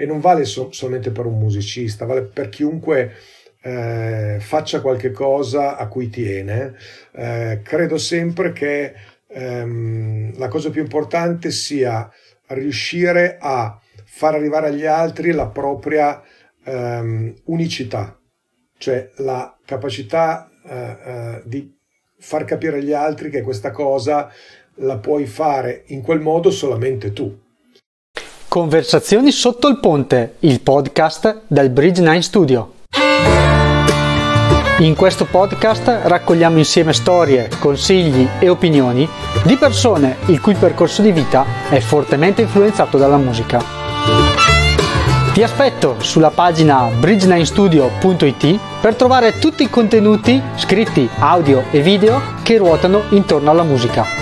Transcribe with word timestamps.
e 0.00 0.06
non 0.06 0.18
vale 0.18 0.46
so- 0.46 0.72
solamente 0.72 1.10
per 1.10 1.26
un 1.26 1.38
musicista, 1.38 2.06
vale 2.06 2.22
per 2.22 2.48
chiunque 2.48 3.12
eh, 3.60 4.38
faccia 4.40 4.80
qualche 4.80 5.10
cosa 5.10 5.76
a 5.76 5.88
cui 5.88 6.08
tiene. 6.08 6.74
Eh, 7.12 7.60
credo 7.62 7.98
sempre 7.98 8.52
che 8.52 8.94
ehm, 9.28 10.38
la 10.38 10.48
cosa 10.48 10.70
più 10.70 10.80
importante 10.80 11.50
sia 11.50 12.10
riuscire 12.46 13.36
a 13.38 13.78
far 14.06 14.36
arrivare 14.36 14.68
agli 14.68 14.86
altri 14.86 15.32
la 15.32 15.48
propria 15.48 16.22
ehm, 16.64 17.34
unicità, 17.44 18.18
cioè 18.78 19.10
la 19.16 19.54
capacità 19.66 20.50
eh, 20.66 20.96
eh, 21.04 21.42
di 21.44 21.70
far 22.18 22.46
capire 22.46 22.78
agli 22.78 22.94
altri 22.94 23.28
che 23.28 23.42
questa 23.42 23.70
cosa 23.70 24.32
la 24.76 24.96
puoi 24.96 25.26
fare 25.26 25.82
in 25.88 26.00
quel 26.00 26.20
modo 26.20 26.50
solamente 26.50 27.12
tu. 27.12 27.48
Conversazioni 28.50 29.30
sotto 29.30 29.68
il 29.68 29.78
ponte, 29.78 30.34
il 30.40 30.60
podcast 30.60 31.42
del 31.46 31.70
Bridge 31.70 32.02
9 32.02 32.20
Studio. 32.20 32.72
In 34.78 34.96
questo 34.96 35.24
podcast 35.24 36.00
raccogliamo 36.02 36.58
insieme 36.58 36.92
storie, 36.92 37.48
consigli 37.60 38.26
e 38.40 38.48
opinioni 38.48 39.08
di 39.44 39.54
persone 39.54 40.16
il 40.26 40.40
cui 40.40 40.54
percorso 40.54 41.00
di 41.00 41.12
vita 41.12 41.46
è 41.68 41.78
fortemente 41.78 42.42
influenzato 42.42 42.98
dalla 42.98 43.18
musica. 43.18 43.62
Ti 45.32 45.42
aspetto 45.44 46.00
sulla 46.00 46.30
pagina 46.30 46.88
bridge9studio.it 46.88 48.58
per 48.80 48.96
trovare 48.96 49.38
tutti 49.38 49.62
i 49.62 49.70
contenuti 49.70 50.42
scritti, 50.56 51.08
audio 51.20 51.66
e 51.70 51.82
video 51.82 52.20
che 52.42 52.56
ruotano 52.56 53.02
intorno 53.10 53.52
alla 53.52 53.62
musica. 53.62 54.19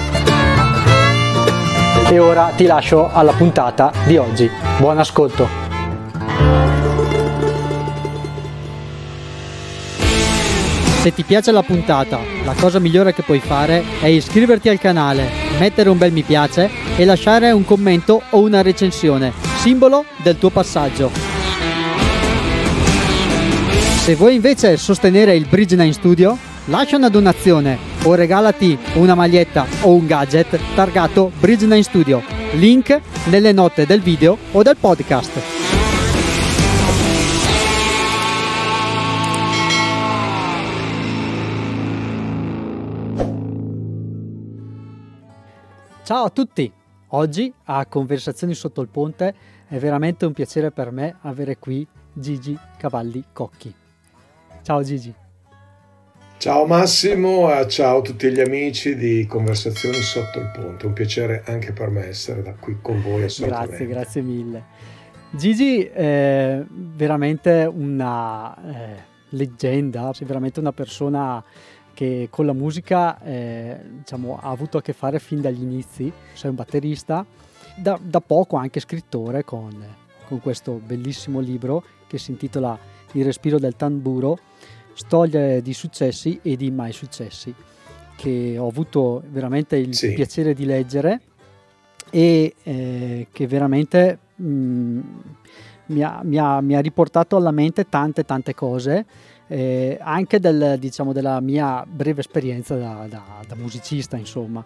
E 2.11 2.19
ora 2.19 2.53
ti 2.57 2.65
lascio 2.65 3.11
alla 3.13 3.33
puntata 3.33 3.93
di 4.07 4.17
oggi. 4.17 4.51
Buon 4.79 4.99
ascolto! 4.99 5.47
Se 11.03 11.13
ti 11.13 11.23
piace 11.23 11.53
la 11.53 11.63
puntata, 11.63 12.19
la 12.47 12.55
cosa 12.59 12.79
migliore 12.79 13.13
che 13.13 13.23
puoi 13.23 13.41
fare 13.41 13.85
è 14.01 14.07
iscriverti 14.07 14.71
al 14.71 14.79
canale, 14.79 15.31
mettere 15.59 15.91
un 15.91 15.99
bel 15.99 16.13
mi 16.13 16.23
piace 16.23 16.71
e 16.97 17.05
lasciare 17.05 17.51
un 17.51 17.67
commento 17.67 18.23
o 18.31 18.41
una 18.41 18.63
recensione, 18.63 19.35
simbolo 19.59 20.07
del 20.23 20.39
tuo 20.39 20.49
passaggio. 20.49 21.11
Se 24.03 24.15
vuoi 24.15 24.35
invece 24.35 24.79
sostenere 24.79 25.37
il 25.37 25.47
Bridge 25.47 25.77
9 25.77 25.93
Studio, 25.93 26.39
lascia 26.69 26.97
una 26.97 27.09
donazione 27.09 27.79
o 28.05 28.15
regalati 28.15 28.79
una 28.95 29.15
maglietta 29.15 29.67
o 29.83 29.95
un 29.95 30.07
gadget 30.07 30.59
targato 30.75 31.31
Bridge 31.39 31.67
9 31.67 31.83
Studio. 31.83 32.23
Link 32.55 33.01
nelle 33.27 33.53
note 33.53 33.87
del 33.87 34.01
video 34.01 34.37
o 34.53 34.63
del 34.63 34.77
podcast. 34.77 35.57
Ciao 46.05 46.25
a 46.25 46.31
tutti! 46.31 46.73
Oggi 47.13 47.53
a 47.65 47.87
Conversazioni 47.87 48.55
sotto 48.55 48.81
il 48.83 48.89
ponte 48.89 49.35
è 49.67 49.79
veramente 49.79 50.27
un 50.27 50.33
piacere 50.33 50.71
per 50.71 50.91
me 50.91 51.17
avere 51.23 51.59
qui 51.59 51.87
Gigi 52.13 52.59
Cavalli 52.77 53.25
Cocchi. 53.33 53.75
Ciao 54.63 54.83
Gigi. 54.83 55.28
Ciao 56.39 56.67
Massimo, 56.67 57.53
e 57.53 57.67
ciao 57.67 57.99
a 57.99 58.01
tutti 58.01 58.31
gli 58.31 58.39
amici 58.39 58.95
di 58.95 59.27
Conversazioni 59.27 59.97
sotto 59.97 60.39
il 60.39 60.49
ponte. 60.55 60.87
Un 60.87 60.93
piacere 60.93 61.43
anche 61.45 61.73
per 61.73 61.91
me 61.91 62.07
essere 62.07 62.43
da 62.45 62.55
qui 62.55 62.79
con 62.81 63.03
voi 63.03 63.25
assolutamente. 63.25 63.87
Grazie, 63.87 63.87
grazie 63.89 64.23
mille. 64.23 64.65
Gigi 65.33 65.83
è 65.83 66.63
veramente 66.69 67.69
una 67.69 68.57
eh, 68.57 69.03
leggenda, 69.31 70.13
sei 70.13 70.29
veramente 70.29 70.61
una 70.61 70.71
persona 70.71 71.43
che 71.93 72.29
con 72.31 72.47
la 72.47 72.53
musica 72.53 73.21
eh, 73.21 73.81
diciamo, 73.99 74.39
ha 74.41 74.51
avuto 74.51 74.79
a 74.79 74.83
che 74.83 74.93
fare 74.93 75.19
fin 75.19 75.41
dagli 75.41 75.63
inizi, 75.63 76.13
sei 76.35 76.51
un 76.51 76.57
batterista, 76.57 77.27
da, 77.75 77.99
da 78.01 78.21
poco 78.21 78.55
anche 78.55 78.79
scrittore 78.79 79.43
con, 79.43 79.85
con, 80.29 80.41
questo 80.41 80.75
bellissimo 80.75 81.41
libro 81.41 81.83
che 82.07 82.17
si 82.17 82.31
intitola 82.31 82.79
Il 83.13 83.25
respiro 83.25 83.59
del 83.59 83.75
tamburo, 83.75 84.39
storie 84.99 85.63
di 85.63 85.73
successi 85.73 86.41
e 86.43 86.57
di 86.57 86.71
mai 86.71 86.93
successi, 86.93 87.55
che 88.17 88.57
ho 88.59 88.67
avuto 88.67 89.23
veramente 89.31 89.77
il 89.77 89.95
sì. 89.95 90.13
piacere 90.13 90.55
di 90.55 90.65
leggere 90.65 91.21
e 92.11 92.55
eh, 92.63 93.29
che 93.31 93.47
veramente 93.47 94.19
mh, 94.35 94.45
mm, 94.45 95.01
mi, 95.87 96.03
ha, 96.03 96.21
mi, 96.25 96.39
ha, 96.39 96.61
mi 96.61 96.75
ha 96.75 96.81
riportato 96.81 97.37
alla 97.37 97.53
mente 97.53 97.89
tante 97.89 98.25
tante 98.25 98.55
cose 98.55 99.07
eh, 99.49 99.99
anche 100.01 100.39
del, 100.39 100.77
diciamo, 100.79 101.13
della 101.13 101.41
mia 101.41 101.85
breve 101.87 102.21
esperienza 102.21 102.77
da, 102.77 103.07
da, 103.09 103.23
da, 103.47 103.55
musicista, 103.57 104.17
insomma, 104.17 104.63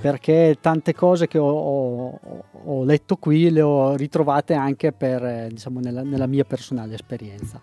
perché 0.00 0.58
tante 0.60 0.94
cose 0.94 1.26
che 1.26 1.38
ho, 1.38 1.48
ho, 1.48 2.44
ho, 2.64 2.84
letto 2.84 3.16
qui 3.16 3.50
le 3.50 3.62
ho 3.62 3.96
ritrovate 3.96 4.52
anche 4.52 4.92
per, 4.92 5.48
diciamo, 5.48 5.80
nella, 5.80 6.02
nella, 6.02 6.26
mia 6.26 6.44
personale 6.44 6.94
esperienza, 6.94 7.58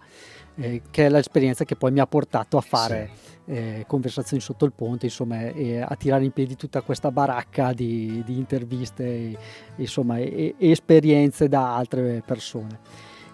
eh, 0.56 0.82
che 0.90 1.06
è 1.06 1.10
l'esperienza 1.10 1.66
che 1.66 1.76
poi 1.76 1.92
mi 1.92 2.00
ha 2.00 2.08
portato 2.08 2.58
a 2.58 2.62
fare 2.62 3.10
sì. 3.14 3.52
eh, 3.52 3.86
conversazioni 3.88 4.42
sotto 4.42 4.66
il 4.66 4.74
ponte, 4.74 5.06
insomma, 5.06 5.48
e 5.50 5.82
a 5.82 5.96
tirare 5.96 6.24
in 6.24 6.32
piedi 6.32 6.56
tutta 6.56 6.82
questa 6.82 7.12
baracca 7.12 7.74
di, 7.74 8.24
di 8.26 8.38
interviste, 8.38 9.38
insomma, 9.76 10.18
e, 10.18 10.56
e 10.58 10.72
esperienze 10.72 11.48
da 11.48 11.76
altre 11.76 12.22
persone. 12.26 12.80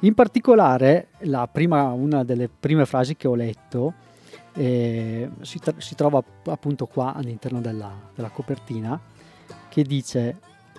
In 0.01 0.15
particolare, 0.15 1.09
prima, 1.51 1.91
una 1.91 2.23
delle 2.23 2.49
prime 2.49 2.85
frasi 2.85 3.15
che 3.15 3.27
ho 3.27 3.35
letto 3.35 3.93
eh, 4.53 5.29
si, 5.41 5.59
si, 5.77 5.95
trova 5.95 6.23
appunto 6.45 6.87
qua 6.87 7.13
all'interno 7.13 7.61
della, 7.61 7.91
della 8.15 8.29
copertina, 8.29 8.99
che 9.69 9.83
dice 9.83 10.37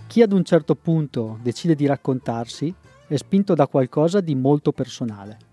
chi 0.08 0.22
ad 0.22 0.32
un 0.32 0.44
certo 0.44 0.74
punto 0.74 1.38
decide 1.40 1.74
di 1.74 1.86
raccontarsi 1.86 2.74
è 3.06 3.16
spinto 3.16 3.54
da 3.54 3.66
qualcosa 3.66 4.20
di 4.20 4.34
molto 4.34 4.72
personale. 4.72 5.50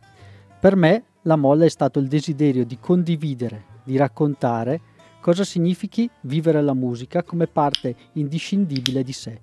Per 0.59 0.75
me 0.75 1.03
la 1.21 1.37
molla 1.37 1.63
è 1.63 1.69
stato 1.69 1.99
il 1.99 2.09
desiderio 2.09 2.65
di 2.65 2.77
condividere, 2.79 3.63
di 3.83 3.95
raccontare 3.95 4.81
cosa 5.21 5.45
significhi 5.45 6.09
vivere 6.21 6.61
la 6.61 6.73
musica 6.73 7.23
come 7.23 7.47
parte 7.47 7.95
indiscindibile 8.13 9.01
di 9.01 9.13
sé, 9.13 9.41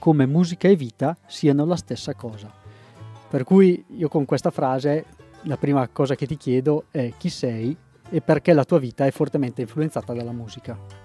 come 0.00 0.26
musica 0.26 0.66
e 0.66 0.74
vita 0.74 1.16
siano 1.26 1.64
la 1.64 1.76
stessa 1.76 2.14
cosa. 2.14 2.52
Per 3.28 3.44
cui 3.44 3.84
io 3.96 4.08
con 4.08 4.24
questa 4.24 4.50
frase 4.50 5.04
la 5.42 5.56
prima 5.56 5.86
cosa 5.86 6.16
che 6.16 6.26
ti 6.26 6.36
chiedo 6.36 6.86
è 6.90 7.12
chi 7.16 7.28
sei 7.28 7.76
e 8.08 8.20
perché 8.20 8.52
la 8.52 8.64
tua 8.64 8.80
vita 8.80 9.06
è 9.06 9.12
fortemente 9.12 9.60
influenzata 9.60 10.12
dalla 10.12 10.32
musica. 10.32 10.99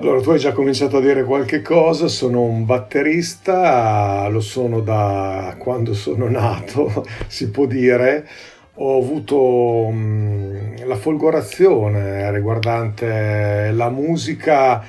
Allora, 0.00 0.20
tu 0.20 0.30
hai 0.30 0.38
già 0.38 0.52
cominciato 0.52 0.98
a 0.98 1.00
dire 1.00 1.24
qualche 1.24 1.60
cosa, 1.60 2.06
sono 2.06 2.42
un 2.42 2.64
batterista, 2.64 4.28
lo 4.28 4.40
sono 4.40 4.80
da 4.80 5.56
quando 5.58 5.92
sono 5.92 6.28
nato, 6.28 7.04
si 7.26 7.50
può 7.50 7.66
dire. 7.66 8.26
Ho 8.80 8.96
avuto 8.98 9.88
mh, 9.90 10.86
la 10.86 10.94
folgorazione 10.94 12.30
riguardante 12.30 13.72
la 13.72 13.90
musica 13.90 14.84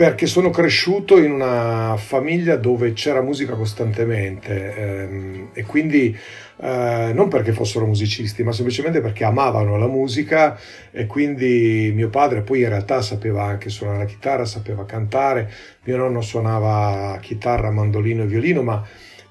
perché 0.00 0.24
sono 0.24 0.48
cresciuto 0.48 1.18
in 1.18 1.30
una 1.30 1.94
famiglia 1.98 2.56
dove 2.56 2.94
c'era 2.94 3.20
musica 3.20 3.52
costantemente 3.52 4.74
ehm, 4.74 5.50
e 5.52 5.66
quindi 5.66 6.18
eh, 6.56 7.10
non 7.12 7.28
perché 7.28 7.52
fossero 7.52 7.84
musicisti, 7.84 8.42
ma 8.42 8.50
semplicemente 8.50 9.02
perché 9.02 9.24
amavano 9.24 9.76
la 9.76 9.88
musica 9.88 10.58
e 10.90 11.04
quindi 11.04 11.92
mio 11.94 12.08
padre 12.08 12.40
poi 12.40 12.60
in 12.60 12.70
realtà 12.70 13.02
sapeva 13.02 13.42
anche 13.42 13.68
suonare 13.68 13.98
la 13.98 14.04
chitarra, 14.06 14.46
sapeva 14.46 14.86
cantare, 14.86 15.52
mio 15.84 15.98
nonno 15.98 16.22
suonava 16.22 17.18
chitarra, 17.20 17.70
mandolino 17.70 18.22
e 18.22 18.26
violino, 18.26 18.62
ma 18.62 18.82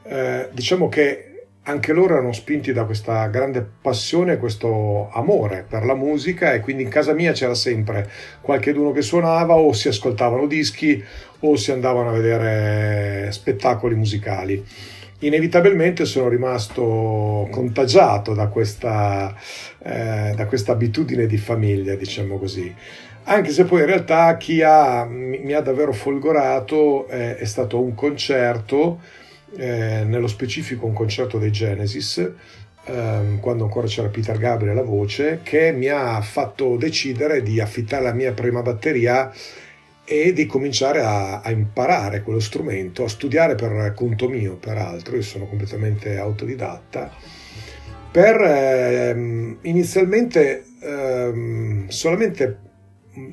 eh, 0.03 0.49
diciamo 0.53 0.88
che 0.88 1.28
anche 1.69 1.94
loro 1.94 2.16
erano 2.16 2.33
spinti 2.33 2.74
da 2.74 2.83
questa 2.83 3.27
grande 3.27 3.66
passione, 3.81 4.38
questo 4.38 5.10
amore 5.12 5.66
per 5.69 5.86
la 5.86 5.94
musica 5.94 6.54
e 6.54 6.62
quindi 6.62 6.83
in 6.83 6.89
casa 6.89 7.13
mia 7.13 7.31
c'era 7.31 7.54
sempre 7.54 8.10
qualcheduno 8.42 8.92
che 8.92 9.04
suonava 9.04 9.54
o 9.54 9.71
si 9.71 9.88
ascoltavano 9.88 10.48
dischi 10.48 11.01
o 11.42 11.56
si 11.56 11.71
andavano 11.71 12.10
a 12.10 12.13
vedere 12.13 13.31
spettacoli 13.31 13.94
musicali. 13.94 14.66
Inevitabilmente 15.19 16.06
sono 16.06 16.27
rimasto 16.27 17.48
contagiato 17.51 18.33
da 18.33 18.48
questa, 18.48 19.36
eh, 19.83 20.33
da 20.36 20.45
questa 20.48 20.71
abitudine 20.71 21.27
di 21.27 21.38
famiglia, 21.38 21.95
diciamo 21.95 22.38
così 22.38 22.74
anche 23.21 23.51
se 23.51 23.66
poi 23.66 23.81
in 23.81 23.86
realtà 23.86 24.38
chi 24.38 24.63
ha, 24.63 25.06
mi 25.06 25.54
ha 25.54 25.62
davvero 25.62 25.92
folgorato 25.92 27.07
eh, 27.10 27.38
è 27.38 27.45
stato 27.45 27.80
un 27.80 27.94
concerto 27.94 29.01
eh, 29.57 30.03
nello 30.05 30.27
specifico 30.27 30.85
un 30.85 30.93
concerto 30.93 31.37
dei 31.37 31.51
Genesis, 31.51 32.31
ehm, 32.85 33.39
quando 33.39 33.63
ancora 33.63 33.87
c'era 33.87 34.09
Peter 34.09 34.37
Gabriel 34.37 34.77
alla 34.77 34.85
voce, 34.85 35.39
che 35.43 35.71
mi 35.71 35.87
ha 35.87 36.21
fatto 36.21 36.75
decidere 36.77 37.41
di 37.41 37.59
affittare 37.59 38.03
la 38.03 38.13
mia 38.13 38.33
prima 38.33 38.61
batteria 38.61 39.31
e 40.05 40.33
di 40.33 40.45
cominciare 40.47 41.01
a, 41.01 41.41
a, 41.41 41.51
imparare 41.51 42.23
quello 42.23 42.39
strumento, 42.39 43.03
a 43.03 43.09
studiare 43.09 43.55
per 43.55 43.93
conto 43.95 44.27
mio, 44.27 44.55
peraltro, 44.55 45.15
io 45.15 45.21
sono 45.21 45.45
completamente 45.45 46.17
autodidatta, 46.17 47.11
per 48.11 48.41
ehm, 48.41 49.59
inizialmente 49.61 50.65
ehm, 50.81 51.87
solamente 51.89 52.67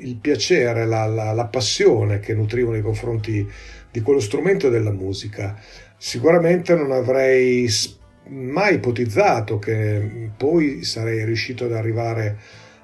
il 0.00 0.16
piacere, 0.16 0.84
la, 0.86 1.06
la, 1.06 1.32
la, 1.32 1.46
passione 1.46 2.20
che 2.20 2.34
nutrivo 2.34 2.72
nei 2.72 2.82
confronti 2.82 3.48
di 3.90 4.00
quello 4.00 4.20
strumento 4.20 4.66
e 4.66 4.70
della 4.70 4.90
musica. 4.90 5.58
Sicuramente 5.96 6.74
non 6.74 6.92
avrei 6.92 7.68
mai 8.28 8.74
ipotizzato 8.74 9.58
che 9.58 10.30
poi 10.36 10.82
sarei 10.84 11.24
riuscito 11.24 11.64
ad 11.64 11.72
arrivare 11.72 12.36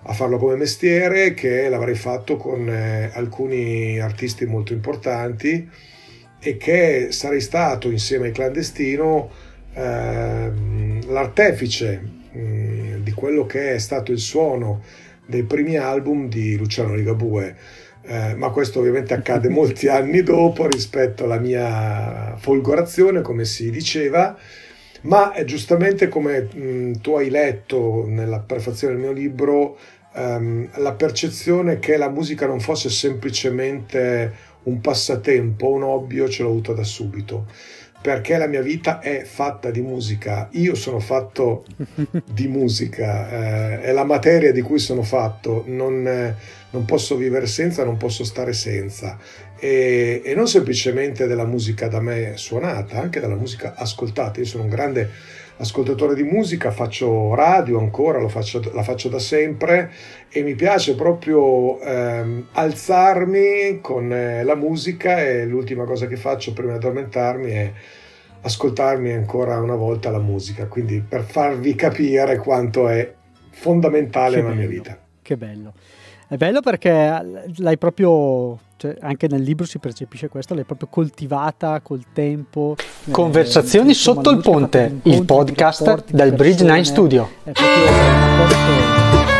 a 0.05 0.13
farlo 0.13 0.37
come 0.37 0.57
mestiere 0.57 1.35
che 1.35 1.69
l'avrei 1.69 1.95
fatto 1.95 2.37
con 2.37 2.69
eh, 2.69 3.11
alcuni 3.13 4.01
artisti 4.01 4.47
molto 4.47 4.73
importanti 4.73 5.69
e 6.41 6.57
che 6.57 7.09
sarei 7.11 7.41
stato 7.41 7.89
insieme 7.91 8.27
ai 8.27 8.33
clandestino 8.33 9.31
eh, 9.75 10.51
l'artefice 11.07 12.03
mm, 12.37 13.03
di 13.03 13.13
quello 13.13 13.47
che 13.47 13.75
è 13.75 13.79
stato 13.79 14.11
il 14.11 14.19
suono 14.19 14.83
dei 15.25 15.45
primi 15.45 15.77
album 15.77 16.29
di 16.29 16.57
Luciano 16.57 16.95
Ligabue. 16.95 17.57
Eh, 18.05 18.35
ma 18.35 18.51
questo 18.51 18.81
ovviamente 18.81 19.15
accade 19.15 19.49
molti 19.51 19.89
anni 19.89 20.23
dopo 20.23 20.67
rispetto 20.67 21.25
alla 21.25 21.39
mia 21.39 22.37
folgorazione, 22.37 23.23
come 23.23 23.45
si 23.45 23.71
diceva, 23.71 24.37
ma 25.03 25.33
è 25.33 25.45
giustamente 25.45 26.09
come 26.09 26.43
mh, 26.43 27.01
tu 27.01 27.15
hai 27.15 27.31
letto 27.31 28.05
nella 28.07 28.41
prefazione 28.41 28.95
del 28.95 29.03
mio 29.03 29.13
libro, 29.13 29.79
um, 30.15 30.69
la 30.77 30.93
percezione 30.93 31.79
che 31.79 31.97
la 31.97 32.09
musica 32.09 32.47
non 32.47 32.61
fosse 32.61 32.91
semplicemente 32.91 34.51
un 34.65 34.81
passatempo, 34.81 35.71
un 35.71 35.83
hobby, 35.83 36.29
ce 36.29 36.43
l'ho 36.43 36.51
avuta 36.51 36.73
da 36.73 36.85
subito 36.85 37.47
perché 38.03 38.37
la 38.37 38.49
mia 38.49 38.61
vita 38.61 38.99
è 38.99 39.23
fatta 39.23 39.71
di 39.71 39.81
musica. 39.81 40.49
Io 40.53 40.75
sono 40.75 40.99
fatto 40.99 41.65
di 42.31 42.49
musica, 42.49 43.31
eh, 43.31 43.81
è 43.81 43.93
la 43.93 44.05
materia 44.05 44.51
di 44.53 44.61
cui 44.61 44.81
sono 44.81 45.03
fatto, 45.03 45.63
non, 45.69 46.05
eh, 46.07 46.35
non, 46.71 46.85
posso 46.85 47.17
vivere 47.17 47.47
senza, 47.47 47.85
non 47.85 47.97
posso 47.97 48.25
stare 48.25 48.53
senza. 48.53 49.17
E, 49.57 50.21
e, 50.25 50.35
non 50.35 50.49
semplicemente 50.49 51.29
della 51.29 51.47
musica 51.47 51.87
da 51.87 52.01
me 52.01 52.33
suonata, 52.35 53.01
anche 53.01 53.21
della 53.21 53.37
musica 53.37 53.75
ascoltata. 53.77 54.41
Io 54.41 54.47
sono 54.47 54.65
un 54.65 54.69
grande 54.69 55.09
ascoltatore 55.57 56.15
di 56.15 56.23
musica, 56.23 56.71
faccio 56.71 57.35
radio 57.35 57.79
ancora, 57.79 58.27
faccio, 58.29 58.61
la 58.73 58.83
faccio 58.83 59.09
da 59.09 59.19
sempre 59.19 59.93
e 60.29 60.43
mi 60.43 60.55
piace 60.55 60.95
proprio 60.95 61.81
ehm, 61.81 62.49
alzarmi 62.53 63.81
con 63.81 64.13
eh, 64.13 64.43
la 64.45 64.55
musica 64.55 65.21
e 65.21 65.45
l'ultima 65.45 65.85
cosa 65.85 66.07
che 66.07 66.17
faccio 66.17 66.53
prima 66.53 66.73
di 66.73 66.79
addormentarmi 66.79 67.51
è 67.51 67.73
ascoltarmi 68.43 69.13
ancora 69.13 69.61
una 69.61 69.77
volta 69.77 70.11
la 70.11 70.19
musica, 70.19 70.67
quindi 70.67 71.01
per 71.01 71.23
farvi 71.23 71.75
capire 71.75 72.39
quanto 72.39 72.89
è 72.89 73.13
fondamentale 73.51 74.37
che 74.37 74.43
nella 74.43 74.55
bello, 74.55 74.69
mia 74.69 74.79
vita. 74.79 74.99
Che 75.23 75.37
bello. 75.37 75.73
È 76.29 76.37
bello 76.37 76.61
perché 76.61 77.43
l'hai 77.57 77.79
proprio 77.79 78.59
cioè, 78.83 78.97
anche 79.01 79.29
nel 79.29 79.43
libro 79.43 79.65
si 79.65 79.79
percepisce 79.79 80.29
questo, 80.29 80.55
l'hai 80.55 80.65
proprio 80.65 80.89
coltivata 80.91 81.81
col 81.81 82.03
tempo. 82.13 82.75
Conversazioni 83.13 83.93
eh, 83.93 83.95
sotto 83.95 84.31
il 84.31 84.39
ponte, 84.39 84.99
il 85.05 85.25
podcast 85.25 86.07
del 86.11 86.33
Bridge 86.33 86.65
9 86.65 86.83
Studio. 86.83 87.29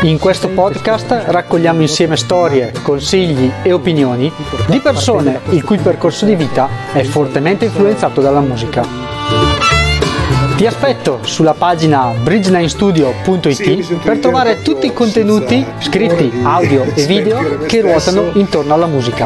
In 0.03 0.17
questo 0.17 0.47
podcast 0.47 1.11
raccogliamo 1.27 1.81
insieme 1.81 2.15
storie, 2.15 2.71
consigli 2.83 3.51
e 3.63 3.73
opinioni 3.73 4.31
di 4.67 4.79
persone 4.79 5.41
il 5.49 5.61
cui 5.61 5.77
percorso 5.77 6.23
di 6.25 6.35
vita 6.35 6.69
è 6.93 7.03
fortemente 7.03 7.65
influenzato 7.65 8.21
dalla 8.21 8.39
musica. 8.39 9.02
Ti 10.55 10.67
aspetto 10.67 11.19
sulla 11.23 11.55
pagina 11.55 12.11
bridge9studio.it 12.11 13.97
per 14.03 14.19
trovare 14.19 14.61
tutti 14.61 14.85
i 14.85 14.93
contenuti 14.93 15.65
scritti, 15.79 16.31
audio 16.43 16.83
e 16.93 17.05
video 17.05 17.57
che 17.65 17.81
ruotano 17.81 18.29
intorno 18.33 18.75
alla 18.75 18.85
musica. 18.85 19.25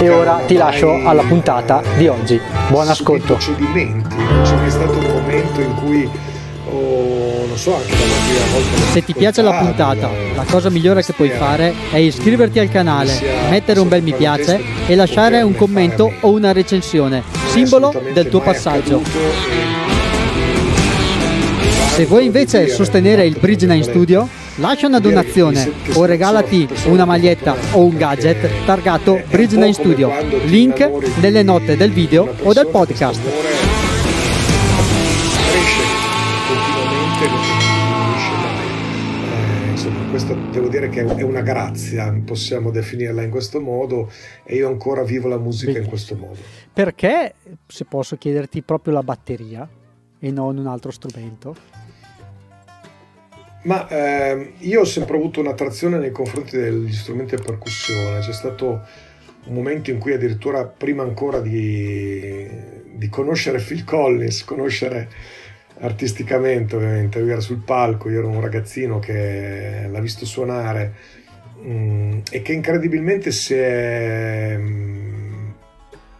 E 0.00 0.08
ora 0.10 0.40
ti 0.46 0.56
lascio 0.56 1.06
alla 1.06 1.22
puntata 1.22 1.80
di 1.96 2.08
oggi. 2.08 2.40
Buon 2.68 2.88
ascolto. 2.88 3.38
Oh, 6.70 7.56
Se 8.90 9.04
ti 9.04 9.14
piace 9.14 9.42
la 9.42 9.52
puntata, 9.52 10.10
la 10.34 10.44
cosa 10.44 10.70
migliore 10.70 11.04
che 11.04 11.12
puoi 11.12 11.30
fare 11.30 11.72
è 11.92 11.98
iscriverti 11.98 12.58
al 12.58 12.68
canale, 12.68 13.16
mettere 13.48 13.78
un 13.78 13.88
bel 13.88 14.02
mi 14.02 14.12
piace 14.12 14.60
e 14.86 14.94
lasciare 14.96 15.42
un 15.42 15.54
commento 15.54 16.12
o 16.20 16.32
una 16.32 16.52
recensione 16.52 17.37
simbolo 17.48 17.92
del 18.12 18.28
tuo 18.28 18.40
passaggio. 18.40 19.02
Se 21.94 22.04
vuoi 22.06 22.26
invece 22.26 22.68
sostenere 22.68 23.26
il 23.26 23.36
Bridge 23.40 23.66
9 23.66 23.82
Studio, 23.82 24.28
lascia 24.56 24.86
una 24.86 25.00
donazione 25.00 25.72
o 25.94 26.04
regalati 26.04 26.68
una 26.86 27.04
maglietta 27.04 27.56
o 27.72 27.82
un 27.84 27.96
gadget 27.96 28.64
targato 28.64 29.20
Bridge 29.28 29.56
9 29.56 29.72
Studio. 29.72 30.12
Link 30.44 30.88
nelle 31.20 31.42
note 31.42 31.76
del 31.76 31.90
video 31.90 32.32
o 32.42 32.52
del 32.52 32.68
podcast. 32.68 33.57
Questa 40.28 40.50
devo 40.50 40.68
dire 40.68 40.88
che 40.88 41.04
è 41.04 41.22
una 41.22 41.40
grazia, 41.40 42.12
possiamo 42.24 42.70
definirla 42.70 43.22
in 43.22 43.30
questo 43.30 43.60
modo 43.60 44.10
e 44.44 44.56
io 44.56 44.68
ancora 44.68 45.02
vivo 45.02 45.28
la 45.28 45.38
musica 45.38 45.72
Bellissimo. 45.72 45.84
in 45.84 45.88
questo 45.88 46.16
modo. 46.16 46.38
Perché, 46.72 47.34
se 47.66 47.84
posso 47.84 48.16
chiederti, 48.16 48.62
proprio 48.62 48.94
la 48.94 49.02
batteria 49.02 49.68
e 50.18 50.30
non 50.30 50.58
un 50.58 50.66
altro 50.66 50.90
strumento? 50.90 51.56
Ma 53.62 53.88
eh, 53.88 54.52
io 54.58 54.80
ho 54.80 54.84
sempre 54.84 55.16
avuto 55.16 55.40
un'attrazione 55.40 55.98
nei 55.98 56.12
confronti 56.12 56.56
degli 56.56 56.92
strumenti 56.92 57.34
a 57.34 57.38
percussione, 57.38 58.20
c'è 58.20 58.32
stato 58.32 58.82
un 59.46 59.54
momento 59.54 59.90
in 59.90 59.98
cui 59.98 60.12
addirittura 60.12 60.64
prima 60.64 61.02
ancora 61.02 61.40
di, 61.40 62.46
di 62.94 63.08
conoscere 63.08 63.58
Phil 63.60 63.84
Collins, 63.84 64.44
conoscere 64.44 65.08
artisticamente 65.80 66.76
ovviamente, 66.76 67.20
lui 67.20 67.30
era 67.30 67.40
sul 67.40 67.58
palco, 67.58 68.08
io 68.08 68.18
ero 68.18 68.28
un 68.28 68.40
ragazzino 68.40 68.98
che 68.98 69.86
l'ha 69.88 70.00
visto 70.00 70.26
suonare 70.26 70.94
mh, 71.62 71.70
mm, 71.70 72.18
e 72.30 72.42
che 72.42 72.52
incredibilmente 72.52 73.30
si 73.30 73.54
è, 73.54 74.56
mh, 74.56 74.62
mm, 74.62 75.50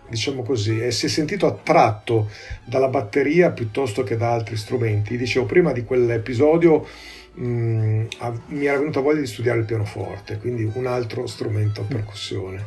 diciamo 0.08 0.42
così, 0.42 0.90
si 0.90 1.06
è 1.06 1.08
sentito 1.08 1.46
attratto 1.46 2.30
dalla 2.64 2.88
batteria 2.88 3.50
piuttosto 3.50 4.02
che 4.02 4.16
da 4.16 4.32
altri 4.32 4.56
strumenti. 4.56 5.16
Dicevo, 5.16 5.46
prima 5.46 5.72
di 5.72 5.84
quell'episodio 5.84 6.86
mh, 7.34 7.46
mm, 7.46 8.06
mi 8.48 8.66
era 8.66 8.78
venuta 8.78 9.00
voglia 9.00 9.20
di 9.20 9.26
studiare 9.26 9.58
il 9.58 9.64
pianoforte, 9.64 10.38
quindi 10.38 10.70
un 10.72 10.86
altro 10.86 11.26
strumento 11.26 11.80
a 11.80 11.84
percussione. 11.84 12.64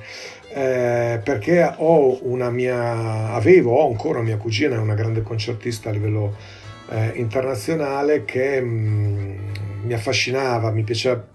Eh, 0.53 1.21
perché 1.23 1.73
ho 1.77 2.19
una 2.29 2.49
mia, 2.49 3.31
avevo, 3.31 3.77
ho 3.77 3.89
ancora 3.89 4.21
mia 4.21 4.35
cugina, 4.35 4.75
è 4.75 4.79
una 4.79 4.95
grande 4.95 5.21
concertista 5.21 5.89
a 5.89 5.93
livello 5.93 6.35
eh, 6.91 7.13
internazionale 7.15 8.25
che 8.25 8.61
mh, 8.61 8.67
mm, 8.67 9.85
mi 9.85 9.93
affascinava, 9.93 10.71
mi 10.71 10.83
piaceva 10.83 11.29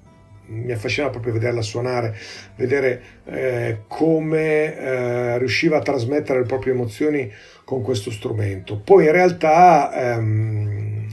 mi 0.49 0.71
affascinava 0.71 1.11
proprio 1.11 1.33
vederla 1.33 1.61
suonare, 1.61 2.17
vedere 2.55 3.03
eh, 3.25 3.79
come 3.89 4.77
eh, 4.77 5.39
riusciva 5.39 5.79
a 5.79 5.83
trasmettere 5.83 6.41
le 6.41 6.47
proprie 6.47 6.73
emozioni 6.73 7.31
con 7.65 7.83
questo 7.83 8.11
strumento. 8.11 8.79
Poi 8.79 9.07
in 9.07 9.13
realtà 9.13 10.15
ehm, 10.15 11.09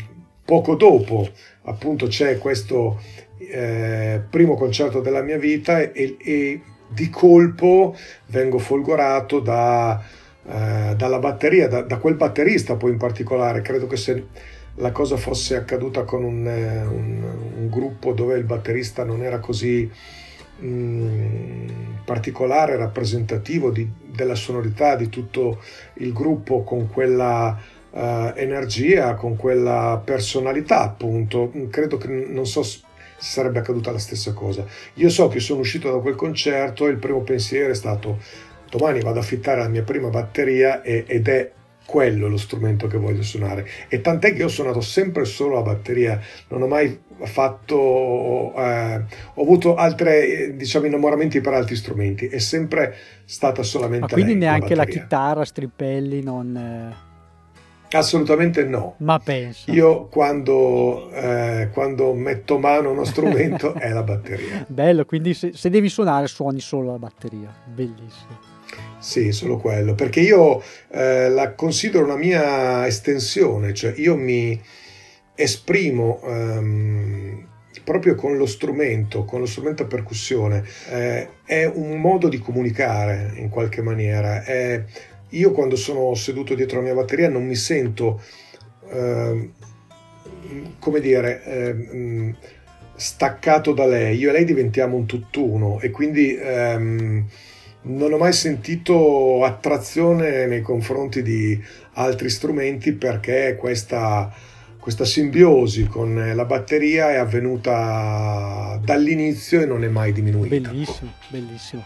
poco 0.45 0.75
dopo 0.75 1.27
appunto 1.63 2.07
c'è 2.07 2.38
questo 2.38 3.01
eh, 3.39 4.21
primo 4.29 4.55
concerto 4.55 5.01
della 5.01 5.21
mia 5.21 5.38
vita 5.38 5.79
e, 5.79 6.17
e, 6.19 6.62
di 6.88 7.09
colpo 7.09 7.97
vengo 8.27 8.59
folgorato 8.59 9.39
da 9.39 10.00
eh, 10.45 10.93
dalla 10.95 11.19
batteria, 11.19 11.67
da, 11.67 11.81
da, 11.81 11.97
quel 11.97 12.15
batterista 12.15 12.75
poi 12.75 12.91
in 12.91 12.97
particolare. 12.97 13.62
Credo 13.62 13.88
che 13.88 13.97
se 13.97 14.27
la 14.75 14.91
cosa 14.91 15.17
fosse 15.17 15.55
accaduta 15.55 16.03
con 16.03 16.23
un, 16.23 16.47
eh, 16.47 16.85
un, 16.85 17.23
un 17.57 17.69
gruppo 17.69 18.13
dove 18.13 18.38
il 18.38 18.43
batterista 18.43 19.03
non 19.03 19.21
era 19.23 19.39
così 19.39 19.89
mm, 20.62 21.67
particolare, 22.03 22.75
rappresentativo 22.75 23.69
di, 23.69 23.88
della 24.05 24.35
sonorità 24.35 24.95
di 24.95 25.09
tutto 25.09 25.62
il 25.95 26.12
gruppo 26.12 26.63
con 26.63 26.89
quella 26.89 27.57
uh, 27.89 28.00
energia, 28.35 29.13
con 29.15 29.35
quella 29.35 30.01
personalità 30.03 30.81
appunto, 30.81 31.51
credo 31.69 31.97
che 31.97 32.07
non 32.07 32.45
so 32.45 32.63
sarebbe 33.15 33.59
accaduta 33.59 33.91
la 33.91 34.00
stessa 34.00 34.33
cosa. 34.33 34.65
Io 34.95 35.09
so 35.09 35.29
che 35.29 35.39
sono 35.39 35.62
uscito 35.62 35.89
da 35.89 36.00
quel 36.00 36.15
concerto 36.15 36.88
e 36.88 36.91
il 36.91 36.97
primo 36.97 37.21
pensiero 37.21 37.71
è 37.71 37.75
stato 37.75 38.19
domani 38.77 39.01
vado 39.01 39.20
a 39.20 39.22
affittare 39.22 39.62
la 39.62 39.68
mia 39.68 39.84
prima 39.84 40.10
batteria 40.10 40.82
e, 40.82 41.03
ed 41.08 41.27
è 41.27 41.51
quello 41.86 42.27
lo 42.27 42.38
strumento 42.38 42.88
che 42.88 42.98
voglio 42.98 43.22
suonare. 43.24 43.68
E 43.88 44.01
tant'è 44.01 44.32
che 44.32 44.39
io 44.39 44.46
ho 44.46 44.50
suonato 44.50 44.82
sempre 44.82 45.25
solo 45.25 45.56
la 45.56 45.62
batteria, 45.62 46.20
non 46.48 46.62
ho 46.62 46.68
mai 46.68 47.00
fatto, 47.24 48.53
eh, 48.56 49.03
ho 49.34 49.42
avuto 49.42 49.75
altri 49.75 50.56
diciamo, 50.56 50.86
innamoramenti 50.86 51.42
per 51.42 51.53
altri 51.53 51.75
strumenti, 51.75 52.27
è 52.27 52.39
sempre 52.39 52.96
stata 53.25 53.63
solamente 53.63 54.08
Ma 54.08 54.12
quindi 54.12 54.32
lei, 54.32 54.42
neanche 54.42 54.75
la, 54.75 54.84
la, 54.84 54.89
chitarra, 54.89 55.46
strippelli, 55.46 56.24
non... 56.24 56.56
Eh... 56.56 57.12
Assolutamente 57.96 58.63
no. 58.63 58.96
Ma 58.98 59.20
penso. 59.20 59.72
Io 59.72 60.08
quando, 60.08 61.12
eh, 61.12 61.70
quando, 61.72 62.13
metto 62.15 62.58
mano 62.58 62.89
a 62.89 62.92
uno 62.92 63.03
strumento 63.03 63.74
è 63.77 63.89
la 63.92 64.01
batteria. 64.01 64.65
Bello, 64.68 65.06
quindi 65.06 65.36
se, 65.36 65.51
se, 65.53 65.70
devi 65.70 65.89
suonare 65.89 66.25
suoni 66.25 66.60
solo 66.60 66.89
la 66.89 66.98
batteria. 66.98 67.53
Bellissimo. 67.65 68.52
Sì, 69.03 69.33
solo 69.33 69.57
quello, 69.57 69.95
perché 69.95 70.22
io 70.22 70.63
eh, 70.89 71.27
la 71.27 71.51
considero 71.55 72.05
una 72.05 72.15
mia 72.15 72.88
estensione, 72.88 73.74
cioè 73.74 73.93
io 73.98 74.15
mi 74.15 74.57
esprimo 75.36 76.22
ehm, 76.24 77.48
proprio 77.83 78.15
con 78.15 78.38
lo 78.38 78.45
strumento, 78.45 79.25
con 79.25 79.41
lo 79.41 79.45
strumento 79.45 79.83
a 79.83 79.88
percussione. 79.88 80.63
Eh, 80.89 81.27
è 81.43 81.65
un 81.65 82.00
modo 82.00 82.29
di 82.29 82.39
comunicare 82.39 83.33
in 83.36 83.50
qualche 83.50 83.81
maniera. 83.81 84.41
È, 84.41 84.81
io 85.31 85.51
quando 85.51 85.75
sono 85.75 86.15
seduto 86.15 86.55
dietro 86.55 86.77
la 86.77 86.86
mia 86.86 86.93
batteria 86.93 87.27
non 87.27 87.45
mi 87.45 87.55
sento, 87.55 88.22
eh, 88.89 89.50
come 90.79 91.00
dire, 91.01 91.43
eh, 91.43 92.36
staccato 92.95 93.74
da 93.74 93.86
lei. 93.86 94.17
Io 94.17 94.29
e 94.29 94.31
lei 94.31 94.45
diventiamo 94.45 94.95
un 94.95 95.05
tutt'uno 95.05 95.81
e 95.81 95.91
quindi 95.91 96.38
ehm, 96.38 97.25
non 97.84 98.13
ho 98.13 98.18
mai 98.18 98.34
sentito 98.34 99.44
attrazione 99.44 100.46
nei 100.46 100.62
confronti 100.62 101.22
di 101.22 101.62
altri 101.94 102.30
strumenti 102.30 102.94
perché 102.94 103.56
questa, 103.60 104.32
questa 104.80 105.06
simbiosi 105.06 105.88
con 105.88 106.34
la 106.34 106.46
batteria 106.46 107.12
è 107.12 107.16
avvenuta 107.16 108.80
dall'inizio 108.84 109.62
e 109.62 109.66
non 109.66 109.84
è 109.84 109.88
mai 109.88 110.13
diminuita. 110.13 110.70
Bellissimo, 110.70 111.12
bellissimo 111.30 111.84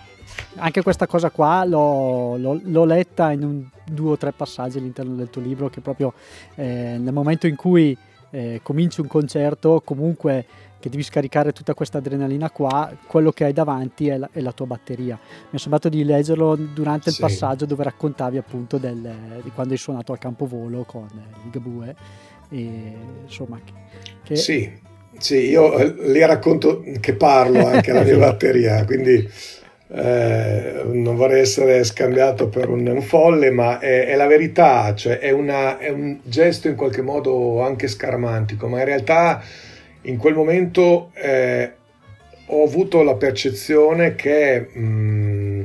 anche 0.55 0.81
questa 0.81 1.07
cosa 1.07 1.29
qua 1.29 1.63
l'ho, 1.65 2.37
l'ho, 2.37 2.59
l'ho 2.63 2.85
letta 2.85 3.31
in 3.31 3.43
un, 3.43 3.65
due 3.85 4.11
o 4.11 4.17
tre 4.17 4.31
passaggi 4.31 4.77
all'interno 4.77 5.15
del 5.15 5.29
tuo 5.29 5.41
libro 5.41 5.69
che 5.69 5.81
proprio 5.81 6.13
eh, 6.55 6.97
nel 6.99 7.13
momento 7.13 7.47
in 7.47 7.55
cui 7.55 7.97
eh, 8.31 8.59
cominci 8.63 9.01
un 9.01 9.07
concerto 9.07 9.81
comunque 9.83 10.45
che 10.87 10.89
devi 10.89 11.03
scaricare 11.03 11.51
tutta 11.51 11.73
questa 11.73 11.99
adrenalina 11.99 12.49
qua, 12.49 12.91
quello 13.05 13.31
che 13.31 13.43
hai 13.43 13.53
davanti 13.53 14.07
è 14.07 14.17
la, 14.17 14.29
è 14.31 14.39
la 14.39 14.51
tua 14.53 14.65
batteria. 14.65 15.19
Mi 15.49 15.57
è 15.57 15.57
sembrato 15.57 15.89
di 15.89 16.03
leggerlo 16.03 16.55
durante 16.55 17.09
il 17.09 17.15
sì. 17.15 17.21
passaggio 17.21 17.65
dove 17.65 17.83
raccontavi 17.83 18.37
appunto 18.37 18.77
del, 18.77 19.41
di 19.43 19.51
quando 19.51 19.73
hai 19.73 19.79
suonato 19.79 20.13
al 20.13 20.17
campovolo 20.17 20.83
con 20.83 21.07
il 21.43 21.49
Gabue 21.51 21.95
e 22.49 22.93
insomma 23.25 23.59
che... 24.23 24.35
Sì, 24.35 24.71
sì, 25.17 25.49
io 25.49 25.77
eh, 25.77 25.93
le 25.97 26.25
racconto 26.25 26.83
che 26.99 27.13
parlo 27.13 27.65
anche 27.65 27.91
alla 27.91 28.03
mia 28.03 28.17
batteria, 28.17 28.85
quindi 28.85 29.29
eh, 29.89 30.83
non 30.85 31.15
vorrei 31.15 31.41
essere 31.41 31.83
scambiato 31.83 32.47
per 32.47 32.69
un, 32.69 32.87
un 32.87 33.01
folle, 33.01 33.51
ma 33.51 33.79
è, 33.79 34.07
è, 34.07 34.15
la 34.15 34.27
verità, 34.27 34.93
cioè 34.95 35.19
è, 35.19 35.31
una, 35.31 35.79
è, 35.79 35.89
un 35.89 36.19
gesto 36.23 36.67
in 36.67 36.75
qualche 36.75 37.01
modo 37.01 37.61
anche 37.61 37.87
scaramantico, 37.87 38.67
ma 38.67 38.79
in 38.79 38.85
realtà 38.85 39.41
in 40.07 40.17
quel 40.17 40.33
momento 40.33 41.11
eh, 41.13 41.71
ho 42.47 42.63
avuto 42.63 43.03
la 43.03 43.15
percezione 43.15 44.15
che 44.15 44.69
mh, 44.73 44.79
mm, 44.79 45.63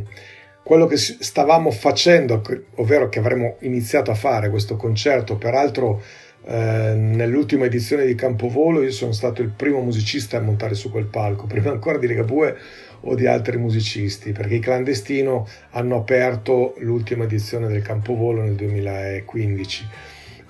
quello 0.62 0.86
che 0.86 0.96
stavamo 0.96 1.70
facendo, 1.70 2.42
ovvero 2.76 3.08
che 3.08 3.18
avremmo 3.18 3.56
iniziato 3.60 4.10
a 4.10 4.14
fare 4.14 4.48
questo 4.48 4.76
concerto, 4.76 5.36
peraltro 5.36 6.02
eh, 6.44 6.94
nell'ultima 6.94 7.66
edizione 7.66 8.04
di 8.04 8.14
Campovolo 8.14 8.82
io 8.82 8.90
sono 8.90 9.12
stato 9.12 9.42
il 9.42 9.48
primo 9.48 9.80
musicista 9.80 10.38
a 10.38 10.40
montare 10.40 10.74
su 10.74 10.90
quel 10.90 11.06
palco, 11.06 11.46
prima 11.46 11.70
ancora 11.70 11.98
di 11.98 12.06
Ligabue 12.06 12.56
o 13.00 13.14
di 13.14 13.26
altri 13.26 13.58
musicisti, 13.58 14.32
perché 14.32 14.54
i 14.54 14.60
Clandestino 14.60 15.46
hanno 15.70 15.96
aperto 15.96 16.74
l'ultima 16.78 17.24
edizione 17.24 17.68
del 17.68 17.82
Campovolo 17.82 18.42
nel 18.42 18.54
2015 18.54 19.88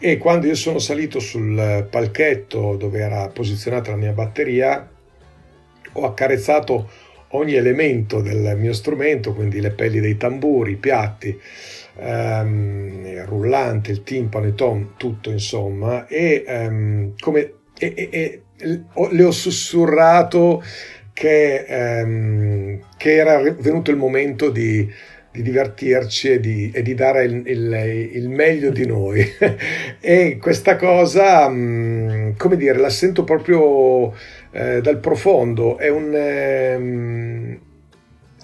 e 0.04 0.18
quando 0.18 0.48
io 0.48 0.56
sono 0.56 0.80
salito 0.80 1.20
sul 1.20 1.86
palchetto 1.88 2.74
dove 2.74 2.98
era 2.98 3.28
posizionata 3.28 3.92
la 3.92 3.96
mia 3.96 4.10
batteria 4.10 4.90
ho 5.92 6.04
accarezzato 6.04 6.90
ogni 7.34 7.54
elemento 7.54 8.20
del 8.20 8.56
mio 8.58 8.72
strumento, 8.72 9.32
quindi 9.32 9.60
le 9.60 9.70
pelli 9.70 10.00
dei 10.00 10.16
tamburi, 10.16 10.72
i 10.72 10.76
piatti, 10.76 11.38
ehm, 11.98 13.02
il 13.06 13.24
rullante, 13.26 13.92
il 13.92 14.02
timpano, 14.02 14.46
il 14.46 14.56
tom, 14.56 14.94
tutto 14.96 15.30
insomma, 15.30 16.08
e, 16.08 16.42
ehm, 16.44 17.14
come, 17.20 17.52
e, 17.78 17.94
e, 17.94 18.08
e 18.10 18.82
le 19.10 19.24
ho 19.24 19.30
sussurrato 19.30 20.64
che, 21.12 21.64
ehm, 21.64 22.86
che 22.96 23.14
era 23.14 23.40
venuto 23.40 23.92
il 23.92 23.96
momento 23.96 24.50
di, 24.50 24.90
di 25.32 25.40
divertirci 25.40 26.32
e 26.32 26.40
di, 26.40 26.70
e 26.74 26.82
di 26.82 26.94
dare 26.94 27.24
il, 27.24 27.42
il, 27.46 28.10
il, 28.12 28.28
meglio 28.28 28.70
di 28.70 28.86
noi. 28.86 29.24
e 29.98 30.36
questa 30.38 30.76
cosa, 30.76 31.48
mm, 31.48 32.32
come 32.36 32.56
dire, 32.56 32.78
la 32.78 32.90
sento 32.90 33.24
proprio 33.24 34.12
eh, 34.50 34.82
dal 34.82 34.98
profondo, 34.98 35.78
è 35.78 35.88
un, 35.88 36.12
ehm, 36.14 37.58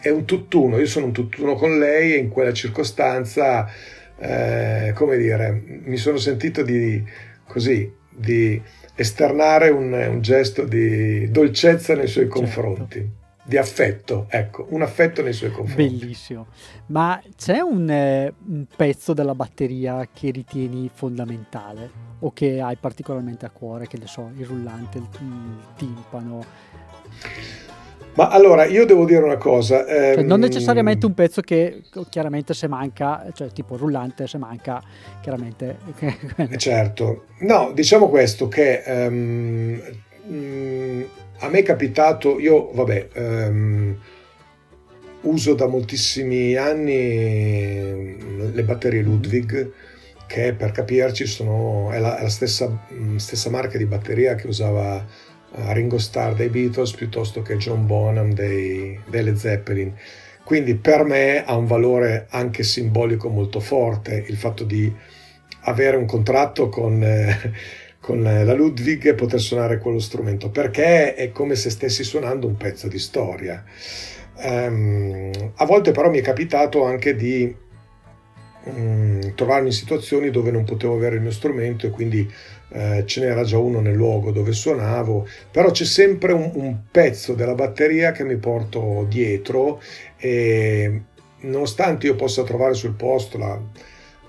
è 0.01 0.09
un 0.09 0.25
tutt'uno, 0.25 0.79
io 0.79 0.87
sono 0.87 1.07
un 1.07 1.13
tutt'uno 1.13 1.55
con 1.55 1.79
lei 1.79 2.15
e 2.15 2.17
in 2.17 2.31
quella 2.31 2.55
circostanza, 2.55 3.71
eh, 4.19 4.93
come 4.95 5.19
dire, 5.19 5.63
mi 5.85 5.99
sono 5.99 6.17
sentito 6.17 6.63
di 6.63 7.05
così, 7.47 7.93
di 8.09 8.61
esternare 8.95 9.69
un, 9.69 9.93
un 9.93 10.21
gesto 10.23 10.65
di 10.65 11.31
dolcezza 11.31 11.95
nei 11.95 12.07
suoi 12.07 12.25
certo. 12.25 12.41
confronti. 12.41 13.11
Di 13.49 13.57
affetto, 13.57 14.27
ecco, 14.29 14.67
un 14.71 14.83
affetto 14.83 15.23
nei 15.23 15.33
suoi 15.33 15.51
confronti. 15.51 15.97
Bellissimo. 15.97 16.49
Ma 16.89 17.19
c'è 17.35 17.61
un, 17.61 17.89
eh, 17.89 18.31
un 18.47 18.67
pezzo 18.77 19.15
della 19.15 19.35
batteria 19.35 20.07
che 20.13 20.31
ritieni 20.31 20.91
fondamentale 20.93 21.91
o 22.19 22.31
che 22.35 22.61
hai 22.61 22.77
particolarmente 22.77 23.47
a 23.47 23.51
cuore, 23.51 23.87
che 23.87 23.97
ne 23.97 24.07
so, 24.07 24.31
il 24.37 24.45
rullante, 24.45 24.99
il, 24.99 25.09
il 25.21 25.57
timpano? 25.77 26.45
Ma 28.19 28.29
allora 28.29 28.67
io 28.67 28.85
devo 28.85 29.05
dire 29.07 29.23
una 29.23 29.37
cosa. 29.37 29.87
Ehm... 29.87 30.15
Cioè, 30.15 30.23
non 30.25 30.41
necessariamente 30.41 31.07
un 31.07 31.15
pezzo 31.15 31.41
che 31.41 31.85
chiaramente 32.11 32.53
se 32.53 32.67
manca, 32.67 33.25
cioè 33.33 33.51
tipo 33.53 33.77
rullante, 33.77 34.27
se 34.27 34.37
manca, 34.37 34.83
chiaramente. 35.23 35.79
certo, 36.59 37.27
no, 37.39 37.71
diciamo 37.73 38.11
questo 38.11 38.49
che 38.49 38.83
um, 38.87 39.81
um, 40.27 41.07
a 41.41 41.49
me 41.49 41.59
è 41.61 41.63
capitato, 41.63 42.39
io 42.39 42.71
vabbè, 42.73 43.09
um, 43.15 43.97
uso 45.23 45.55
da 45.55 45.67
moltissimi 45.67 46.55
anni 46.55 48.17
le 48.53 48.63
batterie 48.63 49.03
Ludwig 49.03 49.73
che 50.27 50.53
per 50.53 50.73
capirci 50.73 51.27
sono, 51.27 51.91
è, 51.91 51.99
la, 51.99 52.19
è 52.19 52.23
la 52.23 52.29
stessa, 52.29 52.87
stessa 53.17 53.51
marca 53.51 53.79
di 53.79 53.87
batteria 53.87 54.35
che 54.35 54.47
usava 54.47 55.05
Ringo 55.73 55.99
Starr 55.99 56.35
dei 56.35 56.51
Beatles 56.51 56.93
piuttosto 56.93 57.41
che 57.41 57.57
John 57.57 57.87
Bonham 57.87 58.33
dei, 58.35 58.99
Led 59.07 59.35
Zeppelin. 59.37 59.95
Quindi 60.45 60.77
per 60.77 61.05
me 61.05 61.45
ha 61.45 61.57
un 61.57 61.67
valore 61.67 62.27
anche 62.31 62.63
simbolico 62.63 63.29
molto 63.29 63.61
forte 63.61 64.25
il 64.29 64.37
fatto 64.37 64.65
di 64.65 64.93
avere 65.63 65.97
un 65.97 66.07
contratto 66.07 66.69
con, 66.69 67.03
eh, 67.03 67.53
con 68.09 68.23
la 68.23 68.55
Ludwig 68.55 69.15
poter 69.15 69.39
suonare 69.39 69.77
quello 69.77 69.99
strumento, 69.99 70.49
perché 70.49 71.15
è 71.15 71.31
come 71.31 71.55
se 71.57 71.69
stessi 71.69 72.05
suonando 72.05 72.47
un 72.47 72.57
pezzo 72.57 72.89
di 72.89 72.99
storia. 72.99 73.63
Um, 74.37 75.31
a 75.57 75.67
volte 75.67 75.91
però 75.91 76.09
mi 76.09 76.19
è 76.21 76.23
capitato 76.23 76.85
anche 76.85 77.15
di 77.15 77.55
um, 78.65 79.35
trovarmi 79.35 79.67
in 79.67 79.75
situazioni 79.75 80.31
dove 80.31 80.51
non 80.51 80.65
potevo 80.65 80.95
avere 80.95 81.17
il 81.17 81.21
mio 81.21 81.33
strumento 81.33 81.87
e 81.87 81.91
quindi 81.91 82.27
eh, 82.71 83.03
ce 83.05 83.21
n'era 83.21 83.43
già 83.43 83.59
uno 83.59 83.81
nel 83.81 83.95
luogo 83.95 84.31
dove 84.31 84.53
suonavo, 84.53 85.29
però 85.51 85.71
c'è 85.71 85.85
sempre 85.85 86.33
un, 86.33 86.51
un 86.55 86.79
pezzo 86.91 87.35
della 87.35 87.55
batteria 87.55 88.13
che 88.13 88.25
mi 88.25 88.37
porto 88.37 89.05
dietro 89.07 89.83
e 90.17 91.03
nonostante 91.41 92.07
io 92.07 92.15
possa 92.15 92.43
trovare 92.43 92.73
sul 92.73 92.95
posto 92.95 93.37
la, 93.37 93.61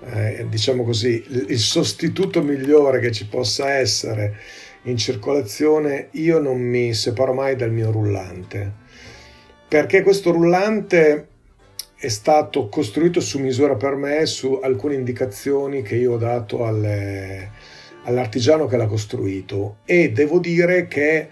eh, 0.06 0.46
diciamo 0.50 0.84
così, 0.84 1.24
il, 1.48 1.60
sostituto 1.60 2.42
migliore 2.42 3.00
che 3.00 3.12
ci 3.12 3.28
possa 3.28 3.72
essere 3.72 4.38
in 4.84 4.98
circolazione, 4.98 6.08
io 6.12 6.40
non 6.40 6.60
mi 6.60 6.94
separo 6.94 7.34
mai 7.34 7.56
dal 7.56 7.72
mio 7.72 7.92
rullante. 7.92 8.88
Perché 9.68 10.02
questo 10.02 10.32
rullante 10.32 11.28
è 11.96 12.08
stato 12.08 12.70
costruito 12.70 13.20
su 13.20 13.40
misura 13.40 13.76
per 13.76 13.96
me 13.96 14.26
su 14.26 14.60
alcune 14.64 14.96
indicazioni 14.96 15.82
che 15.82 15.96
io 15.96 16.14
ho 16.14 16.18
dato 16.18 16.66
alle, 16.66 17.52
all'artigiano 18.06 18.68
che 18.68 18.78
l'ha 18.78 18.88
costruito 18.88 19.80
e 19.84 20.12
devo 20.12 20.40
dire 20.40 20.88
che 20.88 21.28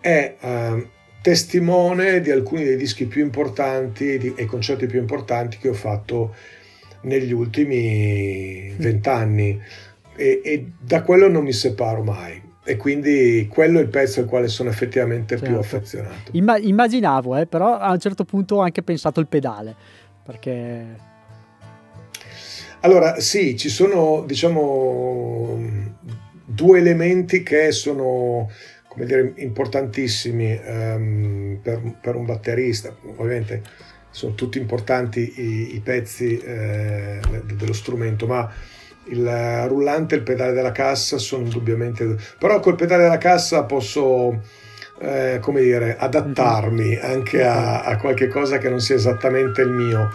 è 0.00 0.34
eh, 0.40 0.88
testimone 1.20 2.20
di 2.20 2.30
alcuni 2.30 2.64
dei 2.64 2.76
dischi 2.76 3.04
più 3.04 3.22
importanti 3.22 4.34
e 4.34 4.44
concerti 4.46 4.86
più 4.86 4.98
importanti 4.98 5.58
che 5.58 5.68
ho 5.68 5.74
fatto 5.74 6.34
negli 7.02 7.32
ultimi 7.32 8.72
vent'anni 8.76 9.60
e, 10.16 10.40
e 10.44 10.72
da 10.78 11.02
quello 11.02 11.28
non 11.28 11.44
mi 11.44 11.52
separo 11.52 12.02
mai 12.02 12.50
e 12.64 12.76
quindi 12.76 13.48
quello 13.50 13.80
è 13.80 13.82
il 13.82 13.88
pezzo 13.88 14.20
al 14.20 14.26
quale 14.26 14.46
sono 14.48 14.70
effettivamente 14.70 15.36
certo. 15.36 15.50
più 15.50 15.58
affezionato. 15.58 16.30
Imma- 16.32 16.58
immaginavo, 16.58 17.36
eh, 17.36 17.46
però 17.46 17.76
a 17.76 17.90
un 17.90 17.98
certo 17.98 18.24
punto 18.24 18.56
ho 18.56 18.60
anche 18.60 18.82
pensato 18.82 19.18
il 19.18 19.26
pedale, 19.26 19.74
perché... 20.24 21.10
Allora, 22.80 23.20
sì, 23.20 23.56
ci 23.56 23.68
sono, 23.68 24.24
diciamo, 24.26 25.60
due 26.44 26.78
elementi 26.78 27.42
che 27.42 27.72
sono, 27.72 28.50
come 28.88 29.06
dire, 29.06 29.32
importantissimi 29.36 30.60
um, 30.64 31.58
per, 31.62 31.80
per, 32.00 32.16
un 32.16 32.24
batterista. 32.24 32.94
Ovviamente 33.16 33.62
sono 34.12 34.34
tutti 34.34 34.58
importanti 34.58 35.40
i, 35.40 35.74
i 35.74 35.80
pezzi 35.80 36.38
eh, 36.38 37.18
dello 37.56 37.72
strumento, 37.72 38.26
ma 38.26 38.48
il 39.06 39.66
rullante 39.66 40.14
e 40.14 40.18
il 40.18 40.24
pedale 40.24 40.52
della 40.52 40.70
cassa 40.70 41.18
sono 41.18 41.42
indubbiamente... 41.42 42.16
Però 42.38 42.60
col 42.60 42.76
pedale 42.76 43.04
della 43.04 43.18
cassa 43.18 43.64
posso, 43.64 44.40
eh, 45.00 45.38
come 45.40 45.62
dire, 45.62 45.96
adattarmi 45.98 46.96
anche 46.96 47.42
a, 47.42 47.82
a, 47.82 47.96
qualche 47.96 48.28
cosa 48.28 48.58
che 48.58 48.68
non 48.68 48.80
sia 48.80 48.94
esattamente 48.94 49.62
il 49.62 49.70
mio. 49.70 50.10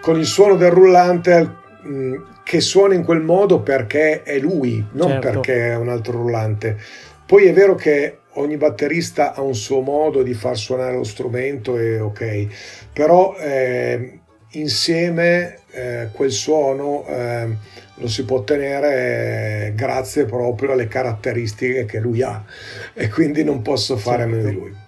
Con 0.00 0.18
il 0.18 0.26
suono 0.26 0.54
del 0.54 0.70
rullante 0.70 1.56
mh, 1.82 2.14
che 2.44 2.60
suona 2.60 2.94
in 2.94 3.04
quel 3.04 3.20
modo 3.20 3.60
perché 3.60 4.22
è 4.22 4.38
lui, 4.38 4.86
non 4.92 5.08
certo. 5.08 5.28
perché 5.28 5.70
è 5.70 5.76
un 5.76 5.88
altro 5.88 6.12
rullante. 6.12 6.78
Poi 7.26 7.46
è 7.46 7.52
vero 7.52 7.74
che 7.74 8.18
ogni 8.34 8.56
batterista 8.56 9.34
ha 9.34 9.40
un 9.40 9.54
suo 9.54 9.80
modo 9.80 10.22
di 10.22 10.34
far 10.34 10.56
suonare 10.56 10.94
lo 10.94 11.04
strumento 11.04 11.76
e 11.78 12.00
ok, 12.00 12.46
però 12.92 13.36
eh, 13.38 14.18
insieme 14.50 15.58
eh, 15.70 16.08
quel 16.12 16.30
suono 16.30 17.04
eh, 17.06 17.48
lo 17.96 18.08
si 18.08 18.24
può 18.24 18.38
ottenere 18.38 19.72
grazie 19.74 20.24
proprio 20.24 20.72
alle 20.72 20.88
caratteristiche 20.88 21.84
che 21.84 21.98
lui 22.00 22.22
ha 22.22 22.44
e 22.92 23.08
quindi 23.08 23.44
non 23.44 23.62
posso 23.62 23.96
fare 23.96 24.22
certo. 24.22 24.32
a 24.32 24.36
meno 24.36 24.48
di 24.48 24.54
lui. 24.54 24.83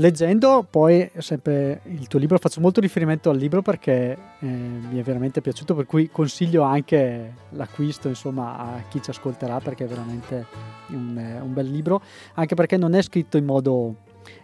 Leggendo 0.00 0.64
poi 0.68 1.10
sempre 1.18 1.80
il 1.86 2.06
tuo 2.06 2.20
libro, 2.20 2.38
faccio 2.38 2.60
molto 2.60 2.80
riferimento 2.80 3.30
al 3.30 3.36
libro 3.36 3.62
perché 3.62 4.16
eh, 4.38 4.46
mi 4.46 4.96
è 4.96 5.02
veramente 5.02 5.40
piaciuto, 5.40 5.74
per 5.74 5.86
cui 5.86 6.08
consiglio 6.08 6.62
anche 6.62 7.34
l'acquisto 7.50 8.06
insomma, 8.06 8.58
a 8.58 8.82
chi 8.88 9.02
ci 9.02 9.10
ascolterà 9.10 9.58
perché 9.58 9.86
è 9.86 9.88
veramente 9.88 10.46
un, 10.90 11.40
un 11.42 11.52
bel 11.52 11.68
libro, 11.68 12.00
anche 12.34 12.54
perché 12.54 12.76
non 12.76 12.94
è 12.94 13.02
scritto 13.02 13.38
in 13.38 13.44
modo... 13.44 13.96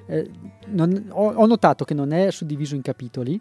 Eh, 0.06 0.28
non, 0.70 1.06
ho, 1.11 1.32
ho, 1.32 1.46
notato 1.46 1.84
che 1.84 1.94
non 1.94 2.12
è 2.12 2.32
suddiviso 2.32 2.75
in 2.75 2.82
capitoli, 2.82 3.40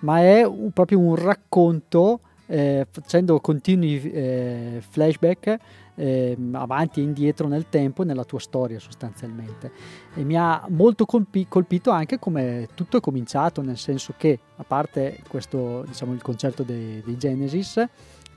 ma 0.00 0.20
è 0.20 0.44
un, 0.44 0.70
proprio 0.70 1.00
un 1.00 1.16
racconto 1.16 2.20
eh, 2.46 2.86
facendo 2.88 3.40
continui 3.40 4.00
eh, 4.12 4.80
flashback 4.88 5.56
eh, 5.98 6.36
avanti 6.52 7.00
e 7.00 7.02
indietro 7.02 7.48
nel 7.48 7.68
tempo 7.68 8.04
nella 8.04 8.24
tua 8.24 8.38
storia 8.38 8.78
sostanzialmente. 8.78 9.70
E 10.14 10.24
mi 10.24 10.36
ha 10.36 10.64
molto 10.68 11.04
colpi- 11.04 11.46
colpito 11.48 11.90
anche 11.90 12.18
come 12.18 12.68
tutto 12.74 12.96
è 12.96 13.00
cominciato 13.00 13.60
nel 13.60 13.76
senso 13.76 14.14
che 14.16 14.38
a 14.56 14.64
parte 14.64 15.20
questo 15.28 15.82
diciamo 15.86 16.12
il 16.12 16.22
concerto 16.22 16.62
dei, 16.62 17.02
dei 17.04 17.16
Genesis 17.16 17.84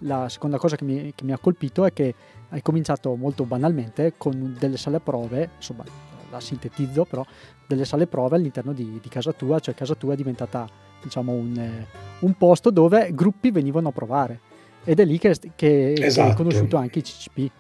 la 0.03 0.27
seconda 0.30 0.58
cosa 0.58 0.75
che 0.75 0.84
mi, 0.84 1.13
che 1.13 1.24
mi 1.24 1.32
ha 1.32 1.38
colpito 1.38 1.86
è 1.86 1.94
che 1.94 2.15
hai 2.50 2.62
cominciato 2.62 3.15
molto 3.15 3.46
banalmente 3.46 4.13
con 4.18 4.56
delle 4.58 4.77
sale 4.77 5.00
prove 5.00 5.51
insomma 5.58 5.84
la 6.32 6.39
sintetizzo 6.39 7.06
però 7.06 7.24
delle 7.68 7.86
sale 7.86 8.08
prove 8.08 8.36
all'interno 8.36 8.74
di, 8.74 9.00
di 9.00 9.10
casa 9.10 9.32
tua 9.32 9.60
cioè 9.60 9.75
casa 9.75 9.96
tua 9.96 10.13
è 10.13 10.15
diventata 10.15 10.68
diciamo, 11.01 11.32
un, 11.32 11.86
un, 12.20 12.34
posto 12.34 12.72
dove 12.72 13.12
gruppi 13.13 13.51
venivano 13.51 13.89
a 13.89 13.91
provare 13.91 14.39
ed 14.84 15.00
è 15.00 15.06
lì 15.06 15.18
che, 15.18 15.36
che, 15.56 15.94
esatto. 15.94 16.26
che 16.26 16.30
hai 16.32 16.36
conosciuto 16.36 16.78
anche 16.78 17.00
i 17.00 17.02
CCP. 17.02 17.52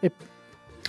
E... 0.00 0.12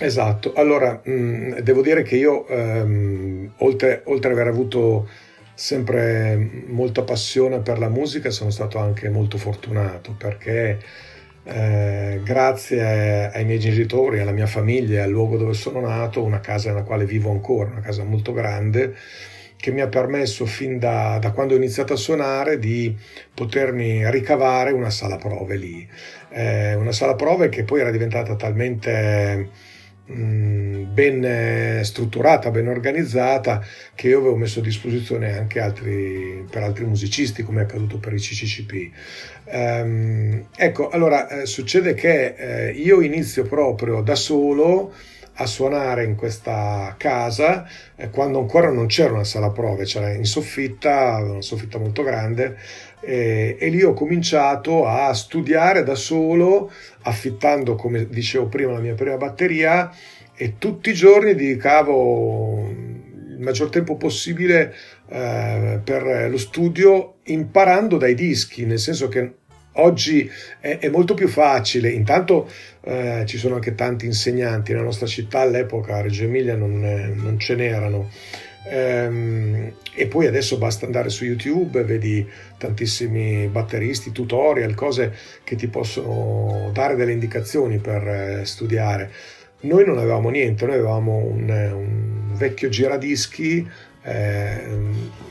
Esatto, 0.00 0.52
allora 0.54 1.00
mh, 1.04 1.12
mm, 1.12 1.52
devo 1.58 1.82
dire 1.82 2.02
che 2.02 2.16
io 2.16 2.46
ehm, 2.46 3.52
oltre, 3.58 4.02
oltre 4.06 4.32
ad 4.32 4.38
aver 4.38 4.52
avuto 4.52 5.08
sempre 5.54 6.64
molta 6.66 7.02
passione 7.02 7.60
per 7.60 7.78
la 7.78 7.88
musica 7.88 8.30
sono 8.30 8.50
stato 8.50 8.78
anche 8.78 9.08
molto 9.08 9.38
fortunato 9.38 10.12
perché 10.18 10.80
eh, 11.44 12.20
grazie 12.24 13.30
ai 13.32 13.44
miei 13.44 13.60
genitori, 13.60 14.18
alla 14.18 14.32
mia 14.32 14.46
famiglia, 14.46 15.04
al 15.04 15.10
luogo 15.10 15.36
dove 15.36 15.52
sono 15.52 15.80
nato, 15.80 16.22
una 16.22 16.40
casa 16.40 16.70
nella 16.70 16.82
quale 16.82 17.04
vivo 17.04 17.30
ancora, 17.30 17.70
una 17.70 17.80
casa 17.80 18.02
molto 18.02 18.32
grande, 18.32 18.96
che 19.64 19.70
mi 19.70 19.80
ha 19.80 19.88
permesso 19.88 20.44
fin 20.44 20.78
da, 20.78 21.16
da, 21.18 21.30
quando 21.30 21.54
ho 21.54 21.56
iniziato 21.56 21.94
a 21.94 21.96
suonare 21.96 22.58
di 22.58 22.94
potermi 23.32 24.10
ricavare 24.10 24.72
una 24.72 24.90
sala 24.90 25.16
prove 25.16 25.56
lì. 25.56 25.88
Eh, 26.28 26.74
una 26.74 26.92
sala 26.92 27.14
prove 27.14 27.48
che 27.48 27.64
poi 27.64 27.80
era 27.80 27.90
diventata 27.90 28.36
talmente 28.36 29.48
mm, 30.12 30.92
ben 30.92 31.82
strutturata, 31.82 32.50
ben 32.50 32.68
organizzata, 32.68 33.64
che 33.94 34.08
io 34.08 34.18
avevo 34.18 34.36
messo 34.36 34.58
a 34.58 34.62
disposizione 34.62 35.38
anche 35.38 35.60
altri, 35.60 36.44
per 36.50 36.62
altri 36.62 36.84
musicisti, 36.84 37.42
come 37.42 37.62
è 37.62 37.64
accaduto 37.64 37.96
per 37.96 38.12
i 38.12 38.18
CCCP. 38.18 38.90
Um, 39.44 40.46
ecco, 40.54 40.90
allora 40.90 41.26
eh, 41.28 41.46
succede 41.46 41.94
che 41.94 42.34
eh, 42.36 42.72
io 42.72 43.00
inizio 43.00 43.44
proprio 43.44 44.02
da 44.02 44.14
solo 44.14 44.92
a 45.36 45.46
suonare 45.46 46.04
in 46.04 46.14
questa 46.14 46.94
casa 46.96 47.68
eh, 47.96 48.10
quando 48.10 48.38
ancora 48.38 48.70
non 48.70 48.86
c'era 48.86 49.12
una 49.12 49.24
sala 49.24 49.50
prove, 49.50 49.84
c'era 49.84 50.12
in 50.12 50.24
soffitta, 50.24 51.18
una 51.18 51.42
soffitta 51.42 51.78
molto 51.78 52.02
grande 52.02 52.56
eh, 53.00 53.56
e 53.58 53.68
lì 53.68 53.82
ho 53.82 53.92
cominciato 53.94 54.86
a 54.86 55.12
studiare 55.12 55.82
da 55.82 55.94
solo, 55.94 56.70
affittando, 57.02 57.74
come 57.74 58.06
dicevo 58.08 58.46
prima, 58.46 58.72
la 58.72 58.80
mia 58.80 58.94
prima 58.94 59.16
batteria 59.16 59.90
e 60.36 60.54
tutti 60.58 60.90
i 60.90 60.94
giorni 60.94 61.34
dedicavo 61.34 62.68
il 62.68 63.40
maggior 63.40 63.68
tempo 63.68 63.96
possibile 63.96 64.74
eh, 65.08 65.80
per 65.82 66.30
lo 66.30 66.38
studio 66.38 67.16
imparando 67.24 67.96
dai 67.96 68.14
dischi, 68.14 68.64
nel 68.64 68.78
senso 68.78 69.08
che 69.08 69.42
Oggi 69.76 70.30
è, 70.60 70.78
è, 70.78 70.88
molto 70.88 71.14
più 71.14 71.26
facile, 71.26 71.90
intanto 71.90 72.48
eh, 72.84 73.24
ci 73.26 73.38
sono 73.38 73.54
anche 73.54 73.74
tanti 73.74 74.06
insegnanti, 74.06 74.72
nella 74.72 74.84
nostra 74.84 75.06
città 75.06 75.40
all'epoca, 75.40 75.96
a 75.96 76.02
Reggio 76.02 76.24
Emilia, 76.24 76.54
non, 76.54 76.80
non 77.16 77.38
ce 77.38 77.54
n'erano. 77.54 78.10
Ehm, 78.66 79.72
e 79.94 80.06
poi 80.06 80.26
adesso 80.26 80.58
basta 80.58 80.86
andare 80.86 81.08
su 81.08 81.24
YouTube, 81.24 81.82
vedi 81.84 82.26
tantissimi 82.58 83.46
batteristi, 83.48 84.12
tutorial, 84.12 84.74
cose 84.74 85.14
che 85.44 85.56
ti 85.56 85.68
possono 85.68 86.70
dare 86.72 86.96
delle 86.96 87.12
indicazioni 87.12 87.78
per 87.78 88.06
eh, 88.06 88.44
studiare. 88.44 89.10
Noi 89.60 89.86
non 89.86 89.98
avevamo 89.98 90.28
niente, 90.28 90.66
noi 90.66 90.74
avevamo 90.74 91.16
un, 91.16 91.48
un 91.48 92.36
vecchio 92.36 92.68
giradischi. 92.68 93.66
Eh, 94.02 95.22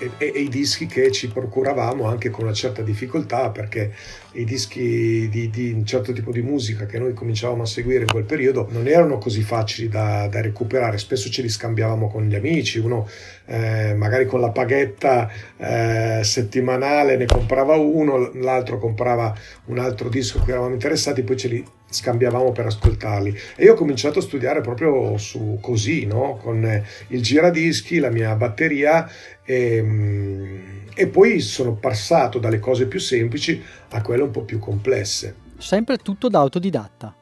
e, 0.00 0.10
e, 0.16 0.26
i 0.40 0.48
dischi 0.48 0.86
che 0.86 1.12
ci 1.12 1.28
procuravamo 1.28 2.06
anche 2.06 2.30
con 2.30 2.44
una 2.44 2.54
certa 2.54 2.80
difficoltà 2.82 3.50
perché 3.50 3.92
i 4.32 4.44
dischi 4.44 5.28
di, 5.28 5.50
di, 5.50 5.72
un 5.72 5.84
certo 5.84 6.12
tipo 6.12 6.32
di 6.32 6.40
musica 6.40 6.86
che 6.86 6.98
noi 6.98 7.12
cominciavamo 7.12 7.62
a 7.62 7.66
seguire 7.66 8.02
in 8.02 8.10
quel 8.10 8.24
periodo 8.24 8.66
non 8.70 8.86
erano 8.86 9.18
così 9.18 9.42
facili 9.42 9.88
da, 9.88 10.26
da 10.28 10.40
recuperare, 10.40 10.98
spesso 10.98 11.28
ce 11.30 11.42
li 11.42 11.48
scambiavamo 11.48 12.08
con 12.08 12.24
gli 12.24 12.34
amici, 12.34 12.78
uno 12.78 13.06
eh, 13.46 13.94
magari 13.94 14.26
con 14.26 14.40
la 14.40 14.50
paghetta 14.50 15.30
eh, 15.56 16.20
settimanale 16.22 17.16
ne 17.16 17.26
comprava 17.26 17.74
uno, 17.74 18.30
l'altro 18.34 18.78
comprava 18.78 19.36
un 19.66 19.78
altro 19.78 20.08
disco 20.08 20.38
a 20.38 20.42
cui 20.42 20.52
eravamo 20.52 20.72
interessati, 20.72 21.22
poi 21.22 21.36
ce 21.36 21.48
li 21.48 21.64
scambiavamo 21.90 22.52
per 22.52 22.66
ascoltarli 22.66 23.36
e 23.56 23.64
io 23.64 23.72
ho 23.72 23.76
cominciato 23.76 24.20
a 24.20 24.22
studiare 24.22 24.60
proprio 24.60 25.18
su 25.18 25.58
così, 25.60 26.06
no? 26.06 26.38
con 26.40 26.84
il 27.08 27.22
giradischi, 27.22 27.98
la 27.98 28.10
mia 28.10 28.34
batteria 28.36 29.10
e, 29.44 29.82
mm, 29.82 30.58
e 30.94 31.06
poi 31.08 31.40
sono 31.40 31.74
passato 31.74 32.38
dalle 32.38 32.58
cose 32.58 32.86
più 32.86 32.98
semplici 32.98 33.62
a 33.90 34.02
quelle 34.02 34.22
un 34.22 34.30
po' 34.30 34.42
più 34.42 34.58
complesse. 34.58 35.34
Sempre 35.58 35.98
tutto 35.98 36.28
da 36.28 36.38
autodidatta? 36.38 37.14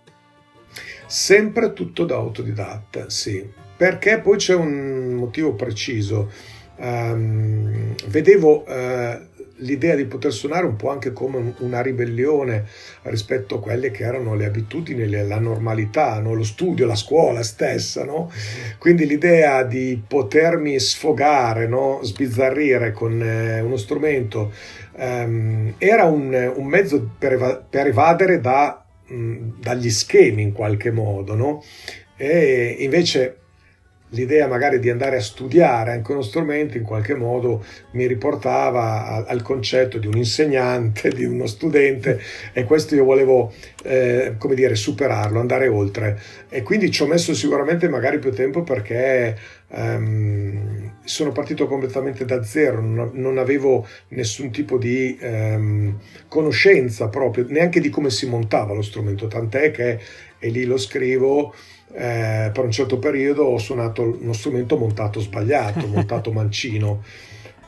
Sempre 1.07 1.73
tutto 1.73 2.05
da 2.05 2.17
autodidatta, 2.17 3.09
sì. 3.09 3.47
Perché 3.77 4.21
poi 4.21 4.37
c'è 4.37 4.55
un 4.55 5.15
motivo 5.15 5.55
preciso. 5.55 6.31
Um, 6.77 7.95
vedevo 8.07 8.65
uh, 8.67 9.38
l'idea 9.59 9.95
di 9.95 10.05
poter 10.05 10.33
suonare 10.33 10.67
un 10.67 10.77
po' 10.77 10.91
anche 10.91 11.13
come 11.13 11.55
una 11.59 11.81
ribellione 11.81 12.67
rispetto 13.03 13.57
a 13.57 13.61
quelle 13.61 13.91
che 13.91 14.05
erano 14.05 14.35
le 14.35 14.47
abitudini, 14.47 15.09
la 15.09 15.39
normalità, 15.39 16.19
no? 16.21 16.35
lo 16.35 16.45
studio, 16.45 16.87
la 16.87 16.95
scuola 16.95 17.43
stessa. 17.43 18.05
No? 18.05 18.31
Quindi 18.79 19.07
l'idea 19.07 19.63
di 19.63 20.03
potermi 20.07 20.79
sfogare, 20.79 21.67
no? 21.67 22.01
sbizzarrire 22.03 22.93
con 22.93 23.21
eh, 23.23 23.61
uno 23.61 23.77
strumento 23.77 24.53
um, 24.97 25.75
era 25.79 26.05
un, 26.05 26.53
un, 26.57 26.67
mezzo 26.67 27.11
per, 27.19 27.33
eva- 27.33 27.57
per 27.57 27.87
evadere 27.87 28.41
da, 28.41 28.85
mh, 29.07 29.61
dagli 29.61 29.91
schemi 29.91 30.43
in 30.43 30.53
qualche 30.53 30.91
modo. 30.91 31.63
E 32.17 32.77
invece 32.81 33.37
l'idea 34.11 34.47
magari 34.47 34.79
di 34.79 34.91
andare 34.91 35.17
a 35.17 35.21
studiare 35.21 35.93
anche 35.93 36.13
uno 36.13 36.23
strumento 36.23 36.77
in 36.77 36.83
qualche 36.83 37.15
modo 37.15 37.65
mi 37.93 38.07
riportava 38.07 39.27
al 39.27 39.43
concetto 39.43 39.99
di 39.99 40.07
un 40.07 40.17
insegnante, 40.17 41.11
di 41.11 41.25
uno 41.25 41.47
studente 41.47 42.21
e 42.53 42.65
questo 42.65 42.95
io 42.95 43.05
volevo 43.05 43.53
eh, 43.85 44.35
come 44.39 44.55
dire 44.55 44.75
superarlo, 44.75 45.41
andare 45.41 45.69
oltre. 45.69 46.19
E 46.49 46.63
quindi 46.63 46.91
ci 46.91 47.03
ho 47.03 47.07
messo 47.07 47.35
sicuramente 47.35 47.89
magari 47.89 48.19
più 48.19 48.33
tempo 48.33 48.63
perché 48.63 49.37
ehm, 49.69 50.93
sono 51.05 51.33
partito 51.33 51.67
completamente 51.67 52.25
da 52.25 52.43
zero, 52.43 52.81
non, 52.81 53.11
non 53.15 53.39
avevo 53.39 53.87
nessun 54.09 54.51
tipo 54.51 54.79
di 54.79 55.17
ehm, 55.21 55.99
conoscenza 56.29 57.09
proprio, 57.09 57.47
neanche 57.49 57.81
di 57.81 57.89
come 57.91 58.11
si 58.11 58.27
montava 58.27 58.75
lo 58.75 58.83
strumento, 58.83 59.27
tant'è 59.27 59.71
che 59.71 59.99
e 60.39 60.49
lì 60.51 60.65
lo 60.65 60.77
scrivo 60.77 61.55
eh, 61.93 62.51
per 62.53 62.65
un 62.65 62.71
certo 62.71 62.99
periodo 62.99 63.45
ho 63.45 63.59
suonato 63.59 64.19
uno 64.21 64.33
strumento 64.33 64.77
montato 64.77 65.21
sbagliato, 65.21 65.87
montato 65.89 66.33
mancino. 66.33 67.03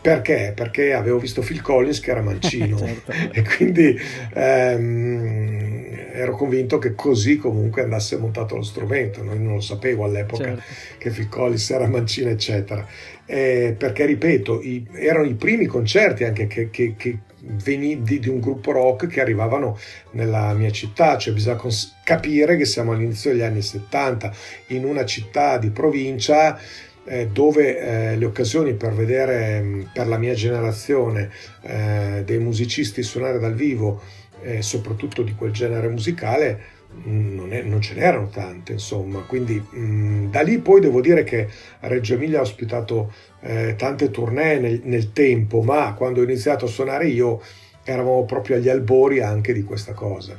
Perché? 0.03 0.53
Perché 0.55 0.95
avevo 0.95 1.19
visto 1.19 1.43
Phil 1.43 1.61
Collins 1.61 2.01
che 2.01 2.11
era 2.11 2.23
mancino 2.23 2.79
certo. 2.81 3.13
e 3.33 3.43
quindi 3.43 3.95
ehm, 4.33 6.09
ero 6.13 6.35
convinto 6.37 6.79
che 6.79 6.95
così 6.95 7.37
comunque 7.37 7.83
andasse 7.83 8.17
montato 8.17 8.57
lo 8.57 8.63
strumento. 8.63 9.23
Non, 9.23 9.47
lo 9.47 9.61
sapevo 9.61 10.05
all'epoca 10.05 10.45
certo. 10.45 10.63
che 10.97 11.11
Phil 11.11 11.29
Collins 11.29 11.71
era 11.71 11.87
mancino, 11.87 12.31
eccetera. 12.31 12.87
Eh, 13.27 13.75
perché, 13.77 14.07
ripeto, 14.07 14.63
i, 14.63 14.87
erano 14.95 15.27
i 15.27 15.35
primi 15.35 15.67
concerti 15.67 16.25
anche 16.25 16.47
che, 16.47 16.71
che, 16.71 16.95
che 16.97 17.19
veni, 17.43 18.03
di, 18.03 18.19
di, 18.19 18.29
un 18.29 18.41
gruppo 18.41 18.73
rock 18.73 19.07
che 19.07 19.21
arrivavano 19.21 19.79
nella 20.13 20.53
mia 20.55 20.71
città, 20.71 21.17
cioè 21.17 21.33
bisogna 21.33 21.57
cons- 21.57 21.97
capire 22.05 22.57
che 22.57 22.65
siamo 22.65 22.93
all'inizio 22.93 23.31
degli 23.31 23.43
anni 23.43 23.63
70 23.63 24.33
in 24.69 24.85
una 24.85 25.05
città 25.05 25.59
di 25.59 25.71
provincia 25.71 26.59
eh, 27.05 27.29
dove 27.29 27.79
eh, 27.79 28.17
le 28.17 28.25
occasioni 28.25 28.75
per 28.75 28.93
vedere 28.93 29.61
mm, 29.61 29.83
per 29.93 30.07
la 30.07 30.19
mia 30.19 30.35
generazione 30.35 31.31
eh, 31.63 32.23
dei 32.25 32.39
musicisti 32.39 33.03
suonare 33.03 33.39
dal 33.39 33.55
vivo, 33.55 34.03
eh, 34.43 34.63
soprattutto 34.63 35.23
di 35.23 35.35
quel 35.35 35.53
genere 35.53 35.89
musicale, 35.89 36.79
non, 37.05 37.53
è, 37.53 37.63
non, 37.63 37.81
ce 37.81 37.95
n'erano 37.95 38.29
tante, 38.29 38.73
insomma. 38.73 39.21
Quindi 39.21 39.59
mh, 39.59 40.31
da 40.31 40.43
lì 40.43 40.59
poi 40.59 40.81
devo 40.81 41.01
dire 41.01 41.25
che 41.25 41.49
Reggio 41.81 42.15
Emilia 42.15 42.39
ha 42.39 42.43
ospitato 42.43 43.13
eh, 43.41 43.75
tante 43.77 44.11
tournée 44.11 44.59
nel, 44.59 44.81
nel, 44.85 45.13
tempo, 45.13 45.63
ma 45.63 45.95
quando 45.95 46.21
ho 46.21 46.25
iniziato 46.25 46.67
a 46.67 46.69
suonare 46.69 47.09
io 47.09 47.41
eravamo 47.85 48.25
proprio 48.25 48.57
agli 48.57 48.69
albori 48.69 49.21
anche 49.21 49.53
di 49.53 49.65
questa 49.65 49.93
cosa. 49.93 50.37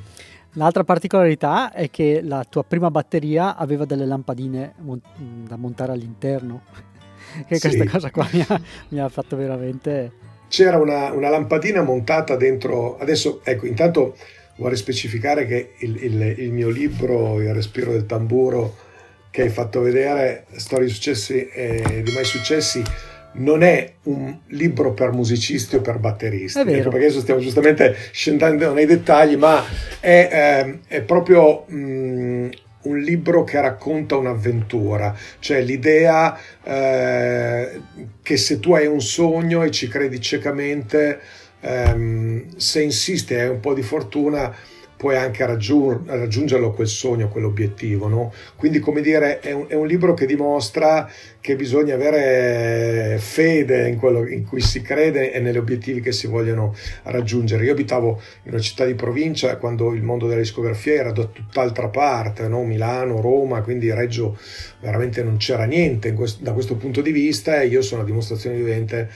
L'altra 0.56 0.84
particolarità 0.84 1.72
è 1.72 1.90
che 1.90 2.20
la 2.22 2.46
tua 2.48 2.64
prima 2.64 2.92
batteria 2.92 3.56
aveva 3.56 3.86
delle 3.86 4.06
lampadine 4.06 4.74
mon- 4.80 5.02
da 5.48 5.56
montare 5.56 5.94
all'interno. 5.94 6.64
che 7.48 7.56
sì. 7.56 7.68
questa 7.68 7.90
cosa 7.90 8.12
qua 8.12 8.28
mi 8.32 8.46
ha, 8.48 8.62
mi 8.90 9.00
ha 9.00 9.10
fatto 9.10 9.36
veramente... 9.36 10.30
C'era 10.50 10.78
una, 10.78 11.14
una 11.14 11.30
lampadina 11.30 11.82
montata 11.82 12.36
dentro... 12.36 12.98
Adesso, 12.98 13.40
ecco, 13.44 13.66
intanto 13.66 14.18
vorrei 14.62 14.78
specificare 14.78 15.48
che 15.48 15.72
il, 15.80 16.04
il, 16.04 16.36
il, 16.38 16.52
mio 16.52 16.70
libro 16.70 17.42
Il 17.42 17.52
respiro 17.54 17.92
del 17.92 18.06
tamburo 18.06 18.78
che 19.32 19.42
hai 19.44 19.50
fatto 19.50 19.82
vedere, 19.82 20.46
Storie 20.56 20.86
di 20.86 20.94
successi 20.94 21.48
e 21.48 22.02
di 22.04 22.12
mai 22.14 22.26
successi, 22.26 22.84
non 23.34 23.64
è 23.64 23.94
un 24.04 24.38
libro 24.48 24.94
per 24.94 25.12
musicisti 25.14 25.78
o 25.78 25.82
per 25.82 26.00
batteristi, 26.00 26.60
ecco 26.60 26.90
perché 26.90 27.06
adesso 27.06 27.22
stiamo 27.22 27.40
giustamente 27.40 27.96
scendendo 28.12 28.74
nei 28.74 28.86
dettagli, 28.86 29.38
ma 29.38 29.64
è, 30.02 30.66
eh, 30.68 30.80
è 30.86 31.02
proprio 31.02 31.64
mh, 31.68 31.76
mm, 31.76 32.50
un 32.84 32.98
libro 33.00 33.46
che 33.46 33.62
racconta 33.62 34.18
un'avventura, 34.18 35.16
cioè 35.40 35.62
l'idea 35.62 36.38
eh, 36.64 37.82
che 38.22 38.38
se 38.38 38.60
tu 38.60 38.74
hai 38.74 38.88
un 38.88 39.02
sogno 39.02 39.64
e 39.64 39.72
ci 39.72 39.88
credi 39.88 40.20
ciecamente, 40.20 41.20
ehm, 41.62 42.56
se 42.58 42.82
insisti 42.82 43.34
e 43.34 43.42
hai 43.42 43.50
un 43.50 43.60
po' 43.60 43.74
di 43.74 43.84
fortuna, 43.84 44.54
puoi 45.02 45.16
anche 45.16 45.44
raggiung- 45.48 46.08
raggiungerlo 46.08 46.74
quel 46.74 46.86
sogno, 46.86 47.28
quell'obiettivo. 47.28 48.08
No? 48.08 48.32
Quindi, 48.56 48.78
come 48.78 49.02
dire, 49.02 49.40
è 49.40 49.52
un, 49.52 49.66
è 49.68 49.74
un, 49.74 49.88
libro 49.88 50.14
che 50.14 50.28
dimostra 50.28 51.10
che 51.40 51.56
bisogna 51.56 51.96
avere 51.96 53.18
fede 53.20 53.90
in 53.90 53.98
quello 53.98 54.28
in 54.28 54.46
cui 54.46 54.62
si 54.62 54.84
crede 54.84 55.34
e 55.34 55.40
negli 55.40 55.58
obiettivi 55.58 56.02
che 56.02 56.12
si 56.12 56.28
vogliono 56.28 56.76
raggiungere. 57.06 57.66
Io 57.66 57.72
abitavo 57.72 58.22
in 58.44 58.52
una 58.52 58.62
città 58.62 58.86
di 58.86 58.94
provincia 58.94 59.58
quando 59.58 59.92
il 59.96 60.04
mondo 60.04 60.28
della 60.28 60.42
discografia 60.42 60.94
era 60.94 61.12
da 61.12 61.26
tutt'altra 61.26 61.88
parte, 61.88 62.48
no? 62.48 62.64
Milano, 62.64 63.22
Roma, 63.22 63.64
quindi 63.64 63.92
Reggio 63.92 64.38
veramente 64.82 65.24
non 65.24 65.38
c'era 65.38 65.64
niente 65.64 66.14
questo, 66.14 66.44
da 66.44 66.54
questo 66.54 66.76
punto 66.76 67.02
di 67.02 67.12
vista 67.12 67.60
e 67.60 67.66
io 67.66 67.82
sono 67.82 68.04
a 68.04 68.06
dimostrazione 68.06 68.56
vivente 68.56 69.10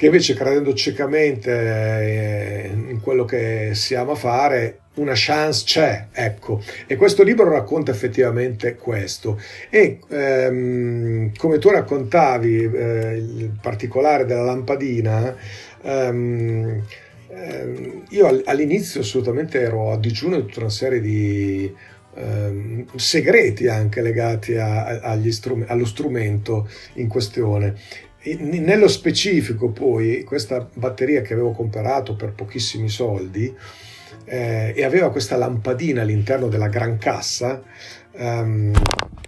che 0.00 0.06
invece 0.06 0.32
credendo 0.32 0.72
ciecamente 0.72 1.52
eh, 1.52 2.70
in 2.72 3.00
quello 3.02 3.26
che 3.26 3.72
si 3.74 3.94
ama 3.94 4.14
fare, 4.14 4.78
una 4.94 5.12
chance 5.14 5.64
c'è, 5.66 6.06
ecco. 6.10 6.62
E 6.86 6.96
questo 6.96 7.22
libro 7.22 7.50
racconta 7.50 7.90
effettivamente 7.90 8.76
questo. 8.76 9.38
E 9.68 9.98
ehm, 10.08 11.32
come 11.36 11.58
tu 11.58 11.68
raccontavi 11.68 12.64
eh, 12.64 13.16
il 13.16 13.58
particolare 13.60 14.24
della 14.24 14.44
lampadina, 14.44 15.36
ehm, 15.82 16.82
ehm, 17.28 18.02
io 18.08 18.42
all'inizio 18.46 19.02
assolutamente 19.02 19.60
ero 19.60 19.92
a 19.92 19.98
digiuno 19.98 20.36
di 20.36 20.46
tutta 20.46 20.60
una 20.60 20.70
serie 20.70 21.00
di 21.02 21.70
ehm, 22.14 22.86
segreti 22.96 23.66
anche 23.66 24.00
legati 24.00 24.56
a, 24.56 24.86
a, 24.86 25.30
strum- 25.30 25.66
allo 25.68 25.84
strumento 25.84 26.70
in 26.94 27.06
questione 27.06 28.08
nello 28.22 28.88
specifico 28.88 29.70
poi 29.70 30.24
questa 30.24 30.68
batteria 30.74 31.22
che 31.22 31.32
avevo 31.32 31.52
comprato 31.52 32.14
per 32.14 32.32
pochissimi 32.32 32.88
soldi 32.88 33.54
eh, 34.24 34.74
e 34.76 34.84
aveva 34.84 35.10
questa 35.10 35.36
lampadina 35.36 36.02
all'interno 36.02 36.48
della 36.48 36.68
gran 36.68 36.98
cassa, 36.98 37.62
um, 38.12 38.72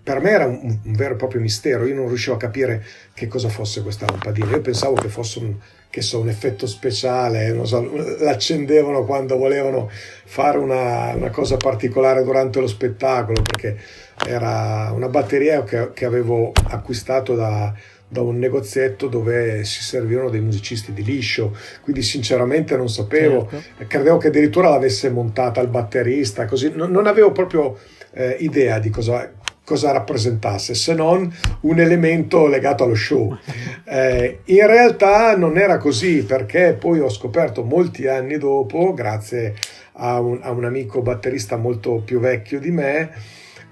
per 0.02 0.20
me 0.20 0.30
era 0.30 0.46
un, 0.46 0.78
un, 0.84 0.92
vero 0.92 1.14
e 1.14 1.16
proprio 1.16 1.40
mistero, 1.40 1.86
io 1.86 1.94
non 1.94 2.08
riuscivo 2.08 2.34
a 2.34 2.38
capire 2.38 2.84
che 3.14 3.28
cosa 3.28 3.48
fosse 3.48 3.82
questa 3.82 4.06
lampadina, 4.06 4.50
io 4.50 4.60
pensavo 4.60 4.94
che 4.94 5.08
fosse 5.08 5.38
un, 5.38 5.54
che 5.88 6.02
so, 6.02 6.20
un 6.20 6.28
effetto 6.28 6.66
speciale, 6.66 7.58
so, 7.64 7.88
l'accendevano 8.20 9.04
quando 9.04 9.36
volevano 9.36 9.90
fare 9.90 10.58
una, 10.58 11.14
una, 11.14 11.30
cosa 11.30 11.56
particolare 11.56 12.22
durante 12.24 12.60
lo 12.60 12.66
spettacolo, 12.66 13.40
perché 13.42 13.78
era 14.26 14.90
una 14.92 15.08
batteria 15.08 15.62
che, 15.64 15.92
che 15.92 16.04
avevo 16.04 16.52
acquistato 16.68 17.34
da, 17.34 17.74
da 18.12 18.20
un 18.20 18.38
negozietto 18.38 19.08
dove 19.08 19.64
si 19.64 19.82
servivano 19.82 20.28
dei 20.28 20.42
musicisti 20.42 20.92
di 20.92 21.02
liscio, 21.02 21.56
quindi 21.80 22.02
sinceramente 22.02 22.76
non 22.76 22.90
sapevo, 22.90 23.48
certo. 23.48 23.84
credevo 23.86 24.18
che 24.18 24.28
addirittura 24.28 24.68
l'avesse 24.68 25.08
montata 25.08 25.62
il 25.62 25.68
batterista, 25.68 26.44
così 26.44 26.70
non, 26.74 26.90
non 26.90 27.06
avevo 27.06 27.32
proprio 27.32 27.78
eh, 28.12 28.36
idea 28.40 28.78
di 28.78 28.90
cosa, 28.90 29.32
cosa 29.64 29.92
rappresentasse, 29.92 30.74
se 30.74 30.92
non 30.92 31.34
un 31.60 31.80
elemento 31.80 32.46
legato 32.46 32.84
allo 32.84 32.94
show. 32.94 33.36
Eh, 33.92 34.38
in 34.44 34.66
realtà 34.66 35.36
non 35.36 35.58
era 35.58 35.76
così 35.76 36.24
perché 36.24 36.74
poi 36.78 37.00
ho 37.00 37.10
scoperto 37.10 37.62
molti 37.62 38.06
anni 38.06 38.38
dopo, 38.38 38.94
grazie 38.94 39.54
a 39.94 40.18
un, 40.18 40.38
a 40.40 40.50
un 40.50 40.64
amico 40.64 41.02
batterista 41.02 41.56
molto 41.56 42.00
più 42.02 42.18
vecchio 42.18 42.58
di 42.58 42.70
me, 42.70 43.10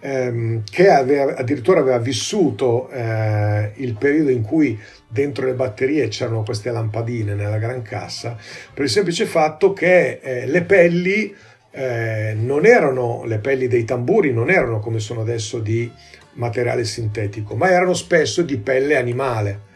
ehm, 0.00 0.62
che 0.68 0.88
aveva, 0.90 1.36
addirittura 1.36 1.80
aveva 1.80 1.98
vissuto 1.98 2.88
eh, 2.90 3.72
il 3.76 3.94
periodo 3.94 4.30
in 4.30 4.42
cui 4.42 4.78
dentro 5.06 5.46
le 5.46 5.54
batterie 5.54 6.08
c'erano 6.08 6.42
queste 6.42 6.70
lampadine 6.70 7.34
nella 7.34 7.58
gran 7.58 7.82
cassa, 7.82 8.36
per 8.72 8.84
il 8.84 8.90
semplice 8.90 9.26
fatto 9.26 9.72
che 9.72 10.20
eh, 10.22 10.46
le 10.46 10.62
pelli 10.62 11.34
eh, 11.72 12.34
non 12.36 12.66
erano, 12.66 13.24
le 13.24 13.38
pelli 13.38 13.68
dei 13.68 13.84
tamburi 13.84 14.32
non 14.32 14.50
erano 14.50 14.80
come 14.80 14.98
sono 14.98 15.20
adesso 15.20 15.58
di 15.58 15.90
materiale 16.32 16.84
sintetico, 16.84 17.54
ma 17.54 17.70
erano 17.70 17.94
spesso 17.94 18.42
di 18.42 18.56
pelle 18.58 18.96
animale. 18.96 19.68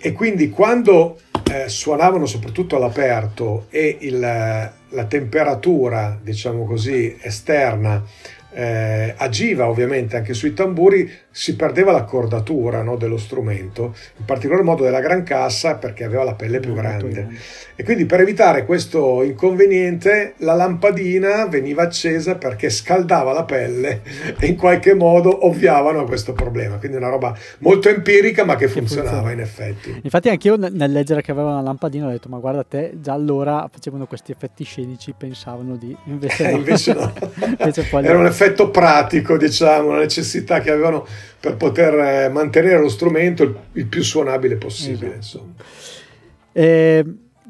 E 0.00 0.12
quindi 0.12 0.48
quando 0.48 1.18
eh, 1.50 1.68
suonavano 1.68 2.26
soprattutto 2.26 2.76
all'aperto 2.76 3.66
e 3.70 3.96
il, 4.00 4.20
la 4.20 5.04
temperatura, 5.06 6.18
diciamo 6.22 6.64
così, 6.64 7.16
esterna 7.20 8.04
eh, 8.50 9.14
agiva 9.16 9.68
ovviamente 9.68 10.16
anche 10.16 10.34
sui 10.34 10.54
tamburi, 10.54 11.10
si 11.38 11.54
perdeva 11.54 11.92
l'accordatura 11.92 12.82
no, 12.82 12.96
dello 12.96 13.16
strumento, 13.16 13.94
in 14.16 14.24
particolar 14.24 14.64
modo 14.64 14.82
della 14.82 14.98
gran 14.98 15.22
cassa 15.22 15.76
perché 15.76 16.02
aveva 16.02 16.24
la 16.24 16.34
pelle 16.34 16.58
più 16.58 16.74
grande. 16.74 17.28
E 17.76 17.84
quindi 17.84 18.06
per 18.06 18.22
evitare 18.22 18.64
questo 18.64 19.22
inconveniente 19.22 20.34
la 20.38 20.54
lampadina 20.54 21.46
veniva 21.46 21.84
accesa 21.84 22.34
perché 22.34 22.70
scaldava 22.70 23.32
la 23.32 23.44
pelle 23.44 24.02
e 24.36 24.46
in 24.46 24.56
qualche 24.56 24.94
modo 24.94 25.46
ovviavano 25.46 26.00
a 26.00 26.06
questo 26.06 26.32
problema. 26.32 26.78
Quindi 26.78 26.96
una 26.96 27.08
roba 27.08 27.32
molto 27.58 27.88
empirica 27.88 28.44
ma 28.44 28.56
che, 28.56 28.66
funzionava 28.66 29.18
funziona. 29.18 29.32
in 29.32 29.40
effetti. 29.40 30.00
Infatti 30.02 30.30
anch'io 30.30 30.56
nel 30.56 30.90
leggere 30.90 31.22
che 31.22 31.30
aveva 31.30 31.50
una 31.50 31.62
lampadina 31.62 32.08
ho 32.08 32.10
detto 32.10 32.28
ma 32.28 32.38
guarda 32.38 32.64
te, 32.64 32.94
già 32.94 33.12
allora 33.12 33.70
facevano 33.72 34.08
questi 34.08 34.32
effetti 34.32 34.64
scenici, 34.64 35.14
pensavano 35.16 35.76
di... 35.76 35.96
Invece 36.06 36.42
no. 36.50 36.56
invece 36.56 36.94
no. 36.94 37.12
invece 37.60 37.86
Era 37.92 38.18
un 38.18 38.26
effetto 38.26 38.70
pratico, 38.70 39.36
diciamo, 39.36 39.90
una 39.90 39.98
necessità 39.98 40.58
che 40.58 40.72
avevano 40.72 41.06
per 41.40 41.56
poter 41.56 41.94
eh, 41.94 42.28
mantenere 42.28 42.80
lo 42.80 42.88
strumento 42.88 43.42
il, 43.72 43.86
più 43.86 44.02
suonabile 44.02 44.56
possibile. 44.56 45.18
Esatto. 45.18 45.54
Eh, 46.52 47.04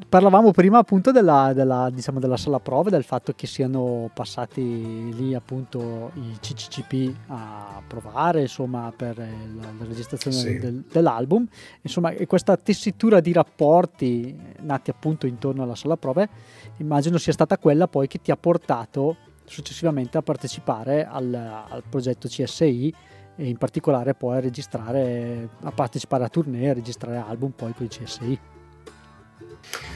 parlavamo 0.07 0.51
prima 0.51 0.77
appunto 0.77 1.11
della, 1.11 1.51
della, 1.53 1.89
diciamo, 1.91 2.19
della, 2.19 2.37
sala 2.37 2.59
prove, 2.59 2.89
del 2.89 3.03
fatto 3.03 3.33
che 3.35 3.47
siano 3.47 4.09
passati 4.13 5.13
lì 5.13 5.33
appunto 5.33 6.11
i 6.15 6.37
CCCP 6.39 7.15
a 7.27 7.81
provare 7.85 8.41
insomma 8.41 8.93
per 8.95 9.17
la, 9.17 9.73
la 9.77 9.85
registrazione 9.85 10.37
sì. 10.37 10.57
del, 10.57 10.83
dell'album 10.89 11.45
insomma 11.81 12.13
questa 12.27 12.55
tessitura 12.55 13.19
di 13.19 13.33
rapporti 13.33 14.37
nati 14.61 14.89
appunto 14.89 15.27
intorno 15.27 15.63
alla 15.63 15.75
sala 15.75 15.97
prove 15.97 16.29
immagino 16.77 17.17
sia 17.17 17.33
stata 17.33 17.57
quella 17.57 17.87
poi 17.87 18.07
che 18.07 18.21
ti 18.21 18.31
ha 18.31 18.37
portato 18.37 19.17
successivamente 19.45 20.17
a 20.17 20.21
partecipare 20.21 21.05
al, 21.05 21.33
al 21.33 21.83
progetto 21.89 22.27
CSI 22.27 22.93
e 23.39 23.47
in 23.47 23.57
particolare 23.57 24.13
poi 24.13 24.35
a 24.35 24.39
registrare 24.41 25.47
a 25.61 25.71
partecipare 25.71 26.25
a 26.25 26.29
tournée 26.29 26.69
a 26.69 26.73
registrare 26.73 27.17
album 27.17 27.51
poi 27.51 27.73
con 27.73 27.85
i 27.85 27.89
CSI 27.89 28.39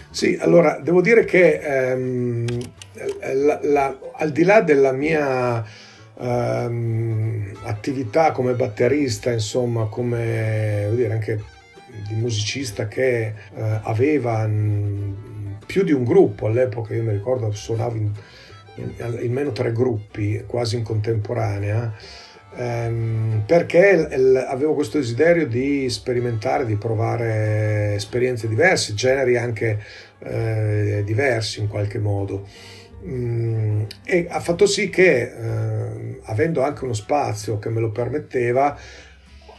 sì, 0.09 0.37
allora 0.39 0.79
devo 0.79 1.01
dire 1.01 1.25
che 1.25 1.59
ehm, 1.59 2.45
la, 3.33 3.59
la, 3.63 3.99
al 4.13 4.31
di 4.31 4.43
là 4.43 4.61
della 4.61 4.91
mia 4.91 5.65
ehm, 6.19 7.57
attività 7.63 8.31
come 8.31 8.53
batterista, 8.53 9.31
insomma, 9.31 9.87
come 9.87 10.91
dire, 10.93 11.13
anche 11.13 11.43
di 12.07 12.13
musicista 12.13 12.87
che 12.87 13.25
eh, 13.25 13.79
aveva 13.81 14.45
mh, 14.45 15.57
più 15.65 15.83
di 15.83 15.91
un 15.91 16.03
gruppo 16.03 16.45
all'epoca, 16.45 16.93
io 16.93 17.03
mi 17.03 17.11
ricordo 17.13 17.51
suonavo 17.51 17.95
in, 17.95 18.11
in, 18.75 19.19
in 19.19 19.33
meno 19.33 19.51
tre 19.51 19.71
gruppi 19.71 20.43
quasi 20.45 20.75
in 20.75 20.83
contemporanea 20.83 21.91
perché 22.55 24.07
avevo 24.47 24.73
questo 24.73 24.97
desiderio 24.97 25.47
di 25.47 25.89
sperimentare, 25.89 26.65
di 26.65 26.75
provare 26.75 27.95
esperienze 27.95 28.47
diverse, 28.47 28.93
generi 28.93 29.37
anche 29.37 29.79
eh, 30.19 31.01
diversi 31.05 31.59
in 31.59 31.67
qualche 31.67 31.99
modo. 31.99 32.47
Mm, 33.05 33.83
e 34.05 34.27
ha 34.29 34.39
fatto 34.39 34.65
sì 34.65 34.89
che, 34.89 35.21
eh, 35.21 36.19
avendo 36.23 36.61
anche 36.61 36.83
uno 36.85 36.93
spazio 36.93 37.59
che 37.59 37.69
me 37.69 37.81
lo 37.81 37.91
permetteva, 37.91 38.77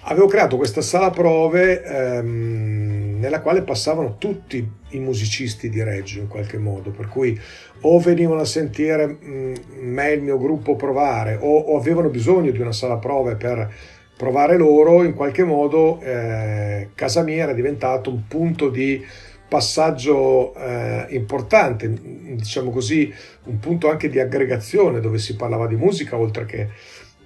avevo 0.05 0.27
creato 0.27 0.57
questa 0.57 0.83
sala 0.83 1.11
prove 1.11 1.83
ehm, 1.83 3.19
nella 3.19 3.41
quale 3.41 3.63
passavano 3.63 4.17
tutti 4.19 4.67
i 4.91 4.99
musicisti 4.99 5.71
di 5.71 5.83
Reggio 5.83 6.21
in 6.21 6.29
qualche 6.29 6.59
modo, 6.59 6.91
per 6.91 7.09
cui 7.09 7.39
o 7.81 7.99
venivano 7.99 8.41
a 8.41 8.45
sentire 8.45 9.07
mh, 9.07 9.55
me 9.81 10.11
e 10.11 10.15
il 10.15 10.23
mio 10.23 10.39
gruppo 10.39 10.77
provare 10.77 11.39
o, 11.41 11.59
o, 11.59 11.79
avevano 11.79 12.09
bisogno 12.09 12.51
di 12.51 12.61
una 12.61 12.73
sala 12.73 12.97
prove 12.97 13.37
per 13.37 13.73
provare 14.17 14.57
loro, 14.57 15.03
in 15.05 15.15
qualche 15.15 15.43
modo 15.43 16.01
eh, 16.01 16.91
casa 16.95 17.23
mia 17.23 17.45
era 17.45 17.53
diventato 17.53 18.11
un 18.11 18.27
punto 18.29 18.69
di 18.69 19.03
passaggio 19.49 20.55
eh, 20.55 21.07
importante, 21.11 21.91
diciamo 21.91 22.71
così, 22.71 23.13
un 23.45 23.59
punto 23.59 23.91
anche 23.91 24.09
di 24.09 24.19
aggregazione 24.19 25.01
dove 25.01 25.19
si 25.19 25.37
parlava 25.37 25.67
di 25.67 25.77
musica 25.77 26.17
oltre 26.17 26.45
che 26.45 26.69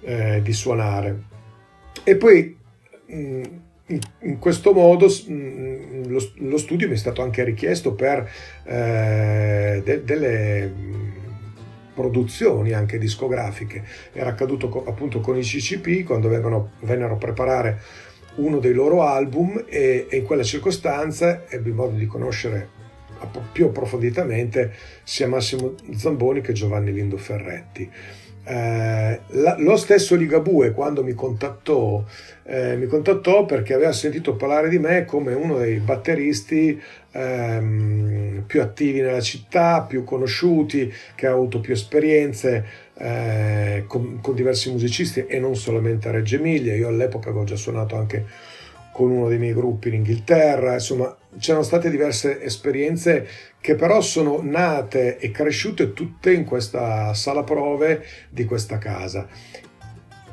eh, 0.01 0.41
di 0.41 0.53
suonare. 0.53 1.23
E 2.03 2.15
poi 2.15 2.58
in, 3.09 3.99
in 4.19 4.39
questo 4.39 4.71
modo 4.71 5.07
lo, 5.27 6.31
lo, 6.35 6.57
studio 6.57 6.87
mi 6.87 6.93
è 6.93 6.97
stato 6.97 7.21
anche 7.21 7.43
richiesto 7.43 7.93
per 7.93 8.29
eh, 8.65 9.81
de, 9.83 10.03
delle 10.03 10.71
produzioni 11.93 12.71
anche 12.71 12.97
discografiche. 12.97 13.83
Era 14.13 14.29
accaduto 14.29 14.69
co, 14.69 14.85
appunto 14.85 15.19
con 15.19 15.37
i 15.37 15.41
CCP 15.41 16.05
quando 16.05 16.29
vengono, 16.29 16.71
vennero 16.81 17.15
a 17.15 17.17
preparare 17.17 17.81
uno 18.35 18.59
dei 18.59 18.73
loro 18.73 19.03
album 19.03 19.65
e, 19.67 20.07
e 20.09 20.17
in 20.17 20.23
quella 20.23 20.43
circostanza 20.43 21.43
ebbi 21.49 21.71
modo 21.71 21.97
di 21.97 22.05
conoscere 22.05 22.77
più 23.51 23.65
approfonditamente 23.65 24.73
sia 25.03 25.27
Massimo 25.27 25.73
Zamboni 25.93 26.39
che 26.39 26.53
Giovanni 26.53 26.93
Lindo 26.93 27.17
Ferretti. 27.17 27.89
Eh, 28.49 29.19
la, 29.27 29.57
lo 29.59 29.75
stesso 29.75 30.15
Ligabue 30.15 30.71
quando 30.71 31.03
mi 31.03 31.13
contattò, 31.13 32.03
eh, 32.45 32.75
mi 32.77 32.87
contattò 32.87 33.45
perché 33.45 33.75
aveva 33.75 33.91
sentito 33.91 34.35
parlare 34.35 34.69
di 34.69 34.79
me 34.79 35.05
come 35.05 35.35
uno 35.35 35.59
dei 35.59 35.77
batteristi 35.77 36.81
ehm, 37.11 38.45
più 38.47 38.59
attivi 38.59 39.01
nella 39.01 39.21
città, 39.21 39.83
più 39.83 40.03
conosciuti, 40.03 40.91
che 41.13 41.27
ha 41.27 41.31
avuto 41.31 41.59
più 41.59 41.73
esperienze 41.73 42.65
eh, 42.97 43.83
con, 43.85 44.17
con, 44.19 44.33
diversi 44.33 44.71
musicisti 44.71 45.27
e 45.27 45.39
non 45.39 45.55
solamente 45.55 46.07
a 46.07 46.11
Reggio 46.11 46.37
Emilia. 46.37 46.73
Io 46.73 46.87
all'epoca 46.87 47.29
avevo 47.29 47.43
già 47.43 47.55
suonato 47.55 47.97
anche 47.97 48.25
con 48.91 49.11
uno 49.11 49.27
dei 49.27 49.37
miei 49.37 49.53
gruppi 49.53 49.89
in 49.89 49.93
Inghilterra, 49.93 50.73
insomma 50.73 51.15
c'erano 51.37 51.63
state 51.63 51.89
diverse 51.89 52.41
esperienze 52.41 53.27
che 53.61 53.75
però 53.75 54.01
sono 54.01 54.39
nate 54.41 55.17
e 55.17 55.31
cresciute 55.31 55.93
tutte 55.93 56.33
in 56.33 56.45
questa 56.45 57.13
sala 57.13 57.43
prove 57.43 58.03
di 58.29 58.45
questa 58.45 58.77
casa. 58.77 59.27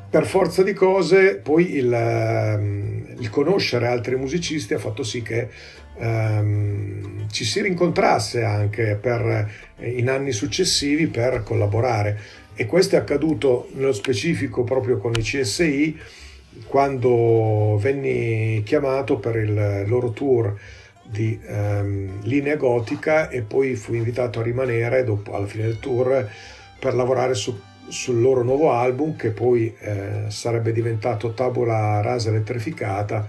Per 0.09 0.25
forza 0.25 0.63
di 0.63 0.73
cose, 0.73 1.35
poi 1.35 1.75
il, 1.75 1.93
ehm, 1.93 3.15
il 3.19 3.29
conoscere 3.29 3.87
altri 3.87 4.15
musicisti 4.15 4.73
ha 4.73 4.79
fatto 4.79 5.03
sì 5.03 5.21
che 5.21 5.49
um, 5.95 7.27
ci 7.29 7.43
si 7.43 7.61
rincontrasse 7.61 8.43
anche 8.43 8.97
per, 8.99 9.51
in 9.79 10.09
anni 10.09 10.31
successivi 10.31 11.07
per 11.07 11.43
collaborare. 11.43 12.17
E 12.55 12.65
questo 12.65 12.95
è 12.95 12.99
accaduto 12.99 13.69
nello 13.73 13.93
specifico 13.93 14.63
proprio 14.63 14.97
con 14.97 15.11
i 15.13 15.21
CSI, 15.21 15.99
quando 16.65 17.77
venni 17.77 18.63
chiamato 18.63 19.19
per 19.19 19.35
il 19.35 19.83
loro 19.85 20.11
tour 20.11 20.57
di 21.09 21.39
um, 21.47 22.19
linea 22.23 22.55
gotica 22.55 23.29
e 23.29 23.41
poi 23.41 23.75
fui 23.75 23.97
invitato 23.97 24.39
a 24.39 24.43
rimanere 24.43 25.03
dopo, 25.03 25.33
alla 25.33 25.45
fine 25.45 25.63
del 25.63 25.79
tour 25.79 26.29
per 26.79 26.93
lavorare 26.93 27.33
su, 27.33 27.57
sul 27.87 28.21
loro 28.21 28.43
nuovo 28.43 28.71
album 28.71 29.15
che 29.15 29.31
poi 29.31 29.73
eh, 29.79 30.25
sarebbe 30.27 30.71
diventato 30.71 31.33
Tabula 31.33 32.01
Rasa 32.01 32.29
Elettrificata 32.29 33.25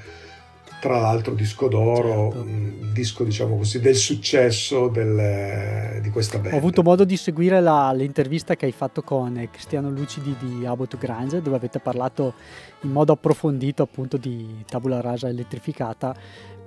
tra 0.80 1.00
l'altro 1.00 1.34
disco 1.34 1.66
d'oro, 1.66 2.30
certo. 2.32 2.92
disco 2.92 3.24
diciamo 3.24 3.56
così 3.56 3.80
del 3.80 3.96
successo 3.96 4.88
del, 4.88 6.00
di 6.00 6.10
questa 6.10 6.38
band. 6.38 6.54
Ho 6.54 6.58
avuto 6.58 6.82
modo 6.82 7.04
di 7.04 7.16
seguire 7.16 7.60
la, 7.60 7.92
l'intervista 7.92 8.54
che 8.54 8.66
hai 8.66 8.72
fatto 8.72 9.02
con 9.02 9.48
Cristiano 9.50 9.90
Lucidi 9.90 10.36
di 10.38 10.64
Abot 10.64 10.96
Grange 10.96 11.42
dove 11.42 11.56
avete 11.56 11.80
parlato 11.80 12.34
in 12.82 12.90
modo 12.90 13.12
approfondito 13.12 13.82
appunto 13.82 14.16
di 14.16 14.64
tabula 14.68 15.00
rasa 15.00 15.28
elettrificata 15.28 16.14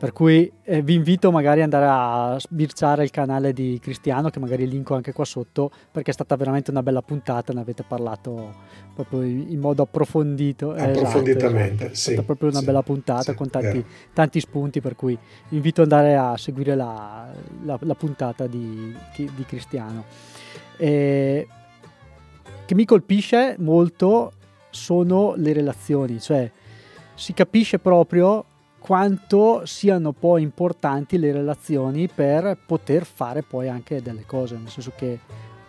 per 0.01 0.13
cui 0.13 0.51
eh, 0.63 0.81
vi 0.81 0.95
invito 0.95 1.31
magari 1.31 1.61
ad 1.61 1.71
andare 1.71 1.85
a 1.87 2.39
sbirciare 2.39 3.03
il 3.03 3.11
canale 3.11 3.53
di 3.53 3.77
Cristiano, 3.79 4.31
che 4.31 4.39
magari 4.39 4.67
linko 4.67 4.95
anche 4.95 5.13
qua 5.13 5.25
sotto, 5.25 5.69
perché 5.91 6.09
è 6.09 6.13
stata 6.15 6.35
veramente 6.35 6.71
una 6.71 6.81
bella 6.81 7.03
puntata, 7.03 7.53
ne 7.53 7.59
avete 7.59 7.83
parlato 7.83 8.51
proprio 8.95 9.21
in 9.21 9.59
modo 9.59 9.83
approfondito. 9.83 10.73
Eh, 10.73 10.81
Approfonditamente, 10.85 11.83
esatto, 11.83 11.83
esatto. 11.83 11.93
sì. 11.93 12.09
È 12.09 12.13
stata 12.13 12.23
proprio 12.23 12.49
una 12.49 12.59
sì, 12.61 12.65
bella 12.65 12.81
puntata 12.81 13.21
sì, 13.21 13.35
con 13.35 13.49
tanti, 13.51 13.85
tanti, 14.11 14.39
spunti, 14.39 14.81
per 14.81 14.95
cui 14.95 15.15
vi 15.49 15.57
invito 15.57 15.83
ad 15.83 15.91
andare 15.91 16.15
a 16.15 16.35
seguire 16.35 16.73
la, 16.73 17.31
la, 17.63 17.77
la 17.79 17.93
puntata 17.93 18.47
di, 18.47 18.95
di 19.15 19.45
Cristiano. 19.45 20.05
E, 20.77 21.47
che 22.65 22.73
mi 22.73 22.85
colpisce 22.85 23.53
molto 23.59 24.31
sono 24.71 25.35
le 25.35 25.53
relazioni, 25.53 26.19
cioè 26.19 26.49
si 27.13 27.35
capisce 27.35 27.77
proprio 27.77 28.45
quanto 28.81 29.63
siano 29.67 30.11
poi 30.11 30.41
importanti 30.41 31.19
le 31.19 31.31
relazioni 31.31 32.09
per 32.13 32.57
poter 32.65 33.05
fare 33.05 33.43
poi 33.43 33.69
anche 33.69 34.01
delle 34.01 34.23
cose, 34.25 34.55
nel 34.55 34.69
senso 34.69 34.91
che 34.95 35.19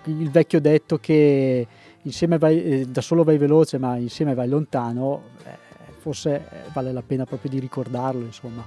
il 0.05 0.31
vecchio 0.31 0.63
detto 0.63 0.97
che 0.97 1.67
insieme 2.01 2.39
vai, 2.39 2.65
eh, 2.65 2.85
da 2.87 3.03
solo 3.03 3.23
vai 3.23 3.37
veloce 3.37 3.77
ma 3.77 3.97
insieme 3.97 4.33
vai 4.33 4.49
lontano, 4.49 5.25
eh, 5.45 5.51
forse 5.99 6.35
eh, 6.35 6.57
vale 6.73 6.91
la 6.91 7.03
pena 7.03 7.27
proprio 7.27 7.51
di 7.51 7.59
ricordarlo, 7.59 8.25
insomma. 8.25 8.65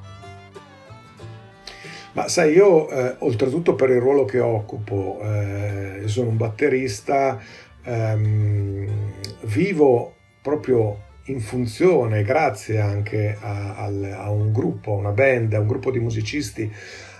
Ma 2.13 2.27
sai, 2.27 2.53
io 2.53 2.87
eh, 2.89 3.15
oltretutto 3.19 3.73
per 3.73 3.89
il 3.89 3.99
ruolo 3.99 4.25
che 4.25 4.39
occupo, 4.39 5.19
eh, 5.23 6.03
sono 6.05 6.29
un 6.29 6.37
batterista, 6.37 7.41
ehm, 7.83 8.87
vivo 9.41 10.13
proprio 10.41 11.04
in 11.25 11.39
funzione, 11.39 12.23
grazie 12.23 12.79
anche 12.79 13.37
a, 13.39 13.77
a, 13.77 14.29
un 14.29 14.51
gruppo, 14.51 14.93
a 14.93 14.97
una 14.97 15.11
band, 15.11 15.53
a 15.53 15.59
un 15.59 15.67
gruppo 15.67 15.91
di 15.91 15.99
musicisti, 15.99 16.71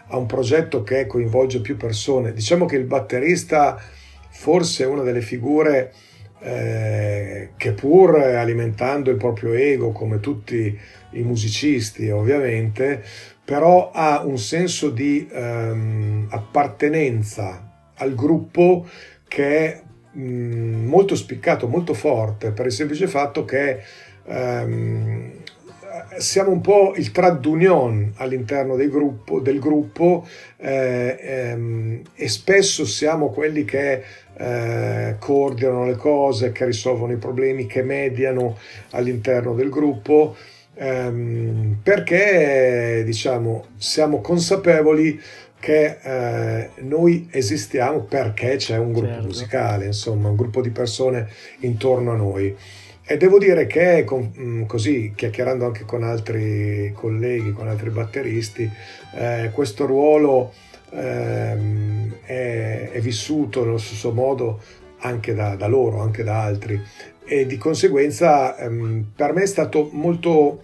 a 0.07 0.17
un 0.17 0.25
progetto 0.25 0.83
che 0.83 1.07
coinvolge 1.07 1.61
più 1.61 1.77
persone. 1.77 2.33
Diciamo 2.33 2.65
che 2.65 2.75
il 2.75 2.85
batterista 2.85 3.81
forse 4.29 4.83
è 4.83 4.87
una 4.87 5.01
delle 5.01 5.21
figure 5.21 5.93
eh, 6.39 7.49
che 7.57 7.71
pur 7.71 8.17
alimentando 8.17 9.09
il 9.09 9.17
proprio 9.17 9.53
ego, 9.53 9.91
come 9.91 10.19
tutti 10.19 10.77
i 11.11 11.21
musicisti 11.21 12.09
ovviamente, 12.09 13.03
però 13.43 13.91
ha 13.91 14.23
un 14.23 14.37
senso 14.37 14.89
di 14.89 15.27
ehm, 15.31 16.27
appartenenza 16.29 17.89
al 17.95 18.13
gruppo 18.13 18.87
che 19.27 19.57
è 19.57 19.81
molto 20.15 21.15
spiccato, 21.15 21.67
molto 21.67 21.93
forte, 21.93 22.51
per 22.51 22.65
il 22.65 22.71
semplice 22.71 23.07
fatto 23.07 23.45
che 23.45 23.79
ehm, 24.25 25.31
siamo 26.17 26.51
un 26.51 26.61
po' 26.61 26.93
il 26.95 27.11
trad 27.11 27.45
union 27.45 28.13
all'interno 28.17 28.75
del 28.75 28.89
gruppo, 28.89 29.39
del 29.39 29.59
gruppo 29.59 30.27
eh, 30.57 31.17
ehm, 31.19 32.01
e 32.15 32.27
spesso 32.29 32.85
siamo 32.85 33.29
quelli 33.29 33.65
che 33.65 34.03
eh, 34.37 35.15
coordinano 35.19 35.85
le 35.85 35.95
cose, 35.95 36.51
che 36.51 36.65
risolvono 36.65 37.13
i 37.13 37.17
problemi, 37.17 37.67
che 37.67 37.81
mediano 37.83 38.57
all'interno 38.91 39.53
del 39.53 39.69
gruppo 39.69 40.35
ehm, 40.75 41.77
perché 41.81 43.03
diciamo 43.05 43.65
siamo 43.77 44.21
consapevoli 44.21 45.19
che 45.65 45.97
eh, 45.99 46.69
noi 46.81 47.27
esistiamo 47.31 48.01
perché 48.01 48.57
c'è 48.57 48.77
un 48.77 48.91
gruppo 48.91 49.07
certo. 49.07 49.25
musicale, 49.25 49.85
insomma, 49.87 50.29
un 50.29 50.35
gruppo 50.35 50.61
di 50.61 50.69
persone 50.69 51.27
intorno 51.61 52.11
a 52.11 52.15
noi. 52.15 52.55
E 53.03 53.17
devo 53.17 53.39
dire 53.39 53.65
che 53.65 54.03
con, 54.03 54.31
mm, 54.37 54.65
così, 54.65 55.13
chiacchierando 55.15 55.65
anche 55.65 55.83
con 55.83 56.03
altri 56.03 56.91
colleghi, 56.93 57.51
con 57.51 57.67
altri 57.67 57.89
batteristi, 57.89 58.69
eh, 59.15 59.49
questo 59.51 59.87
ruolo 59.87 60.53
ehm, 60.91 62.17
è, 62.21 62.89
è, 62.91 62.99
vissuto 62.99 63.65
nello 63.65 63.79
stesso 63.79 64.11
modo 64.11 64.61
anche 64.99 65.33
da, 65.33 65.55
da, 65.55 65.65
loro, 65.65 66.01
anche 66.01 66.23
da 66.23 66.43
altri. 66.43 66.79
E 67.25 67.47
di 67.47 67.57
conseguenza 67.57 68.55
ehm, 68.55 69.13
per 69.15 69.33
me 69.33 69.41
è 69.41 69.47
stato 69.47 69.89
molto 69.93 70.61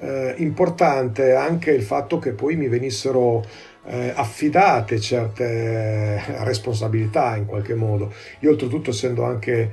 eh, 0.00 0.34
importante 0.38 1.32
anche 1.32 1.70
il 1.70 1.82
fatto 1.82 2.18
che 2.18 2.32
poi 2.32 2.56
mi 2.56 2.66
venissero 2.66 3.44
eh, 3.84 4.12
affidate 4.14 5.00
certe 5.00 6.22
responsabilità 6.44 7.36
in 7.36 7.46
qualche 7.46 7.74
modo. 7.74 8.12
Io 8.40 8.50
oltretutto 8.50 8.90
essendo 8.90 9.24
anche 9.24 9.70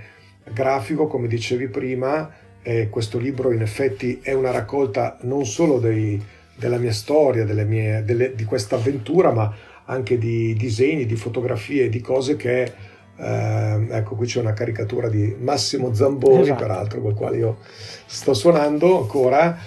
grafico, 0.52 1.08
come 1.08 1.28
dicevi 1.28 1.68
prima, 1.68 2.32
e 2.62 2.90
questo 2.90 3.18
libro 3.18 3.52
in 3.52 3.62
effetti 3.62 4.20
è 4.22 4.34
una 4.34 4.52
raccolta 4.52 5.18
non 5.22 5.46
solo 5.46 5.80
dei, 5.80 6.22
della 6.56 6.78
mia 6.78 6.92
storia, 6.92 7.46
mie, 7.46 8.04
delle, 8.04 8.36
di 8.36 8.44
questa 8.46 8.76
avventura, 8.76 9.32
ma 9.32 9.54
anche 9.86 10.18
di 10.18 10.54
disegni, 10.56 11.06
di 11.06 11.16
fotografie, 11.16 11.90
di 11.90 12.02
cose 12.02 12.36
che... 12.36 12.74
Eh, 13.22 13.88
ecco, 13.90 14.16
qui 14.16 14.26
c'è 14.28 14.40
una 14.40 14.54
caricatura 14.54 15.10
di 15.10 15.36
Massimo 15.40 15.94
Zamboni, 15.94 16.44
esatto. 16.44 16.62
peraltro, 16.62 17.02
con 17.02 17.12
il 17.12 17.18
quale 17.18 17.38
io 17.38 17.58
sto 18.06 18.34
suonando 18.34 19.02
ancora, 19.02 19.58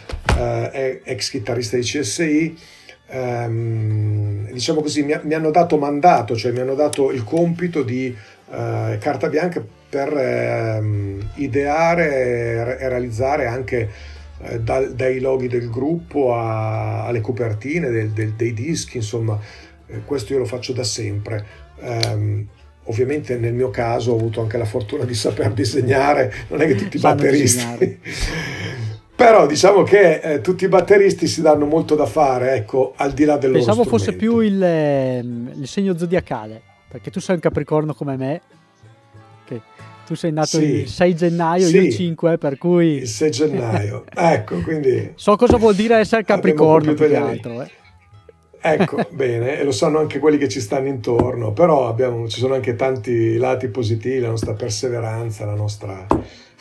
eh, 0.73 1.03
ex 1.05 1.31
chitarrista 1.31 1.77
di 1.77 1.83
CSI. 1.83 2.57
Ehm, 3.15 4.51
diciamo 4.51 4.81
così, 4.81 5.03
mi, 5.03 5.19
mi, 5.23 5.35
hanno 5.35 5.51
dato 5.51 5.77
mandato, 5.77 6.35
cioè 6.35 6.51
mi 6.51 6.61
hanno 6.61 6.75
dato 6.75 7.13
il 7.13 7.25
compito 7.25 7.83
di 7.83 8.07
eh, 8.07 8.97
carta 8.99 9.29
bianca 9.29 9.63
per 9.89 10.17
ehm, 10.17 11.33
ideare 11.35 12.79
e 12.79 12.89
realizzare 12.89 13.47
anche 13.47 13.91
eh, 14.41 14.61
da, 14.61 14.81
dai 14.81 15.21
loghi 15.21 15.47
del 15.47 15.69
gruppo 15.69 16.35
a, 16.35 17.05
alle 17.05 17.21
copertine 17.21 17.91
del, 17.91 18.11
del, 18.11 18.33
dei 18.33 18.55
dischi, 18.55 18.97
insomma, 18.97 19.39
eh, 19.87 20.01
questo 20.07 20.33
io 20.33 20.39
lo 20.39 20.47
faccio 20.47 20.73
da 20.73 20.85
sempre. 20.85 21.61
Um, 21.81 22.47
ovviamente 22.85 23.37
nel 23.37 23.53
mio 23.53 23.71
caso 23.71 24.13
ho 24.13 24.17
avuto 24.17 24.41
anche 24.41 24.57
la 24.57 24.65
fortuna 24.65 25.05
di 25.05 25.15
saper 25.15 25.53
disegnare, 25.53 26.33
non 26.49 26.63
è 26.63 26.67
che 26.67 26.77
tutti 26.77 26.97
i 26.97 27.01
batteristi. 27.01 27.99
Però 29.25 29.47
diciamo 29.47 29.83
che 29.83 30.21
eh, 30.21 30.41
tutti 30.41 30.65
i 30.65 30.69
batteristi 30.69 31.27
si 31.27 31.43
danno 31.43 31.67
molto 31.67 31.95
da 31.95 32.07
fare, 32.07 32.55
ecco, 32.55 32.93
al 32.97 33.13
di 33.13 33.25
là 33.25 33.37
del 33.37 33.53
Pensavo 33.53 33.85
fosse 33.85 34.15
più 34.15 34.41
il, 34.41 34.63
ehm, 34.63 35.53
il 35.61 35.69
segno 35.69 35.97
zodiacale, 35.97 36.61
perché 36.89 37.11
tu 37.11 37.21
sei 37.21 37.37
un 37.37 37.41
capricorno 37.41 37.95
come 37.95 38.17
me, 38.17 38.41
tu 40.13 40.15
sei 40.15 40.33
nato 40.33 40.59
sì. 40.59 40.65
il 40.65 40.89
6 40.89 41.15
gennaio, 41.15 41.67
sì. 41.67 41.77
io 41.77 41.83
il 41.83 41.93
5, 41.93 42.39
per 42.39 42.59
cui... 42.59 42.87
Il 42.99 43.09
6 43.09 43.31
gennaio, 43.31 44.05
ecco, 44.15 44.61
quindi... 44.61 45.13
So 45.15 45.37
cosa 45.37 45.57
vuol 45.57 45.75
dire 45.75 45.97
essere 45.97 46.25
Capricorno 46.25 46.95
più 46.95 47.09
che 47.09 47.17
altro, 47.17 47.63
eh. 47.63 47.71
Ecco, 48.65 48.99
bene, 49.11 49.59
e 49.59 49.65
lo 49.65 49.73
sanno 49.73 49.99
anche 49.99 50.19
quelli 50.19 50.39
che 50.39 50.49
ci 50.49 50.61
stanno 50.61 50.87
intorno, 50.87 51.53
però 51.53 51.89
abbiamo, 51.89 52.29
ci 52.29 52.39
sono 52.39 52.55
anche 52.55 52.77
tanti 52.77 53.37
lati 53.37 53.69
positivi, 53.69 54.21
la 54.21 54.29
nostra 54.29 54.53
perseveranza, 54.53 55.45
la 55.45 55.55
nostra 55.55 56.07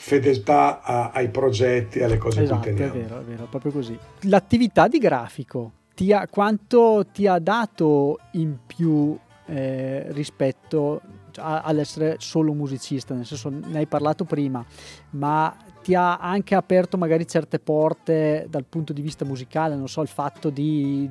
fedeltà 0.01 0.81
a, 0.81 1.11
ai 1.11 1.29
progetti, 1.29 2.01
alle 2.01 2.17
cose 2.17 2.41
esatto, 2.41 2.61
che 2.61 2.73
teniamo. 2.73 2.93
è 2.93 2.97
vero, 2.97 3.19
è 3.19 3.23
vero, 3.23 3.45
proprio 3.45 3.71
così. 3.71 3.97
L'attività 4.21 4.87
di 4.87 4.97
grafico, 4.97 5.71
ti 5.93 6.11
ha, 6.11 6.27
quanto 6.27 7.05
ti 7.13 7.27
ha 7.27 7.37
dato 7.37 8.17
in 8.31 8.57
più 8.65 9.15
eh, 9.45 10.11
rispetto 10.11 11.01
all'essere 11.37 12.15
solo 12.17 12.51
musicista, 12.53 13.13
nel 13.13 13.27
senso 13.27 13.49
ne 13.49 13.77
hai 13.77 13.85
parlato 13.85 14.25
prima, 14.25 14.65
ma 15.11 15.55
ti 15.83 15.93
ha 15.93 16.17
anche 16.17 16.55
aperto 16.55 16.97
magari 16.97 17.27
certe 17.27 17.59
porte 17.59 18.47
dal 18.49 18.65
punto 18.65 18.93
di 18.93 19.03
vista 19.03 19.23
musicale, 19.23 19.75
non 19.75 19.87
so, 19.87 20.01
il 20.01 20.07
fatto 20.07 20.49
di, 20.49 21.07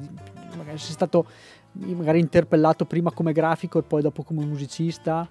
magari 0.57 0.79
sei 0.79 0.92
stato 0.92 1.26
magari 1.72 2.18
interpellato 2.18 2.85
prima 2.87 3.12
come 3.12 3.33
grafico 3.33 3.79
e 3.79 3.83
poi 3.83 4.03
dopo 4.03 4.24
come 4.24 4.44
musicista? 4.44 5.29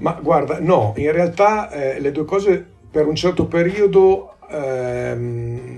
Ma 0.00 0.18
guarda, 0.20 0.60
no, 0.60 0.94
in 0.96 1.12
realtà 1.12 1.70
eh, 1.70 2.00
le 2.00 2.10
due 2.10 2.24
cose 2.24 2.64
per 2.90 3.06
un 3.06 3.14
certo 3.14 3.46
periodo 3.46 4.36
ehm, 4.50 5.70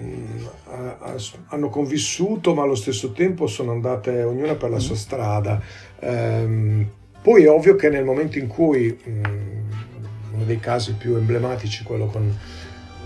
hanno 1.48 1.68
convissuto, 1.68 2.54
ma 2.54 2.62
allo 2.62 2.74
stesso 2.74 3.12
tempo 3.12 3.46
sono 3.46 3.72
andate 3.72 4.22
ognuna 4.22 4.54
per 4.54 4.70
la 4.70 4.78
sua 4.78 4.94
mm. 4.94 4.98
strada. 4.98 5.60
Ehm, 6.00 6.88
poi 7.20 7.44
è 7.44 7.50
ovvio 7.50 7.76
che 7.76 7.88
nel 7.88 8.04
momento 8.04 8.38
in 8.38 8.46
cui, 8.46 8.96
mh, 9.02 9.10
mm, 9.10 9.22
uno 10.34 10.44
dei 10.44 10.58
casi 10.58 10.94
più 10.94 11.16
emblematici, 11.16 11.82
quello 11.84 12.06
con 12.06 12.34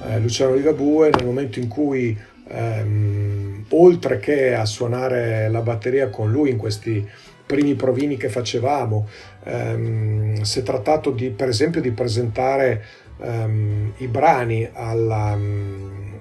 eh, 0.06 0.20
Luciano 0.20 0.54
Ligabue, 0.54 1.10
nel 1.10 1.24
momento 1.24 1.58
in 1.58 1.68
cui, 1.68 2.16
ehm, 2.48 3.64
oltre 3.70 4.18
che 4.18 4.54
a 4.54 4.64
suonare 4.64 5.48
la 5.48 5.60
batteria 5.60 6.08
con 6.08 6.30
lui 6.30 6.50
in 6.50 6.56
questi 6.56 7.06
primi 7.46 7.74
provini 7.74 8.16
che 8.16 8.28
facevamo, 8.28 9.08
ehm, 9.44 10.42
si 10.42 10.58
è 10.58 10.62
trattato 10.62 11.10
di, 11.10 11.30
per 11.30 11.48
esempio 11.48 11.80
di 11.80 11.92
presentare 11.92 12.84
ehm, 13.20 13.94
i 13.98 14.08
brani 14.08 14.68
alla, 14.72 15.38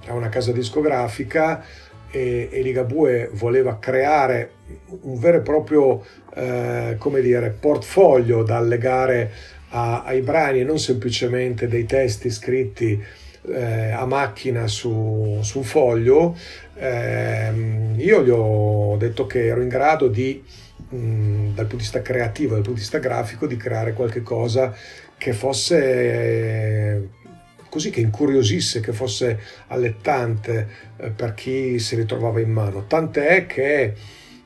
a 0.08 0.14
una 0.14 0.30
casa 0.30 0.52
discografica 0.52 1.64
e, 2.12 2.50
e 2.52 2.62
Ligabue 2.62 3.30
voleva 3.34 3.78
creare 3.80 4.52
un 5.02 5.20
vero 5.20 5.38
e 5.38 5.42
proprio 5.42 6.04
eh, 6.34 6.96
come 6.98 7.22
dire, 7.22 7.50
portfolio 7.50 8.44
da 8.44 8.58
allegare 8.58 9.32
a, 9.70 10.04
ai 10.04 10.22
brani 10.22 10.62
e 10.62 10.64
non 10.64 10.80
semplicemente 10.80 11.68
dei 11.68 11.86
testi 11.86 12.30
scritti 12.30 13.04
eh, 13.48 13.92
a 13.92 14.06
macchina 14.06 14.68
su, 14.68 15.40
su 15.42 15.60
un 15.60 15.64
foglio, 15.64 16.38
eh, 16.76 17.52
io 17.96 18.24
gli 18.24 18.30
ho 18.30 18.96
detto 18.98 19.26
che 19.26 19.48
ero 19.48 19.62
in 19.62 19.68
grado 19.68 20.08
di, 20.08 20.44
mh, 20.90 21.54
dal 21.54 21.66
punto 21.66 21.76
di 21.76 21.82
vista 21.82 22.02
creativo, 22.02 22.54
dal 22.54 22.64
punto 22.64 22.74
di 22.74 22.80
vista 22.80 23.00
grafico, 23.00 23.48
di 23.48 23.58
creare 23.58 23.94
qualche 23.94 24.22
cosa 24.22 24.74
che 25.18 25.34
fosse 25.34 27.10
così 27.76 27.90
che 27.90 28.00
incuriosisse, 28.00 28.80
che 28.80 28.94
fosse 28.94 29.38
allettante 29.68 30.68
eh, 30.96 31.10
per 31.10 31.34
chi 31.34 31.78
si 31.78 31.98
ritrovava 31.98 32.40
in 32.40 32.50
mano. 32.50 32.86
Tant'è 32.88 33.46
che 33.48 33.94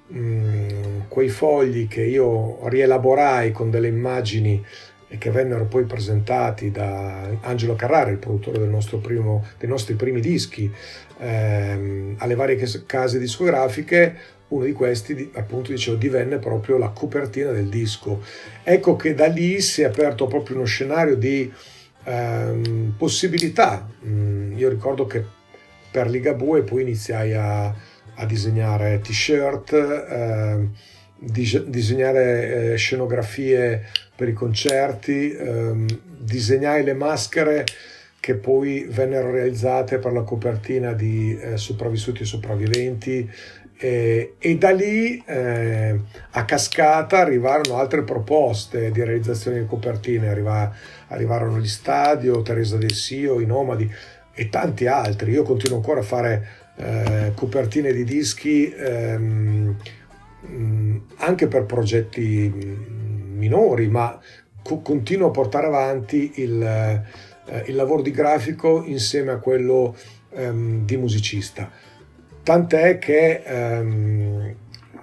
mh, 0.08 0.20
mm, 0.20 1.00
quei 1.08 1.30
fogli 1.30 1.88
che 1.88 2.04
io 2.04 2.68
rielaborai 2.68 3.52
con 3.52 3.70
delle 3.70 3.88
immagini 3.88 4.66
e 5.12 5.18
che 5.18 5.32
vennero 5.32 5.66
poi 5.66 5.86
presentati 5.86 6.70
da 6.70 7.28
Angelo 7.42 7.76
Carrara, 7.76 8.12
il 8.12 8.18
produttore 8.18 8.60
del 8.60 9.00
primo, 9.02 9.44
dei 9.58 9.68
nostri 9.68 9.96
primi 9.96 10.22
dischi, 10.22 10.72
ehm, 11.18 12.16
alle 12.20 12.36
varie 12.36 12.56
case 12.86 13.18
discografiche, 13.18 14.16
uno 14.50 14.64
di 14.64 14.72
questi, 14.72 15.32
appunto, 15.34 15.72
dicevo, 15.72 15.98
divenne 15.98 16.38
proprio 16.38 16.78
la 16.78 16.90
copertina 16.90 17.52
del 17.52 17.70
disco. 17.70 18.22
Ecco 18.64 18.96
che 18.96 19.16
da 19.16 19.28
lì 19.28 19.60
si 19.62 19.82
è 19.82 19.86
aperto 19.86 20.28
proprio 20.28 20.58
uno 20.58 20.66
scenario 20.66 21.16
di 21.16 21.52
ehm, 22.04 22.94
possibilità. 22.96 23.90
Mm, 24.06 24.58
io 24.58 24.70
ricordo 24.70 25.08
che 25.08 25.24
per 25.92 26.08
Ligabue 26.08 26.62
poi 26.62 26.84
iniziai 26.84 27.34
a, 27.34 27.66
a 27.66 28.26
disegnare 28.26 29.00
t-shirt, 29.02 29.74
eh, 29.74 30.68
dis- 31.20 31.64
disegnare 31.66 32.72
eh, 32.72 32.76
scenografie 32.78 33.86
per 34.16 34.28
i 34.30 34.34
concerti, 34.34 35.34
ehm, 35.34 35.86
disegnai 36.18 36.84
le 36.84 36.94
maschere 36.94 37.66
che 38.20 38.36
poi 38.36 38.86
vennero 38.90 39.32
realizzate 39.32 39.98
per 39.98 40.12
la 40.12 40.24
copertina 40.24 40.94
di 40.94 41.38
eh, 41.40 41.58
Sopravvissuti 41.58 42.24
e 42.24 42.26
Sopravviventi 42.26 43.30
e, 43.82 44.34
e 44.38 44.58
da 44.58 44.72
lì 44.72 45.24
eh, 45.26 45.98
a 46.32 46.44
cascata 46.44 47.20
arrivarono 47.20 47.78
altre 47.78 48.04
proposte 48.04 48.92
di 48.92 49.02
realizzazione 49.02 49.60
di 49.62 49.66
copertine, 49.66 50.28
Arriva, 50.28 50.70
arrivarono 51.08 51.60
gli 51.60 51.68
Stadio, 51.68 52.42
Teresa 52.42 52.76
del 52.76 52.92
Sio, 52.92 53.40
i 53.40 53.46
Nomadi 53.46 53.90
e 54.34 54.50
tanti 54.50 54.86
altri. 54.86 55.32
Io 55.32 55.44
continuo 55.44 55.78
ancora 55.78 56.02
a 56.02 56.04
fare 56.04 56.48
eh, 56.76 57.32
copertine 57.36 57.94
di 57.94 58.04
dischi 58.04 58.70
ehm, 58.70 59.78
anche 61.18 61.48
per 61.48 61.66
progetti 61.66 62.52
minori, 63.36 63.88
ma 63.88 64.20
co- 64.62 64.80
continuo 64.80 65.28
a 65.28 65.32
portare 65.32 65.68
avanti 65.68 66.34
il, 66.36 66.62
eh, 66.62 67.64
il 67.68 67.76
lavoro 67.76 68.02
di 68.02 68.12
grafico 68.12 68.84
insieme 68.86 69.32
a 69.32 69.38
quello 69.38 69.96
ehm, 70.32 70.86
di 70.86 70.98
musicista. 70.98 71.70
Tant'è 72.44 72.98
che 73.00 73.42
ehm, 73.46 74.56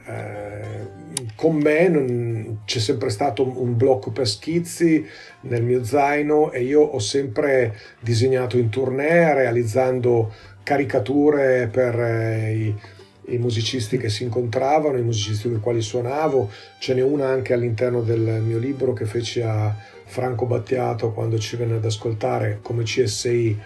eh, 0.07 0.95
con 1.35 1.57
me 1.57 1.89
non, 1.89 2.61
c'è 2.65 2.79
sempre 2.79 3.11
stato 3.11 3.61
un 3.61 3.77
blocco 3.77 4.11
per 4.11 4.29
schizzi 4.29 5.05
nel 5.43 5.63
mio 5.63 5.85
zaino 5.85 6.53
e 6.53 6.63
io 6.63 6.83
ho 6.83 6.99
sempre 6.99 7.75
disegnato 8.01 8.59
in 8.59 8.69
tournée 8.69 9.35
realizzando 9.35 10.33
caricature 10.63 11.69
per 11.71 12.01
eh, 12.01 12.53
i, 12.53 12.75
i, 13.27 13.39
musicisti 13.39 13.97
che 13.97 14.09
si 14.09 14.25
incontravano, 14.25 14.99
i 14.99 15.03
musicisti 15.03 15.49
con 15.49 15.59
i 15.59 15.61
quali 15.61 15.81
suonavo. 15.81 16.51
Ce 16.79 16.95
n'è 16.95 17.03
una 17.03 17.29
anche 17.29 17.53
all'interno 17.53 18.03
del 18.03 18.43
mio 18.43 18.59
libro 18.59 18.93
che 18.93 19.05
feci 19.05 19.41
a 19.41 19.75
Franco 20.05 20.47
Battiato 20.47 21.13
quando 21.13 21.39
ci 21.39 21.57
venne 21.57 21.77
ad 21.77 21.85
ascoltare 21.85 22.61
come 22.63 22.85
CSI 22.85 23.59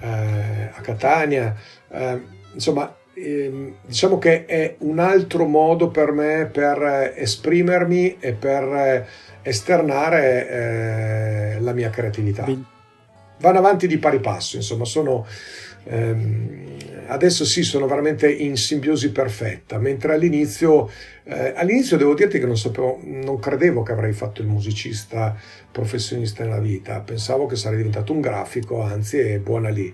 eh, 0.00 0.70
a 0.72 0.80
Catania. 0.80 1.54
Eh, 1.90 2.20
insomma, 2.54 2.94
ehm, 3.14 3.74
diciamo 3.84 4.18
che 4.18 4.46
è 4.46 4.76
un 4.78 4.98
altro 4.98 5.44
modo 5.44 5.88
per 5.88 6.12
me 6.12 6.48
per 6.50 7.12
esprimermi 7.16 8.16
e 8.18 8.32
per 8.32 8.62
eh, 8.64 9.06
esternare 9.42 10.48
eh, 10.48 11.60
la 11.60 11.72
mia 11.72 11.90
creatività. 11.90 12.46
Vanno 13.38 13.58
avanti 13.58 13.88
di 13.88 13.98
pari 13.98 14.20
passo, 14.20 14.56
insomma, 14.56 14.84
sono 14.84 15.26
ehm, 15.84 16.91
adesso 17.12 17.44
sì, 17.44 17.62
sono 17.62 17.86
veramente 17.86 18.30
in 18.30 18.56
simbiosi 18.56 19.12
perfetta, 19.12 19.78
mentre 19.78 20.14
all'inizio, 20.14 20.90
eh, 21.24 21.52
all'inizio 21.54 21.96
devo 21.96 22.14
dirti 22.14 22.38
che 22.38 22.46
non 22.46 22.56
sapevo, 22.56 22.98
non 23.02 23.38
credevo 23.38 23.82
che 23.82 23.92
avrei 23.92 24.12
fatto 24.12 24.40
il 24.40 24.48
musicista 24.48 25.36
professionista 25.70 26.42
nella 26.44 26.58
vita, 26.58 27.00
pensavo 27.00 27.46
che 27.46 27.56
sarei 27.56 27.78
diventato 27.78 28.12
un 28.12 28.20
grafico, 28.20 28.80
anzi 28.82 29.18
è 29.18 29.38
buona 29.38 29.68
lì. 29.68 29.92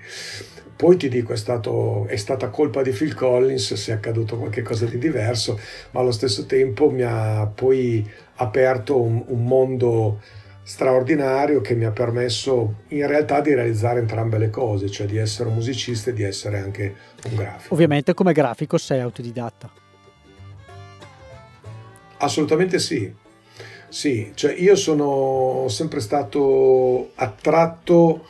Poi 0.77 0.97
ti 0.97 1.09
dico, 1.09 1.33
è, 1.33 1.37
stato, 1.37 2.07
è 2.07 2.15
stata 2.15 2.51
colpa 2.51 2.83
di 2.83 2.93
Phil 2.93 3.13
Collins 3.13 3.75
se 3.75 3.91
è 3.91 3.97
accaduto 3.97 4.39
qualcosa 4.39 4.87
di 4.87 4.97
diverso, 4.97 5.59
ma 5.91 6.01
allo 6.01 6.13
stesso 6.13 6.47
tempo 6.47 6.89
mi 6.89 7.03
ha 7.03 7.51
poi 7.53 8.09
aperto 8.37 9.01
un, 9.01 9.25
un 9.27 9.45
mondo 9.45 10.21
straordinario 10.69 11.63
che 11.63 11.75
mi 11.75 11.87
ha 11.87 11.91
permesso 11.91 12.83
in 12.89 13.07
realtà 13.07 13.41
di 13.41 13.55
realizzare 13.55 14.01
entrambe 14.01 14.37
le 14.37 14.51
cose, 14.51 14.91
cioè 14.91 15.07
di 15.07 15.17
essere 15.17 15.49
un 15.49 15.55
musicista 15.55 16.11
e 16.11 16.13
di 16.13 16.23
essere 16.23 16.59
anche 16.59 16.95
un 17.25 17.37
grafico. 17.37 17.73
Ovviamente 17.73 18.13
come 18.13 18.35
grafico 18.35 18.77
sei 18.77 19.01
autodidatta. 19.01 19.73
Assolutamente 22.19 22.79
sì. 22.79 23.11
Sì, 23.89 24.33
cioè 24.35 24.53
io 24.53 24.77
sono 24.77 25.69
sempre 25.69 26.01
stato 26.01 27.13
attratto 27.15 28.27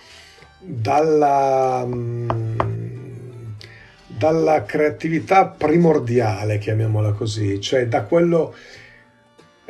dalla, 0.61 1.85
mm, 1.85 2.29
dalla 4.07 4.63
creatività 4.63 5.47
primordiale, 5.47 6.59
chiamiamola 6.59 7.11
così, 7.11 7.61
cioè 7.61 7.89
da 7.89 8.03
quello 8.05 8.55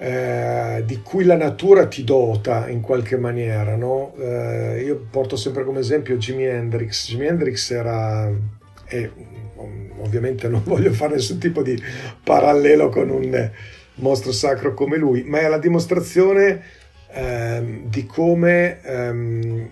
eh, 0.01 0.85
di 0.87 1.03
cui 1.03 1.25
la 1.25 1.37
natura 1.37 1.89
ti 1.89 2.05
dota 2.05 2.69
in 2.69 2.81
qualche 2.81 3.17
maniera. 3.17 3.75
No? 3.75 4.15
Eh, 4.17 4.83
io 4.85 5.07
porto 5.11 5.35
sempre 5.35 5.65
come 5.65 5.81
esempio 5.81 6.17
Jimi 6.17 6.47
Hendrix. 6.47 7.09
Jimi 7.09 7.27
Hendrix 7.27 7.71
era, 7.73 8.31
e 8.87 9.11
ovviamente 9.99 10.49
non 10.49 10.63
voglio 10.67 10.93
fare 10.93 11.15
nessun 11.15 11.39
tipo 11.39 11.63
di 11.63 11.81
parallelo 12.23 12.89
con 12.91 13.11
un 13.11 13.51
mostro 13.95 14.31
sacro 14.31 14.73
come 14.73 14.97
lui, 14.97 15.25
ma 15.25 15.41
è 15.41 15.49
la 15.49 15.59
dimostrazione 15.59 16.63
eh, 17.11 17.83
di 17.87 18.07
come 18.07 18.81
ehm, 18.83 19.71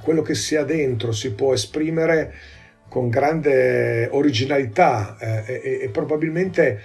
quello 0.00 0.22
che 0.22 0.34
si 0.34 0.54
ha 0.54 0.62
dentro 0.62 1.10
si 1.10 1.32
può 1.32 1.52
esprimere 1.52 2.32
con 2.88 3.08
grande 3.08 4.08
originalità 4.10 5.16
eh, 5.18 5.60
e, 5.62 5.78
e, 5.82 5.88
probabilmente 5.88 6.80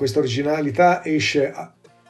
questa 0.00 0.20
originalità 0.20 1.04
esce 1.04 1.52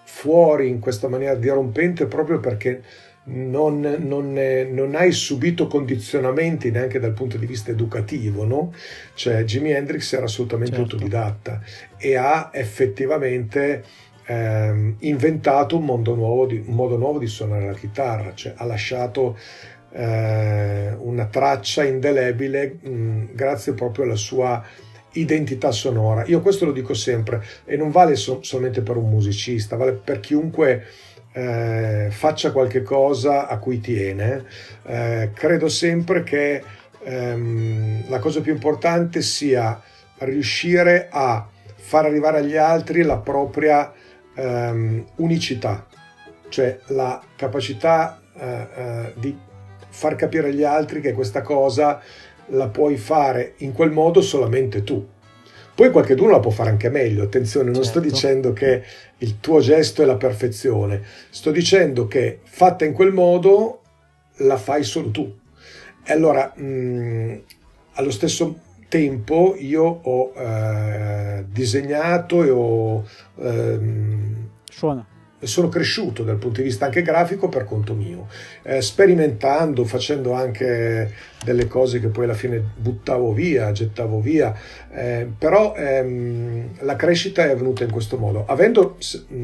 fuori 0.05 0.68
in 0.68 0.78
questa 0.78 1.09
maniera 1.09 1.34
dirompente 1.34 2.07
proprio 2.07 2.38
perché 2.38 2.84
non, 3.24 3.80
non, 3.80 4.32
non, 4.70 4.95
hai 4.95 5.11
subito 5.11 5.66
condizionamenti 5.66 6.70
neanche 6.70 7.01
dal 7.01 7.14
punto 7.14 7.36
di 7.36 7.47
vista 7.47 7.72
educativo, 7.72 8.45
no? 8.45 8.72
Cioè 9.14 9.43
Jimi 9.43 9.72
Hendrix 9.72 10.12
era 10.12 10.26
assolutamente 10.26 10.76
certo. 10.76 10.95
autodidatta 10.95 11.61
e 11.99 12.14
ha 12.14 12.51
effettivamente 12.53 13.82
ehm, 14.24 14.95
inventato 15.01 15.76
un 15.76 15.84
di, 16.47 16.62
un 16.64 16.74
modo 16.76 16.97
nuovo 16.97 17.18
di 17.18 17.26
suonare 17.26 17.66
la 17.66 17.74
chitarra, 17.74 18.34
cioè 18.34 18.55
ha 18.57 18.66
lasciato 18.66 19.36
eh, 19.91 20.95
una 20.97 21.26
traccia 21.26 21.82
indelebile 21.82 22.78
mh, 22.80 23.34
grazie 23.34 23.72
proprio 23.72 24.05
alla 24.05 24.14
sua 24.14 24.64
identità 25.12 25.70
sonora. 25.72 26.24
Io 26.26 26.40
questo 26.40 26.64
lo 26.64 26.72
dico 26.72 26.94
sempre 26.94 27.44
e 27.64 27.76
non 27.76 27.90
vale 27.90 28.16
so- 28.16 28.42
solamente 28.42 28.82
per 28.82 28.96
un 28.96 29.08
musicista, 29.08 29.76
vale 29.76 29.92
per 29.92 30.20
chiunque 30.20 30.84
eh, 31.32 32.08
faccia 32.11 32.52
qualche 32.52 32.82
cosa 32.82 33.48
a 33.48 33.58
cui 33.58 33.80
tiene. 33.80 34.44
Eh, 34.84 35.30
credo 35.34 35.68
sempre 35.68 36.22
che 36.22 36.62
ehm, 37.02 38.08
la 38.08 38.18
cosa 38.18 38.40
più 38.40 38.52
importante 38.52 39.22
sia 39.22 39.80
riuscire 40.18 41.08
a 41.11 41.48
far 41.74 42.04
arrivare 42.04 42.38
agli 42.38 42.56
altri 42.56 43.02
la 43.02 43.18
propria 43.18 43.92
ehm, 44.34 45.06
unicità, 45.16 45.86
cioè 46.48 46.78
la 46.88 47.20
capacità 47.36 48.20
eh, 48.38 48.66
eh, 48.74 49.12
di 49.16 49.36
far 49.88 50.14
capire 50.14 50.48
agli 50.48 50.62
altri 50.62 51.00
che 51.00 51.12
questa 51.12 51.42
cosa 51.42 52.00
la 52.51 52.68
puoi 52.68 52.96
fare 52.96 53.55
in 53.59 53.72
quel 53.72 53.90
modo 53.90 54.20
solamente 54.20 54.82
tu. 54.82 55.07
Poi 55.74 55.90
qualcuno 55.90 56.30
la 56.30 56.40
può 56.40 56.51
fare 56.51 56.70
anche 56.70 56.90
meglio, 56.90 57.22
attenzione, 57.22 57.70
non 57.70 57.82
certo. 57.82 57.88
sto 57.88 58.01
dicendo 58.01 58.53
che 58.53 58.82
il 59.18 59.40
tuo 59.40 59.61
gesto 59.61 60.03
è 60.03 60.05
la 60.05 60.16
perfezione, 60.16 61.03
sto 61.30 61.51
dicendo 61.51 62.07
che 62.07 62.40
fatta 62.42 62.84
in 62.84 62.92
quel 62.92 63.12
modo 63.12 63.80
la 64.38 64.59
fai 64.59 64.84
solo 64.84 65.11
tu. 65.11 65.38
E 66.05 66.12
allora, 66.12 66.53
mh, 66.55 66.64
mm, 66.64 67.34
allo 67.92 68.11
stesso 68.11 68.59
tempo 68.88 69.55
io 69.59 69.84
ho 69.84 70.32
eh, 70.36 71.44
disegnato 71.48 72.42
e 72.42 72.51
ho... 72.51 73.05
Ehm, 73.38 74.48
Suona 74.70 75.07
sono 75.47 75.68
cresciuto 75.68 76.22
dal 76.22 76.36
punto 76.36 76.61
di 76.61 76.66
vista 76.66 76.86
anche 76.86 77.03
grafico 77.03 77.49
per 77.49 77.64
conto 77.64 77.95
mio, 77.95 78.28
eh, 78.62 78.82
sperimentando, 78.82 79.84
facendo 79.84 80.32
anche 80.32 81.12
delle 81.43 81.66
cose 81.66 82.01
che 82.01 82.09
poi 82.09 82.24
alla 82.24 82.34
fine 82.34 82.62
buttavo 82.76 83.32
via, 83.32 83.72
gettavo 83.72 84.20
via, 84.20 84.55
eh, 84.93 85.26
però 85.38 85.74
ehm, 85.74 86.80
la 86.80 86.97
crescita 86.97 87.45
è 87.45 87.51
avvenuta 87.51 87.84
in 87.84 87.91
questo 87.91 88.18
modo, 88.18 88.45
avendo 88.47 88.97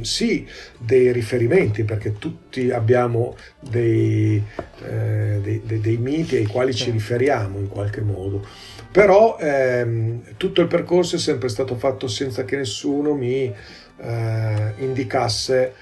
sì 0.03 0.47
dei 0.79 1.13
riferimenti, 1.13 1.85
perché 1.85 2.19
tutti 2.19 2.71
abbiamo 2.71 3.35
dei, 3.59 4.43
eh, 4.85 5.41
dei, 5.43 5.63
dei, 5.65 5.81
dei 5.81 5.97
miti 5.97 6.37
ai 6.37 6.47
quali 6.47 6.75
ci 6.75 6.91
riferiamo 6.91 7.59
in 7.59 7.69
qualche 7.69 8.03
modo, 8.03 8.45
però 8.93 9.39
ehm, 9.41 10.37
tutto 10.37 10.61
il 10.61 10.67
percorso 10.69 11.17
è 11.17 11.19
sempre 11.19 11.49
stato 11.49 11.75
fatto 11.77 12.07
senza 12.07 12.45
che 12.45 12.57
nessuno 12.57 13.15
mi 13.15 13.53
eh, 13.99 14.73
indicasse 14.79 15.73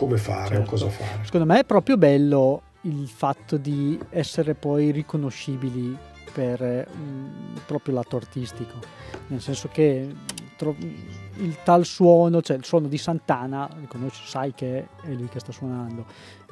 come 0.00 0.16
fare 0.16 0.54
certo. 0.54 0.62
o 0.62 0.64
cosa 0.64 0.88
fare. 0.88 1.24
Secondo 1.24 1.44
me 1.44 1.60
è 1.60 1.64
proprio 1.64 1.98
bello 1.98 2.62
il 2.82 3.06
fatto 3.06 3.58
di 3.58 4.00
essere 4.08 4.54
poi 4.54 4.90
riconoscibili 4.90 5.94
per 6.32 6.88
um, 6.90 7.60
proprio 7.66 7.94
lato 7.94 8.16
artistico, 8.16 8.78
nel 9.26 9.42
senso 9.42 9.68
che 9.68 10.08
tro- 10.56 10.74
il 10.78 11.56
tal 11.62 11.84
suono, 11.84 12.40
cioè 12.40 12.56
il 12.56 12.64
suono 12.64 12.88
di 12.88 12.96
Santana, 12.96 13.68
riconosci, 13.78 14.22
sai 14.26 14.54
che 14.54 14.86
è 15.02 15.10
lui 15.10 15.28
che 15.28 15.40
sta 15.40 15.52
suonando. 15.52 16.06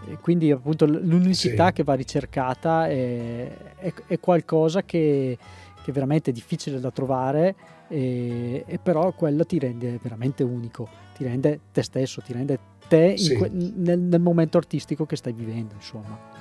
E 0.06 0.18
quindi 0.18 0.50
appunto 0.50 0.84
l'unicità 0.84 1.68
sì. 1.68 1.72
che 1.72 1.84
va 1.84 1.94
ricercata 1.94 2.86
è, 2.86 3.48
è, 3.76 3.92
è 4.08 4.20
qualcosa 4.20 4.82
che, 4.82 5.38
che, 5.82 5.90
è 5.90 5.92
veramente 5.92 6.32
difficile 6.32 6.80
da 6.80 6.90
trovare 6.90 7.54
e, 7.88 8.62
e 8.66 8.78
però 8.78 9.12
quello 9.12 9.46
ti 9.46 9.58
rende 9.58 9.98
veramente 10.02 10.42
unico, 10.42 10.86
ti 11.16 11.24
rende 11.24 11.60
te 11.72 11.82
stesso, 11.82 12.20
ti 12.20 12.32
rende 12.34 12.76
te 12.88 13.16
sì. 13.16 13.34
que- 13.34 13.50
nel, 13.50 13.98
nel, 13.98 14.20
momento 14.20 14.56
artistico 14.56 15.06
che 15.06 15.16
stai 15.16 15.32
vivendo, 15.32 15.74
insomma. 15.74 16.36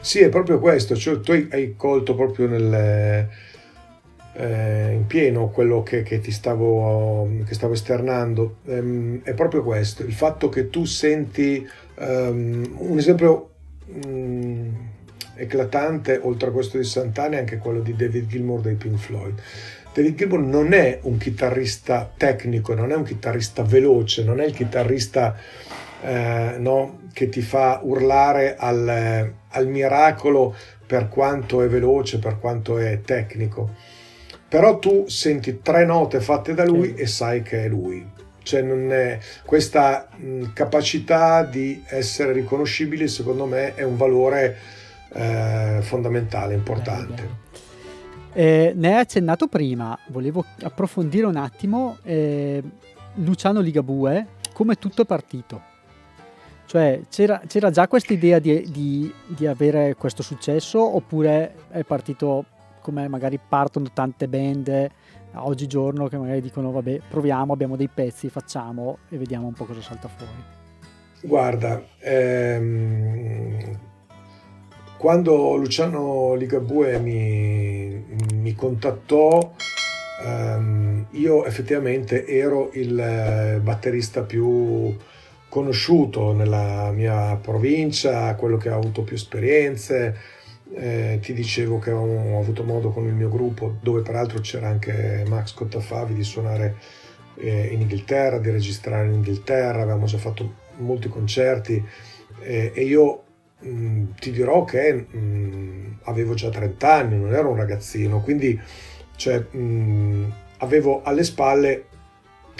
Sì, 0.00 0.20
è 0.20 0.28
proprio 0.28 0.58
questo, 0.58 0.96
cioè, 0.96 1.20
tu 1.20 1.32
hai 1.32 1.74
colto 1.76 2.14
proprio 2.14 2.46
nel, 2.46 3.28
eh, 4.34 4.92
in 4.92 5.06
pieno 5.06 5.48
quello 5.48 5.82
che, 5.82 6.02
che 6.02 6.20
ti 6.20 6.30
stavo, 6.30 7.28
che 7.46 7.54
stavo 7.54 7.72
esternando, 7.72 8.56
ehm, 8.66 9.22
è 9.22 9.32
proprio 9.32 9.62
questo, 9.62 10.02
il 10.02 10.12
fatto 10.12 10.48
che 10.48 10.68
tu 10.68 10.84
senti 10.84 11.66
um, 11.96 12.74
un 12.78 12.98
esempio 12.98 13.50
um, 14.04 14.76
eclatante, 15.36 16.18
oltre 16.22 16.48
a 16.48 16.52
questo 16.52 16.76
di 16.76 16.84
Santana, 16.84 17.36
è 17.36 17.38
anche 17.38 17.58
quello 17.58 17.80
di 17.80 17.94
David 17.96 18.26
Gilmour 18.26 18.60
dei 18.60 18.74
Pink 18.74 18.98
Floyd 18.98 19.40
David 19.94 20.16
Gilmour 20.16 20.40
non 20.40 20.72
è 20.72 20.98
un 21.02 21.18
chitarrista 21.18 22.12
tecnico, 22.16 22.74
non 22.74 22.90
è 22.90 22.96
un 22.96 23.04
chitarrista 23.04 23.62
veloce, 23.62 24.24
non 24.24 24.40
è 24.40 24.44
il 24.44 24.52
chitarrista 24.52 25.36
eh, 26.02 26.56
no? 26.58 27.02
che 27.12 27.28
ti 27.28 27.40
fa 27.40 27.78
urlare 27.80 28.56
al, 28.58 29.32
al 29.48 29.68
miracolo 29.68 30.52
per 30.84 31.08
quanto 31.08 31.62
è 31.62 31.68
veloce, 31.68 32.18
per 32.18 32.40
quanto 32.40 32.76
è 32.78 33.02
tecnico. 33.02 33.70
Però 34.48 34.80
tu 34.80 35.06
senti 35.06 35.60
tre 35.62 35.84
note 35.84 36.20
fatte 36.20 36.54
da 36.54 36.64
lui 36.64 36.94
e 36.94 37.06
sai 37.06 37.42
che 37.42 37.62
è 37.62 37.68
lui. 37.68 38.04
Cioè 38.42 38.62
non 38.62 38.92
è, 38.92 39.20
questa 39.44 40.08
mh, 40.16 40.52
capacità 40.54 41.44
di 41.44 41.84
essere 41.86 42.32
riconoscibili 42.32 43.06
secondo 43.06 43.46
me 43.46 43.76
è 43.76 43.84
un 43.84 43.96
valore 43.96 44.56
eh, 45.12 45.78
fondamentale, 45.82 46.52
importante. 46.54 47.43
Eh, 48.36 48.72
ne 48.74 48.94
hai 48.94 49.00
accennato 49.00 49.46
prima, 49.46 49.96
volevo 50.08 50.44
approfondire 50.62 51.24
un 51.24 51.36
attimo 51.36 51.98
eh, 52.02 52.60
Luciano 53.14 53.60
Ligabue, 53.60 54.26
come 54.52 54.74
tutto 54.74 55.02
è 55.02 55.06
partito. 55.06 55.62
Cioè, 56.66 57.02
c'era, 57.08 57.40
c'era 57.46 57.70
già 57.70 57.86
questa 57.86 58.12
idea 58.12 58.40
di, 58.40 58.68
di, 58.70 59.12
di, 59.26 59.46
avere 59.46 59.94
questo 59.94 60.24
successo 60.24 60.96
oppure 60.96 61.54
è 61.70 61.84
partito 61.84 62.46
come 62.80 63.06
magari 63.06 63.38
partono 63.38 63.90
tante 63.92 64.26
band 64.26 64.90
oggigiorno 65.34 66.08
che 66.08 66.16
magari 66.16 66.40
dicono 66.40 66.70
vabbè 66.70 67.00
proviamo, 67.08 67.52
abbiamo 67.52 67.76
dei 67.76 67.88
pezzi, 67.88 68.28
facciamo 68.28 68.98
e 69.08 69.16
vediamo 69.16 69.46
un 69.46 69.52
po' 69.52 69.64
cosa 69.64 69.80
salta 69.80 70.08
fuori? 70.08 70.32
Guarda, 71.22 71.82
ehm, 72.00 73.78
quando 75.04 75.56
Luciano 75.56 76.32
Ligabue 76.32 76.98
mi, 76.98 78.02
mi 78.36 78.54
contattò 78.54 79.52
ehm, 80.24 81.08
io 81.10 81.44
effettivamente 81.44 82.26
ero 82.26 82.70
il 82.72 83.60
batterista 83.62 84.22
più 84.22 84.96
conosciuto 85.50 86.32
nella 86.32 86.90
mia 86.90 87.36
provincia, 87.36 88.34
quello 88.34 88.56
che 88.56 88.70
ha 88.70 88.76
avuto 88.76 89.02
più 89.02 89.14
esperienze. 89.16 90.16
Eh, 90.74 91.18
ti 91.20 91.34
dicevo 91.34 91.78
che 91.78 91.90
ho, 91.90 92.00
ho, 92.00 92.40
avuto 92.40 92.64
modo 92.64 92.88
con 92.88 93.04
il 93.04 93.12
mio 93.12 93.28
gruppo, 93.28 93.76
dove 93.82 94.00
peraltro 94.00 94.40
c'era 94.40 94.68
anche 94.68 95.22
Max 95.28 95.52
Cottafavi, 95.52 96.14
di 96.14 96.24
suonare 96.24 96.76
eh, 97.36 97.66
in 97.66 97.82
Inghilterra, 97.82 98.38
di 98.38 98.48
registrare 98.48 99.06
in 99.06 99.12
Inghilterra, 99.12 99.82
avevamo 99.82 100.06
già 100.06 100.16
fatto 100.16 100.62
molti 100.78 101.10
concerti 101.10 101.84
eh, 102.40 102.72
e 102.74 102.84
io 102.84 103.23
mh, 103.64 103.68
mm, 103.68 104.04
ti 104.18 104.30
dirò 104.30 104.64
che 104.64 104.92
mh, 104.92 105.18
mm, 105.18 105.92
avevo 106.04 106.34
già 106.34 106.50
30 106.50 106.92
anni, 106.92 107.18
non 107.18 107.32
ero 107.32 107.50
un 107.50 107.56
ragazzino, 107.56 108.20
quindi 108.20 108.58
cioè, 109.16 109.38
mh, 109.50 109.58
mm, 109.58 110.24
avevo 110.58 111.02
alle 111.02 111.24
spalle, 111.24 111.86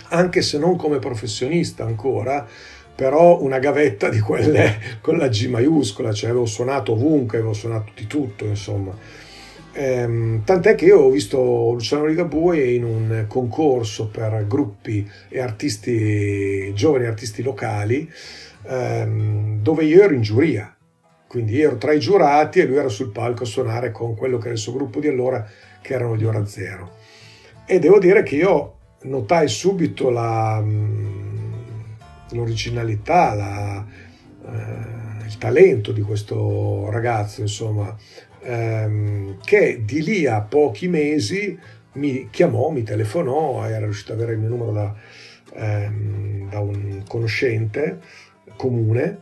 anche 0.08 0.42
se 0.42 0.58
non 0.58 0.76
come 0.76 0.98
professionista 0.98 1.84
ancora, 1.84 2.46
però 2.94 3.40
una 3.40 3.58
gavetta 3.58 4.08
di 4.08 4.20
quelle 4.20 4.78
con 5.00 5.16
la 5.16 5.28
G 5.28 5.48
maiuscola, 5.48 6.12
cioè 6.12 6.30
avevo 6.30 6.46
suonato 6.46 6.92
ovunque, 6.92 7.38
avevo 7.38 7.52
suonato 7.52 7.92
di 7.94 8.06
tutto, 8.06 8.44
insomma. 8.44 8.96
Ehm, 9.76 10.44
tant'è 10.44 10.76
che 10.76 10.84
io 10.84 11.00
ho 11.00 11.10
visto 11.10 11.72
Luciano 11.72 12.06
Ligabue 12.06 12.62
in 12.62 12.84
un 12.84 13.24
concorso 13.26 14.06
per 14.08 14.46
gruppi 14.46 15.08
e 15.28 15.40
artisti, 15.40 16.72
giovani 16.74 17.06
artisti 17.06 17.42
locali, 17.42 18.08
ehm, 18.66 19.60
dove 19.60 19.84
io 19.84 20.02
ero 20.02 20.14
in 20.14 20.22
giuria. 20.22 20.74
Quindi 21.34 21.60
ero 21.60 21.78
tra 21.78 21.92
i 21.92 21.98
giurati 21.98 22.60
e 22.60 22.64
lui 22.64 22.76
era 22.76 22.88
sul 22.88 23.10
palco 23.10 23.42
a 23.42 23.46
suonare 23.46 23.90
con 23.90 24.14
quello 24.14 24.38
che 24.38 24.44
era 24.44 24.52
il 24.52 24.60
suo 24.60 24.72
gruppo 24.72 25.00
di 25.00 25.08
allora, 25.08 25.44
che 25.82 25.92
erano 25.92 26.16
gli 26.16 26.22
Ora 26.22 26.46
Zero. 26.46 26.92
E 27.66 27.80
devo 27.80 27.98
dire 27.98 28.22
che 28.22 28.36
io 28.36 28.76
notai 29.02 29.48
subito 29.48 30.10
la 30.10 30.62
l'originalità, 32.30 33.34
la, 33.34 33.84
eh, 34.46 35.26
il 35.26 35.36
talento 35.36 35.90
di 35.90 36.02
questo 36.02 36.88
ragazzo, 36.88 37.40
insomma, 37.40 37.96
ehm, 38.40 39.40
che 39.42 39.82
di 39.84 40.04
lì 40.04 40.26
a 40.26 40.40
pochi 40.40 40.86
mesi 40.86 41.58
mi 41.94 42.28
chiamò, 42.30 42.70
mi 42.70 42.84
telefonò, 42.84 43.64
era 43.66 43.86
riuscito 43.86 44.12
ad 44.12 44.20
avere 44.20 44.34
il 44.34 44.38
mio 44.38 44.50
numero 44.50 44.70
da, 44.70 44.94
ehm, 45.52 46.48
da 46.48 46.60
un 46.60 47.02
conoscente 47.08 47.98
comune. 48.54 49.18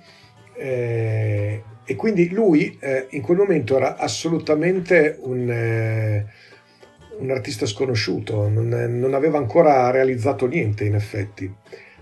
Eh, 0.54 1.62
e 1.92 1.96
quindi 1.96 2.30
lui 2.30 2.78
eh, 2.80 3.06
in 3.10 3.20
quel 3.20 3.36
momento 3.36 3.76
era 3.76 3.98
assolutamente 3.98 5.18
un, 5.20 5.50
eh, 5.50 6.24
un 7.18 7.30
artista 7.30 7.66
sconosciuto, 7.66 8.48
non, 8.48 8.68
non, 8.68 9.12
aveva 9.12 9.36
ancora 9.36 9.90
realizzato 9.90 10.46
niente 10.46 10.84
in 10.84 10.94
effetti. 10.94 11.52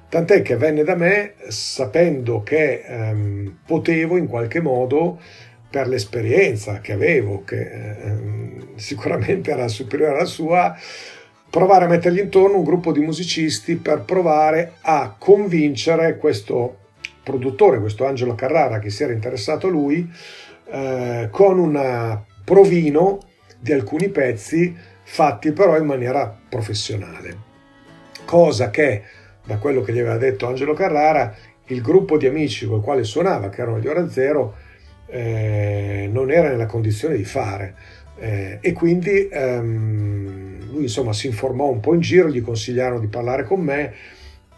Tant'è 0.08 0.42
che 0.42 0.56
venne 0.56 0.84
da 0.84 0.94
me 0.94 1.34
sapendo 1.48 2.44
che 2.44 2.84
ehm, 2.86 3.58
potevo 3.66 4.16
in 4.16 4.28
qualche 4.28 4.60
modo, 4.60 5.20
per 5.68 5.88
l'esperienza 5.88 6.80
che 6.80 6.92
avevo, 6.92 7.42
che 7.42 7.60
ehm, 7.60 8.76
sicuramente 8.78 9.50
era 9.50 9.66
superiore 9.66 10.14
alla 10.14 10.24
sua, 10.24 10.76
provare 11.50 11.86
a 11.86 11.88
mettergli 11.88 12.20
intorno 12.20 12.58
un 12.58 12.64
gruppo 12.64 12.92
di 12.92 13.00
musicisti 13.00 13.74
per 13.74 14.02
provare 14.02 14.74
a 14.82 15.16
convincere 15.18 16.16
questo 16.16 16.79
produttore, 17.22 17.80
questo 17.80 18.06
Angelo 18.06 18.34
Carrara, 18.34 18.78
che 18.78 18.90
si 18.90 19.02
era 19.02 19.12
interessato 19.12 19.66
a 19.66 19.70
lui, 19.70 20.10
eh, 20.70 21.28
con 21.30 21.58
un 21.58 22.20
provino 22.44 23.20
di 23.58 23.72
alcuni 23.72 24.08
pezzi 24.08 24.74
fatti 25.02 25.52
però 25.52 25.76
in 25.76 25.86
maniera 25.86 26.34
professionale. 26.48 27.48
Cosa 28.24 28.70
che 28.70 29.02
da 29.44 29.58
quello 29.58 29.80
che 29.80 29.92
gli 29.92 29.98
aveva 29.98 30.16
detto 30.16 30.46
Angelo 30.46 30.74
Carrara, 30.74 31.34
il 31.66 31.82
gruppo 31.82 32.16
di 32.16 32.26
amici 32.26 32.66
con 32.66 32.78
il 32.78 32.82
quale 32.84 33.04
suonava, 33.04 33.48
che 33.48 33.60
erano 33.60 33.80
gli 33.80 33.86
Ora 33.86 34.08
Zero, 34.08 34.54
eh, 35.06 36.08
non 36.10 36.30
era 36.30 36.48
nella 36.48 36.66
condizione 36.66 37.16
di 37.16 37.24
fare. 37.24 37.74
Eh, 38.18 38.58
e 38.60 38.72
quindi 38.72 39.28
ehm, 39.28 40.70
lui 40.70 40.82
insomma 40.82 41.12
si 41.12 41.26
informò 41.26 41.68
un 41.68 41.80
po' 41.80 41.94
in 41.94 42.00
giro, 42.00 42.28
gli 42.28 42.42
consigliarono 42.42 43.00
di 43.00 43.06
parlare 43.08 43.44
con 43.44 43.60
me 43.60 43.94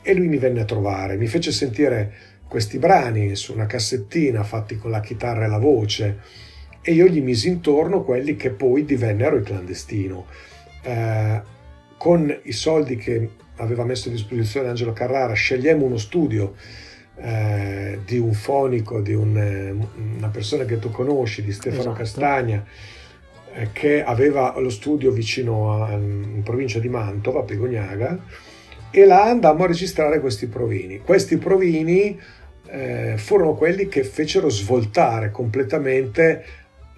e 0.03 0.15
lui 0.15 0.27
mi 0.27 0.39
venne 0.39 0.63
a 0.63 0.65
trovare, 0.65 1.17
mi 1.17 1.29
fece 1.29 1.53
sentire 1.53 2.13
questi 2.53 2.77
brani 2.77 3.35
su 3.35 3.55
una 3.55 3.65
cassettina 3.65 4.43
fatti 4.43 4.77
con 4.77 4.91
la 4.91 5.01
chitarra 5.01 5.47
e 5.47 5.49
la 5.49 5.57
voce 5.57 6.19
e 6.83 6.93
io 6.93 7.07
gli 7.07 7.23
misi 7.23 7.49
intorno 7.49 8.03
quelli 8.05 8.37
che 8.37 8.51
poi 8.51 8.85
divennero 8.85 9.37
il 9.37 9.43
clandestino. 9.43 10.27
Eh, 10.83 11.41
con 11.97 12.41
i 12.43 12.53
soldi 12.53 12.97
che 12.97 13.31
aveva 13.57 13.87
messo 13.87 14.11
a 14.11 14.13
disposizione 14.13 14.69
Angelo 14.69 14.93
Carrara, 14.93 15.33
scegliamo 15.33 15.87
uno 15.87 15.97
studio 15.97 16.55
eh, 17.17 18.01
di 18.05 18.19
un 18.19 18.35
fonico, 18.35 19.01
di 19.01 19.15
un, 19.15 19.35
eh, 19.35 19.75
una 20.19 20.29
persona 20.29 20.67
che 20.67 20.79
tu 20.79 20.91
conosci, 20.91 21.43
di 21.43 21.53
Stefano 21.53 21.81
esatto. 21.81 21.97
Castagna, 21.97 22.63
eh, 23.55 23.69
che 23.73 24.05
aveva 24.05 24.53
lo 24.59 24.69
studio 24.69 25.11
vicino 25.11 25.85
a, 25.85 25.93
in 25.93 26.43
provincia 26.45 26.79
di 26.81 26.91
Mantova, 26.91 27.41
a 27.41 27.45
Pegognaga, 27.45 28.19
e 28.91 29.07
là 29.07 29.25
andammo 29.25 29.65
a 29.65 29.69
registrare 29.69 30.21
questi 30.21 30.49
provini. 30.49 30.99
Questi 30.99 31.39
provini 31.39 32.19
eh, 32.73 33.18
furono 33.18 33.55
quelli 33.55 33.87
che 33.87 34.03
fecero 34.03 34.49
svoltare 34.49 35.31
completamente 35.31 36.45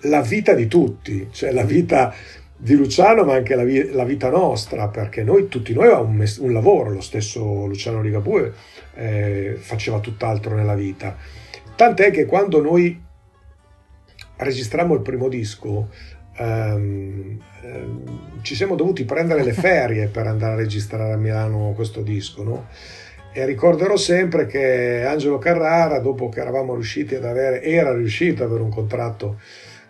la 0.03 0.21
vita 0.21 0.55
di 0.55 0.69
tutti, 0.69 1.29
cioè 1.33 1.51
la 1.51 1.65
vita 1.65 2.15
di 2.57 2.77
Luciano, 2.77 3.25
ma 3.25 3.35
anche 3.35 3.57
la, 3.57 3.65
vi- 3.65 3.91
la, 3.91 4.05
vita 4.05 4.31
nostra, 4.31 4.87
perché 4.89 5.25
noi, 5.25 5.49
tutti 5.49 5.73
noi 5.73 5.87
avevamo 5.87 6.09
un, 6.09 6.15
mes- 6.15 6.37
un 6.37 6.53
lavoro, 6.53 6.91
lo 6.91 7.01
stesso 7.01 7.67
Luciano 7.67 8.01
Ligabue 8.01 8.53
eh, 8.95 9.57
faceva 9.59 9.99
tutt'altro 9.99 10.55
nella 10.55 10.77
vita. 10.77 11.17
Tant'è 11.75 12.13
che 12.13 12.25
quando 12.25 12.63
noi 12.63 13.03
registrammo 14.37 14.95
il 14.95 15.01
primo 15.01 15.29
disco, 15.29 15.89
ehm, 16.37 17.41
ehm, 17.63 18.41
ci 18.43 18.55
siamo 18.55 18.77
dovuti 18.77 19.05
prendere 19.05 19.43
le 19.43 19.53
ferie 19.55 20.07
per 20.07 20.29
andare 20.29 20.53
a 20.53 20.57
registrare 20.57 21.15
a 21.15 21.17
Milano 21.17 21.73
questo 21.75 22.01
disco, 22.03 22.45
no? 22.45 22.67
E 23.37 23.45
ricorderò 23.45 23.97
sempre 23.97 24.47
che 24.47 25.05
Angelo 25.05 25.39
Carrara, 25.39 25.99
dopo 25.99 26.29
che 26.29 26.41
eravamo 26.41 26.75
riusciti 26.75 27.17
ad 27.17 27.25
avere, 27.25 27.63
era 27.63 27.93
riuscito 27.93 28.45
ad 28.45 28.49
avere 28.51 28.63
un 28.63 28.71
contratto 28.71 29.41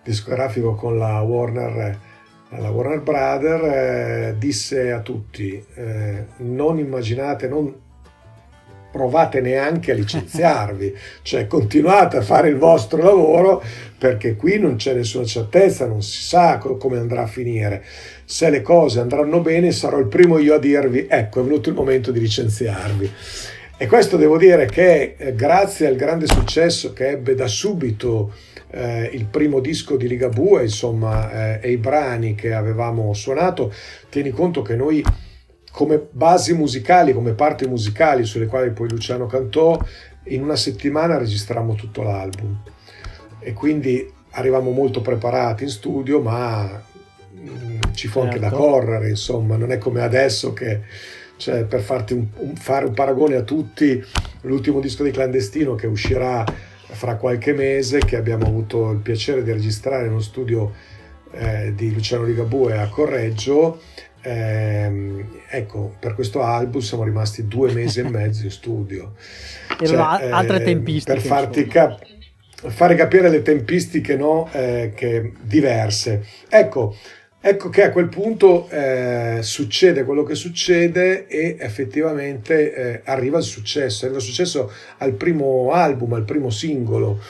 discografico 0.02 0.74
con 0.74 0.98
la 0.98 1.20
Warner 1.20 2.12
la 2.58 2.70
Warner 2.70 3.00
Brother 3.00 3.64
eh, 3.64 4.34
disse 4.38 4.92
a 4.92 5.00
tutti 5.00 5.62
eh, 5.74 6.26
non 6.38 6.78
immaginate, 6.78 7.48
non 7.48 7.82
provate 8.92 9.40
neanche 9.40 9.90
a 9.90 9.94
licenziarvi, 9.94 10.94
cioè 11.22 11.48
continuate 11.48 12.18
a 12.18 12.22
fare 12.22 12.48
il 12.48 12.56
vostro 12.56 13.02
lavoro 13.02 13.62
perché 13.98 14.36
qui 14.36 14.58
non 14.58 14.76
c'è 14.76 14.94
nessuna 14.94 15.24
certezza, 15.24 15.86
non 15.86 16.02
si 16.02 16.22
sa 16.22 16.58
come 16.58 16.98
andrà 16.98 17.22
a 17.22 17.26
finire. 17.26 17.84
Se 18.24 18.50
le 18.50 18.62
cose 18.62 19.00
andranno 19.00 19.40
bene 19.40 19.72
sarò 19.72 19.98
il 19.98 20.06
primo 20.06 20.38
io 20.38 20.54
a 20.54 20.58
dirvi 20.58 21.06
ecco 21.08 21.40
è 21.40 21.42
venuto 21.42 21.68
il 21.68 21.74
momento 21.74 22.10
di 22.10 22.20
licenziarvi. 22.20 23.12
E 23.76 23.86
questo 23.86 24.16
devo 24.16 24.38
dire 24.38 24.66
che 24.66 25.16
eh, 25.16 25.34
grazie 25.34 25.88
al 25.88 25.96
grande 25.96 26.26
successo 26.26 26.92
che 26.92 27.08
ebbe 27.08 27.34
da 27.34 27.48
subito 27.48 28.32
eh, 28.70 29.10
il 29.12 29.26
primo 29.26 29.60
disco 29.60 29.96
di 29.96 30.06
Ligabue, 30.06 30.62
insomma, 30.62 31.58
eh, 31.58 31.68
e 31.68 31.72
i 31.72 31.76
brani 31.76 32.34
che 32.34 32.54
avevamo 32.54 33.12
suonato, 33.14 33.72
tieni 34.08 34.30
conto 34.30 34.62
che 34.62 34.76
noi 34.76 35.04
come 35.72 36.00
basi 36.08 36.54
musicali, 36.54 37.12
come 37.12 37.32
parti 37.32 37.66
musicali 37.66 38.24
sulle 38.24 38.46
quali 38.46 38.70
poi 38.70 38.88
Luciano 38.88 39.26
cantò, 39.26 39.76
in 40.26 40.42
una 40.42 40.56
settimana 40.56 41.18
registrammo 41.18 41.74
tutto 41.74 42.02
l'album 42.02 42.62
e 43.40 43.52
quindi 43.52 44.10
arrivavamo 44.30 44.70
molto 44.70 45.00
preparati 45.02 45.64
in 45.64 45.70
studio, 45.70 46.20
ma 46.20 46.82
ci 47.94 48.08
fu 48.08 48.20
anche 48.20 48.38
da 48.38 48.48
certo. 48.48 48.64
correre, 48.64 49.08
insomma, 49.08 49.56
non 49.56 49.72
è 49.72 49.78
come 49.78 50.02
adesso 50.02 50.52
che 50.52 50.82
cioè, 51.36 51.64
per 51.64 51.84
un, 52.10 52.26
un, 52.36 52.56
fare 52.56 52.86
un 52.86 52.94
paragone 52.94 53.36
a 53.36 53.42
tutti, 53.42 54.02
l'ultimo 54.42 54.80
disco 54.80 55.02
di 55.02 55.10
Clandestino 55.10 55.74
che 55.74 55.86
uscirà 55.86 56.44
fra 56.86 57.16
qualche 57.16 57.52
mese, 57.52 57.98
che 57.98 58.16
abbiamo 58.16 58.46
avuto 58.46 58.90
il 58.90 58.98
piacere 58.98 59.42
di 59.42 59.52
registrare 59.52 60.06
in 60.06 60.12
uno 60.12 60.20
studio 60.20 60.72
eh, 61.32 61.72
di 61.74 61.92
Luciano 61.92 62.24
Ligabue 62.24 62.78
a 62.78 62.88
Correggio, 62.88 63.80
eh, 64.22 65.24
ecco, 65.48 65.94
per 65.98 66.14
questo 66.14 66.42
album 66.42 66.80
siamo 66.80 67.04
rimasti 67.04 67.46
due 67.46 67.72
mesi 67.72 68.00
e 68.00 68.08
mezzo 68.08 68.44
in 68.44 68.50
studio. 68.50 69.14
Erano 69.80 70.18
cioè, 70.18 70.30
altre 70.30 70.56
eh, 70.58 70.62
tempistiche. 70.62 71.18
Per 71.18 71.26
farti 71.26 71.66
capire 71.66 72.12
fare 72.66 72.94
capire 72.94 73.28
le 73.28 73.42
tempistiche 73.42 74.16
no, 74.16 74.48
eh, 74.52 74.92
che, 74.94 75.32
diverse. 75.42 76.24
Ecco, 76.48 76.96
ecco 77.46 77.68
che 77.68 77.82
a 77.82 77.90
quel 77.90 78.08
punto 78.08 78.70
eh, 78.70 79.40
succede 79.42 80.04
quello 80.04 80.22
che 80.22 80.34
succede 80.34 81.26
e 81.26 81.58
effettivamente 81.60 82.74
eh, 82.74 83.00
arriva 83.04 83.36
il 83.36 83.44
successo, 83.44 84.06
arriva 84.06 84.18
il 84.18 84.24
successo 84.24 84.72
al 84.98 85.12
primo 85.12 85.70
album, 85.72 86.14
al 86.14 86.24
primo 86.24 86.48
singolo. 86.48 87.20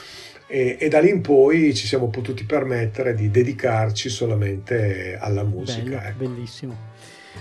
E, 0.47 0.77
e, 0.79 0.87
da 0.87 1.01
lì 1.01 1.09
in 1.09 1.19
poi 1.19 1.73
ci 1.75 1.85
siamo 1.85 2.07
potuti 2.07 2.45
permettere 2.45 3.13
di 3.13 3.29
dedicarci 3.29 4.07
solamente 4.07 5.17
alla 5.19 5.43
musica. 5.43 5.83
Bello, 5.83 5.97
ecco. 5.97 6.17
Bellissimo. 6.17 6.77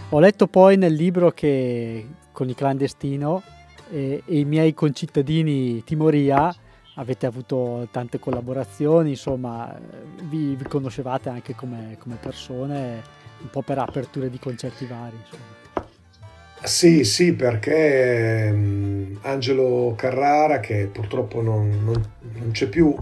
Ho 0.09 0.19
letto 0.19 0.49
poi 0.49 0.77
nel 0.77 0.95
libro 0.95 1.31
che 1.31 2.05
con 2.33 2.49
il 2.49 2.57
clandestino 2.57 3.43
e, 3.89 4.23
e 4.27 4.39
i 4.39 4.45
miei 4.45 4.75
concittadini 4.75 5.85
Timoria 5.85 6.53
avete 6.95 7.27
avuto 7.27 7.89
tante 7.91 8.19
collaborazioni, 8.19 9.11
insomma, 9.11 9.75
vi, 10.25 10.55
vi 10.55 10.65
conoscevate 10.65 11.29
anche 11.29 11.55
come, 11.55 11.97
come, 11.99 12.17
persone, 12.21 13.03
un 13.41 13.51
po' 13.51 13.63
per 13.63 13.79
aperture 13.79 14.31
di 14.31 14.39
concerti 14.39 14.87
vari. 14.87 15.17
Insomma. 15.17 15.53
Sì, 16.63 17.05
sì, 17.05 17.35
perché 17.35 18.51
um, 18.53 19.19
Angelo 19.23 19.95
Carrara, 19.97 20.61
che 20.61 20.89
purtroppo 20.91 21.43
non, 21.43 21.83
non, 21.85 22.11
non 22.21 22.51
c'è 22.53 22.69
più, 22.69 22.95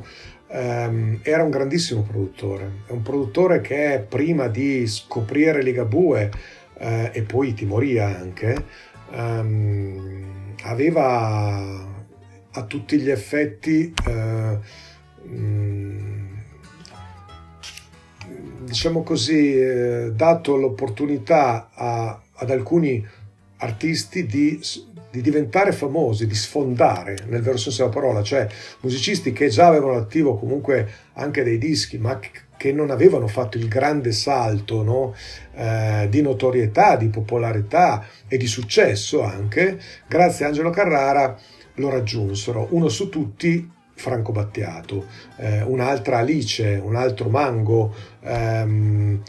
um, 0.49 1.19
era 1.23 1.43
un 1.43 1.51
grandissimo 1.51 2.03
produttore. 2.03 2.71
È 2.87 2.93
un 2.93 3.03
produttore 3.03 3.61
che 3.61 4.05
prima 4.09 4.49
di 4.49 4.87
scoprire 4.87 5.63
Ligabue 5.63 6.31
uh, 6.79 7.11
e 7.13 7.23
poi 7.23 7.55
Timoria 7.55 8.07
anche, 8.07 8.65
um, 9.11 10.55
aveva 10.63 11.91
a 12.53 12.63
tutti 12.65 12.99
gli 12.99 13.11
effetti 13.11 13.93
eh, 14.07 14.59
mm, 15.27 16.23
diciamo 18.65 19.03
così 19.03 19.59
eh, 19.59 20.13
dato 20.15 20.57
l'opportunità 20.57 21.71
a, 21.75 22.21
ad 22.35 22.51
alcuni 22.51 23.07
artisti 23.59 24.27
di, 24.27 24.61
di, 25.11 25.21
diventare 25.21 25.73
famosi, 25.73 26.27
di 26.27 26.35
sfondare 26.35 27.17
nel 27.27 27.43
vero 27.43 27.57
senso 27.57 27.83
della 27.83 27.95
parola, 27.95 28.23
cioè 28.23 28.47
musicisti 28.81 29.33
che 29.33 29.49
già 29.49 29.67
avevano 29.67 29.97
attivo 29.97 30.37
comunque 30.37 30.89
anche 31.15 31.45
dei 31.45 31.59
dischi, 31.59 31.99
ma 31.99 32.19
che 32.63 32.73
non 32.73 32.91
avevano 32.91 33.27
fatto 33.27 33.57
il 33.57 33.67
grande 33.67 34.13
salto 34.13 34.83
no? 34.83 35.15
eh, 35.55 36.07
di 36.09 36.23
notorietà, 36.23 36.97
di 36.97 37.09
popolarità 37.09 38.07
e 38.29 38.37
di 38.37 38.47
successo 38.47 39.23
anche, 39.23 39.81
grazie 40.07 40.45
a 40.45 40.49
Angelo 40.49 40.71
Carrara 40.71 41.37
lo 41.75 41.91
raggiunsero. 41.91 42.69
Uno 42.71 42.89
su 42.89 43.09
tutti 43.09 43.71
Franco 43.95 44.33
Battiato, 44.33 45.07
eh, 45.37 45.63
un'altra 45.63 46.19
Alice, 46.19 46.81
un 46.83 46.97
altro 46.97 47.29
Mango. 47.29 47.95
Ehm, 48.23 49.23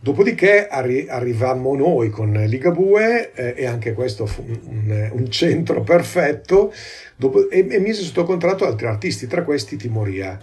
dopodiché 0.00 0.68
arri- 0.68 1.08
arrivammo 1.08 1.74
noi 1.74 2.10
con 2.10 2.32
Ligabue 2.32 3.32
eh, 3.32 3.54
e 3.56 3.66
anche 3.66 3.92
questo 3.92 4.26
fu 4.26 4.44
un, 4.44 5.10
un 5.12 5.30
centro 5.30 5.82
perfetto 5.82 6.72
dopo, 7.16 7.50
e, 7.50 7.66
e, 7.68 7.78
mise 7.80 8.02
sotto 8.02 8.24
contratto 8.24 8.64
altri 8.64 8.86
artisti, 8.86 9.26
tra 9.26 9.42
questi 9.42 9.76
Timoria. 9.76 10.38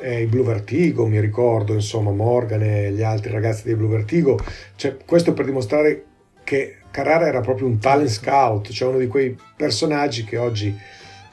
Eh, 0.00 0.22
i 0.22 0.26
Blue 0.26 0.44
Vertigo, 0.44 1.06
mi 1.06 1.20
ricordo, 1.20 1.72
insomma, 1.72 2.10
Morgan 2.10 2.62
e 2.62 2.90
gli 2.92 3.02
altri 3.02 3.30
ragazzi 3.30 3.62
dei 3.64 3.76
Blue 3.76 3.88
Vertigo. 3.88 4.38
Cioè, 4.74 4.96
questo 5.06 5.32
per 5.32 5.46
dimostrare 5.46 6.04
che 6.44 6.76
Carrara 6.90 7.26
era 7.26 7.40
proprio 7.40 7.66
un 7.66 7.78
talent 7.78 8.08
scout, 8.08 8.70
cioè 8.70 8.88
uno 8.88 8.98
di 8.98 9.08
quei 9.08 9.36
personaggi 9.56 10.24
che 10.24 10.36
oggi 10.36 10.78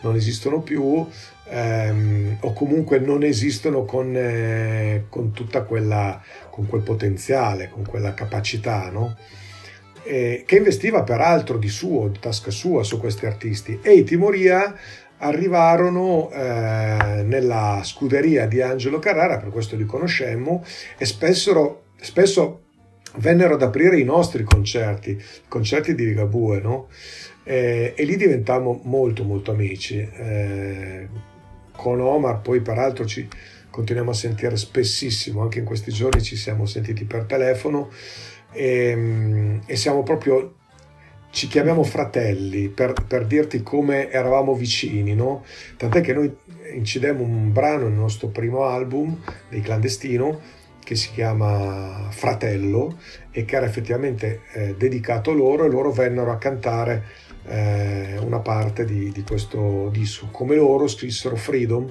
non 0.02 0.16
esistono 0.16 0.62
più 0.62 1.06
ehm, 1.52 2.38
o 2.42 2.54
comunque 2.54 3.00
non 3.00 3.24
esistono 3.24 3.84
con, 3.86 4.16
eh, 4.16 5.06
con 5.10 5.32
tutta 5.34 5.64
quella, 5.64 6.22
con 6.50 6.66
quel 6.66 6.82
potenziale, 6.82 7.70
con 7.70 7.86
quella 7.86 8.14
capacità, 8.14 8.90
no? 8.90 9.16
E, 10.04 10.44
che 10.48 10.56
investiva 10.56 11.04
peraltro 11.04 11.58
di 11.58 11.70
suo, 11.70 12.08
di 12.08 12.18
tasca 12.20 12.50
sua 12.50 12.84
su 12.84 13.00
questi 13.00 13.28
artisti 13.28 13.80
e 13.84 13.94
i 13.94 14.04
Timoria 14.04 14.76
arrivarono 15.18 16.32
eh, 16.32 17.22
nella 17.24 17.82
scuderia 17.84 18.48
di 18.48 18.62
Angelo 18.62 18.98
Carrara, 18.98 19.38
per 19.38 19.50
questo 19.50 19.76
li 19.76 19.86
conoscemmo, 19.86 20.64
e 20.98 21.06
spesso, 21.06 21.84
spesso 22.00 22.62
vennero 23.18 23.56
ad 23.56 23.62
aprire 23.62 24.00
i 24.00 24.04
nostri 24.04 24.44
concerti, 24.44 25.12
i 25.12 25.20
concerti 25.48 25.96
di 25.96 26.06
Ligabue, 26.06 26.60
no? 26.62 26.88
Eh, 27.44 27.94
e 27.96 28.04
lì 28.04 28.16
diventammo 28.16 28.82
molto 28.84 29.24
molto 29.24 29.52
amici. 29.52 29.98
Eh, 29.98 31.08
con 31.76 32.00
Omar 32.00 32.42
poi 32.42 32.62
peraltro 32.62 33.06
ci 33.06 33.28
continuiamo 33.70 34.12
a 34.12 34.14
sentire 34.14 34.56
spessissimo, 34.58 35.42
anche 35.42 35.60
in 35.60 35.66
questi 35.66 35.92
giorni 35.92 36.22
ci 36.22 36.36
siamo 36.36 36.66
sentiti 36.66 37.06
per 37.06 37.24
telefono 37.24 37.90
e, 38.52 39.60
e 39.66 39.76
siamo 39.76 40.04
proprio 40.04 40.56
ci 41.32 41.48
chiamiamo 41.48 41.84
fratelli 41.84 42.68
per, 42.68 42.94
per, 43.08 43.26
dirti 43.26 43.64
come 43.64 44.12
eravamo 44.12 44.54
vicini, 44.54 45.16
no? 45.16 45.46
Tant'è 45.78 46.02
che 46.02 46.14
noi 46.14 46.30
incidemmo 46.74 47.24
un 47.24 47.54
brano 47.54 47.88
nel 47.88 47.98
nostro 47.98 48.28
primo 48.28 48.66
album 48.66 49.18
dei 49.48 49.62
Clandestino 49.62 50.60
che 50.92 50.98
si 50.98 51.12
chiama 51.14 52.08
Fratello 52.10 53.00
e 53.32 53.46
che 53.46 53.56
era 53.56 53.66
effettivamente 53.66 54.42
eh, 54.52 54.76
dedicato 54.76 55.32
loro 55.32 55.64
e 55.64 55.70
loro 55.70 55.90
vennero 55.94 56.34
a 56.34 56.38
cantare 56.38 57.06
eh, 57.46 58.18
una 58.20 58.40
parte 58.40 58.84
di, 58.84 59.10
di, 59.14 59.24
questo 59.24 59.88
disco. 59.90 60.28
Come 60.32 60.56
loro 60.56 60.90
scrissero 60.90 61.38
Freedom, 61.38 61.90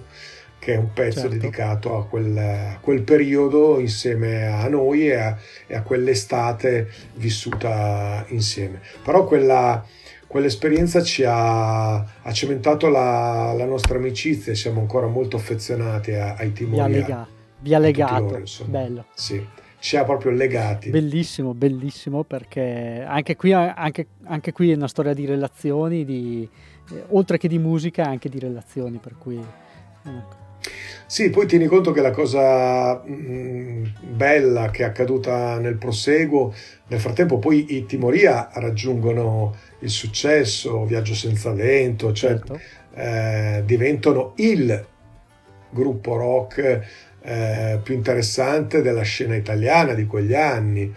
che 0.59 0.75
è 0.75 0.77
un 0.77 0.93
pezzo 0.93 1.21
certo. 1.21 1.35
dedicato 1.35 1.97
a 1.97 2.05
quel, 2.05 2.37
a 2.37 2.79
quel, 2.79 3.01
periodo 3.01 3.81
insieme 3.81 4.47
a 4.47 4.69
noi 4.69 5.09
e 5.09 5.15
a, 5.15 5.39
e 5.67 5.77
a, 5.77 5.81
quell'estate 5.81 6.91
vissuta 7.15 8.27
insieme. 8.29 8.83
Però 9.03 9.25
quella, 9.25 9.83
quell'esperienza 10.27 11.03
ci 11.03 11.25
ha, 11.25 11.95
ha 11.95 12.33
cementato 12.33 12.91
la, 12.91 13.55
la, 13.57 13.65
nostra 13.65 13.97
amicizia 13.97 14.53
e 14.53 14.57
siamo 14.57 14.81
ancora 14.81 15.07
molto 15.07 15.37
affezionati 15.39 16.13
ai 16.13 16.53
timori 16.53 17.39
vi 17.61 17.75
ha 17.75 17.79
legato. 17.79 18.43
Bello. 18.67 19.07
Sì, 19.15 19.45
ci 19.79 19.97
ha 19.97 20.05
proprio 20.05 20.33
legati. 20.33 20.91
Bellissimo, 20.91 21.55
bellissimo 21.55 22.25
perché 22.25 23.05
anche 23.07 23.37
qui, 23.37 23.53
anche, 23.53 24.07
anche 24.25 24.53
qui 24.53 24.71
è 24.71 24.75
una 24.75 24.89
storia 24.89 25.15
di 25.15 25.27
relazioni, 25.27 26.05
di, 26.05 26.49
eh, 26.93 27.05
oltre 27.09 27.39
che 27.39 27.49
di 27.49 27.59
musica, 27.59 28.05
anche 28.05 28.29
di 28.29 28.39
relazioni, 28.39 28.99
per 28.99 29.17
cui... 29.19 29.37
Ecco. 29.37 30.39
Sì, 31.07 31.31
poi 31.31 31.47
tieni 31.47 31.67
conto 31.67 31.91
che 31.91 32.03
la 32.03 32.11
cosa 32.11 33.03
mh, 33.03 33.13
mm, 33.13 33.85
bella 34.15 34.71
che 34.71 34.83
è 34.85 34.87
accaduta 34.87 35.59
nel 35.59 35.77
proseguo, 35.77 36.55
nel 36.87 37.01
frattempo 37.01 37.39
poi 37.39 37.75
i 37.77 37.87
Timoria 37.87 38.49
raggiungono 38.53 39.57
il 39.81 39.91
successo, 39.91 40.85
Viaggio 40.85 41.15
senza 41.15 41.53
vento, 41.53 42.13
cioè 42.13 42.31
certo. 42.31 42.61
eh, 42.95 43.63
diventano 43.65 44.35
il 44.37 44.87
gruppo 45.71 46.17
rock 46.17 47.09
eh, 47.23 47.81
più 47.83 47.95
interessante 47.95 48.83
della 48.83 49.03
scena 49.03 49.35
italiana 49.35 49.95
di 49.95 50.07
quegli 50.07 50.35
anni, 50.35 50.93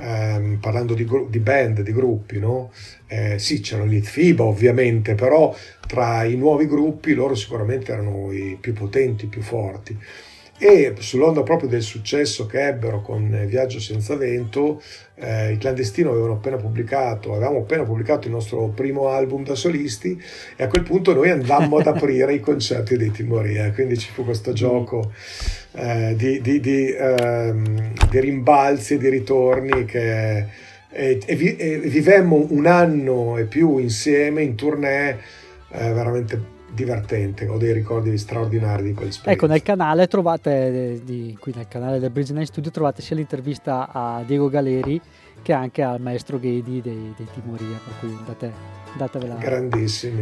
ehm, 0.00 0.58
parlando 0.60 0.94
di, 0.94 1.06
di, 1.28 1.38
band, 1.38 1.80
di 1.80 1.92
gruppi, 1.92 2.38
no? 2.38 2.72
Eh, 3.06 3.38
sì, 3.38 3.60
c'erano 3.60 3.90
gli 3.90 4.00
FIBA 4.00 4.44
ovviamente, 4.44 5.14
però 5.14 5.54
tra 5.86 6.24
i 6.24 6.36
nuovi 6.36 6.66
gruppi 6.66 7.14
loro 7.14 7.34
sicuramente 7.34 7.92
erano 7.92 8.32
i 8.32 8.56
più 8.60 8.72
potenti, 8.72 9.26
i 9.26 9.28
più 9.28 9.42
forti 9.42 9.96
e 10.58 10.94
sull'onda 10.98 11.42
proprio 11.42 11.68
del 11.68 11.82
successo 11.82 12.46
che 12.46 12.66
ebbero 12.66 13.02
con 13.02 13.44
Viaggio 13.46 13.78
senza 13.78 14.16
vento, 14.16 14.80
eh, 15.16 15.52
i 15.52 15.58
clandestini 15.58 16.08
avevano 16.08 16.34
appena 16.34 16.56
pubblicato, 16.56 17.34
avevamo 17.34 17.58
appena 17.58 17.84
pubblicato 17.84 18.26
il 18.26 18.32
nostro 18.32 18.68
primo 18.68 19.08
album 19.08 19.44
da 19.44 19.54
solisti 19.54 20.20
e 20.56 20.64
a 20.64 20.68
quel 20.68 20.82
punto 20.82 21.12
noi 21.12 21.30
andammo 21.30 21.76
ad 21.76 21.86
aprire 21.86 22.32
i 22.32 22.40
concerti 22.40 22.96
dei 22.96 23.10
Timoria, 23.10 23.70
quindi 23.72 23.98
ci 23.98 24.10
fu 24.10 24.24
questo 24.24 24.52
gioco 24.52 25.12
eh, 25.72 26.14
di, 26.16 26.40
di, 26.40 26.60
di, 26.60 26.90
ehm, 26.90 27.92
di, 28.08 28.20
rimbalzi 28.20 28.94
e 28.94 28.98
di 28.98 29.08
ritorni 29.10 29.84
che, 29.84 30.38
e, 30.88 31.20
e, 31.26 31.56
e, 31.58 31.78
vivemmo 31.80 32.46
un 32.50 32.66
anno 32.66 33.36
e 33.36 33.44
più 33.44 33.76
insieme 33.76 34.42
in 34.42 34.54
tournée 34.54 35.18
eh, 35.70 35.92
veramente 35.92 36.54
divertente, 36.76 37.48
ho 37.48 37.56
dei 37.56 37.72
ricordi 37.72 38.16
straordinari 38.18 38.82
di 38.84 38.92
quell'esperienza. 38.92 39.30
Ecco, 39.30 39.50
nel 39.50 39.62
canale 39.62 40.06
trovate, 40.06 41.00
di, 41.02 41.36
qui 41.40 41.52
nel 41.56 41.66
canale 41.66 41.98
del 41.98 42.10
Bridge 42.10 42.34
Night 42.34 42.48
Studio 42.48 42.70
trovate 42.70 43.00
sia 43.02 43.16
l'intervista 43.16 43.88
a 43.90 44.22
Diego 44.24 44.48
Galeri 44.48 45.00
che 45.42 45.52
anche 45.52 45.82
al 45.82 46.00
maestro 46.00 46.38
Ghedi 46.38 46.80
dei, 46.82 47.14
dei 47.16 47.26
Timoria, 47.32 47.78
per 47.82 47.94
cui 48.00 48.14
andate, 48.14 48.52
andatevela 48.92 49.38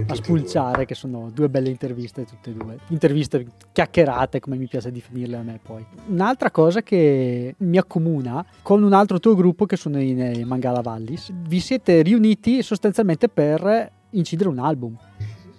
a 0.06 0.14
spulciare, 0.14 0.84
che 0.84 0.94
sono 0.94 1.30
due 1.32 1.48
belle 1.48 1.70
interviste 1.70 2.24
tutte 2.24 2.50
e 2.50 2.52
due. 2.52 2.78
Interviste 2.88 3.46
chiacchierate, 3.72 4.38
come 4.38 4.56
mi 4.56 4.66
piace 4.66 4.92
definirle 4.92 5.36
a 5.36 5.42
me 5.42 5.58
poi. 5.62 5.84
Un'altra 6.08 6.50
cosa 6.50 6.82
che 6.82 7.54
mi 7.56 7.78
accomuna 7.78 8.44
con 8.62 8.82
un 8.82 8.92
altro 8.92 9.18
tuo 9.18 9.34
gruppo 9.34 9.66
che 9.66 9.76
sono 9.76 9.98
in 9.98 10.42
Mangala 10.44 10.82
Vallis, 10.82 11.32
vi 11.32 11.58
siete 11.58 12.02
riuniti 12.02 12.62
sostanzialmente 12.62 13.28
per 13.28 13.90
incidere 14.10 14.48
un 14.48 14.58
album. 14.58 14.96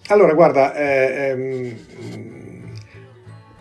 Allora, 0.09 0.35
guarda, 0.35 0.75
eh, 0.75 1.29
ehm, 1.29 1.75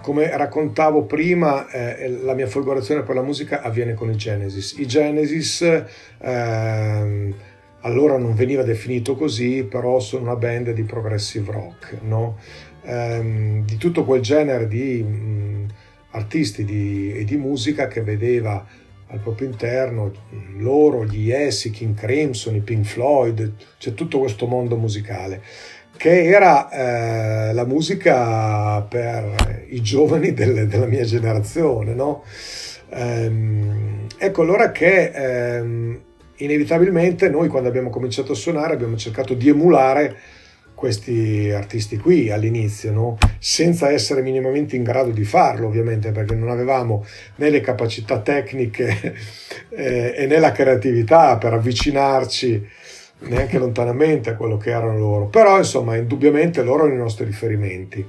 come 0.02 0.36
raccontavo 0.36 1.04
prima, 1.04 1.70
eh, 1.70 2.06
la 2.22 2.34
mia 2.34 2.46
folgorazione 2.46 3.00
per 3.00 3.14
la 3.14 3.22
musica 3.22 3.62
avviene 3.62 3.94
con 3.94 4.10
i 4.10 4.16
Genesis. 4.16 4.76
I 4.76 4.86
Genesis 4.86 5.62
eh, 5.62 7.34
allora 7.80 8.18
non 8.18 8.34
veniva 8.34 8.62
definito 8.62 9.16
così, 9.16 9.64
però 9.64 9.98
sono 10.00 10.24
una 10.24 10.36
band 10.36 10.72
di 10.72 10.82
progressive 10.82 11.50
rock, 11.50 11.96
no? 12.02 12.36
eh, 12.82 13.62
di 13.64 13.76
tutto 13.78 14.04
quel 14.04 14.20
genere 14.20 14.68
di 14.68 15.02
mh, 15.02 15.66
artisti 16.10 16.66
di, 16.66 17.14
e 17.14 17.24
di 17.24 17.38
musica 17.38 17.88
che 17.88 18.02
vedeva 18.02 18.66
al 19.06 19.18
proprio 19.20 19.48
interno 19.48 20.12
loro, 20.58 21.06
gli 21.06 21.28
Yes, 21.28 21.64
i 21.64 21.70
King 21.70 21.94
Crimson, 21.94 22.54
i 22.54 22.60
Pink 22.60 22.84
Floyd, 22.84 23.52
c'è 23.78 23.94
tutto 23.94 24.18
questo 24.18 24.46
mondo 24.46 24.76
musicale 24.76 25.40
che 25.96 26.24
era 26.24 26.70
eh, 26.70 27.52
la 27.52 27.64
musica 27.64 28.82
per 28.82 29.66
i 29.68 29.80
giovani 29.80 30.32
delle, 30.34 30.66
della 30.66 30.86
mia 30.86 31.04
generazione, 31.04 31.94
no? 31.94 32.24
Ehm, 32.90 34.06
ecco 34.18 34.42
allora 34.42 34.70
che 34.70 35.10
ehm, 35.14 36.00
inevitabilmente 36.36 37.28
noi 37.28 37.48
quando 37.48 37.68
abbiamo 37.68 37.90
cominciato 37.90 38.32
a 38.32 38.36
suonare 38.36 38.74
abbiamo 38.74 38.96
cercato 38.96 39.34
di 39.34 39.48
emulare 39.48 40.16
questi 40.74 41.50
artisti 41.50 41.96
qui 41.96 42.30
all'inizio, 42.30 42.92
no? 42.92 43.18
senza 43.38 43.90
essere 43.90 44.22
minimamente 44.22 44.76
in 44.76 44.82
grado 44.82 45.10
di 45.10 45.24
farlo 45.24 45.68
ovviamente 45.68 46.10
perché 46.10 46.34
non 46.34 46.50
avevamo 46.50 47.06
né 47.36 47.48
le 47.48 47.60
capacità 47.60 48.20
tecniche 48.20 49.14
eh, 49.70 50.14
e 50.16 50.26
né 50.26 50.38
la 50.38 50.52
creatività 50.52 51.38
per 51.38 51.54
avvicinarci 51.54 52.68
neanche 53.20 53.58
lontanamente 53.58 54.30
a 54.30 54.36
quello 54.36 54.56
che 54.56 54.70
erano 54.70 54.98
loro, 54.98 55.26
però 55.26 55.58
insomma 55.58 55.96
indubbiamente 55.96 56.62
loro 56.62 56.84
erano 56.84 56.98
i 56.98 57.02
nostri 57.02 57.24
riferimenti. 57.24 58.06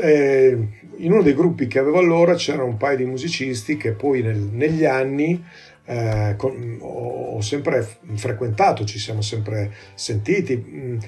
Eh, 0.00 0.58
in 0.96 1.12
uno 1.12 1.22
dei 1.22 1.34
gruppi 1.34 1.66
che 1.66 1.78
avevo 1.78 1.98
allora 1.98 2.34
c'erano 2.34 2.66
un 2.66 2.76
paio 2.76 2.96
di 2.96 3.04
musicisti 3.04 3.76
che 3.76 3.92
poi 3.92 4.22
nel, 4.22 4.36
negli 4.36 4.84
anni 4.84 5.44
eh, 5.84 6.34
con, 6.36 6.78
ho 6.80 7.40
sempre 7.40 7.86
frequentato, 8.14 8.84
ci 8.84 8.98
siamo 8.98 9.22
sempre 9.22 9.72
sentiti. 9.94 10.56
Mm, 10.56 10.98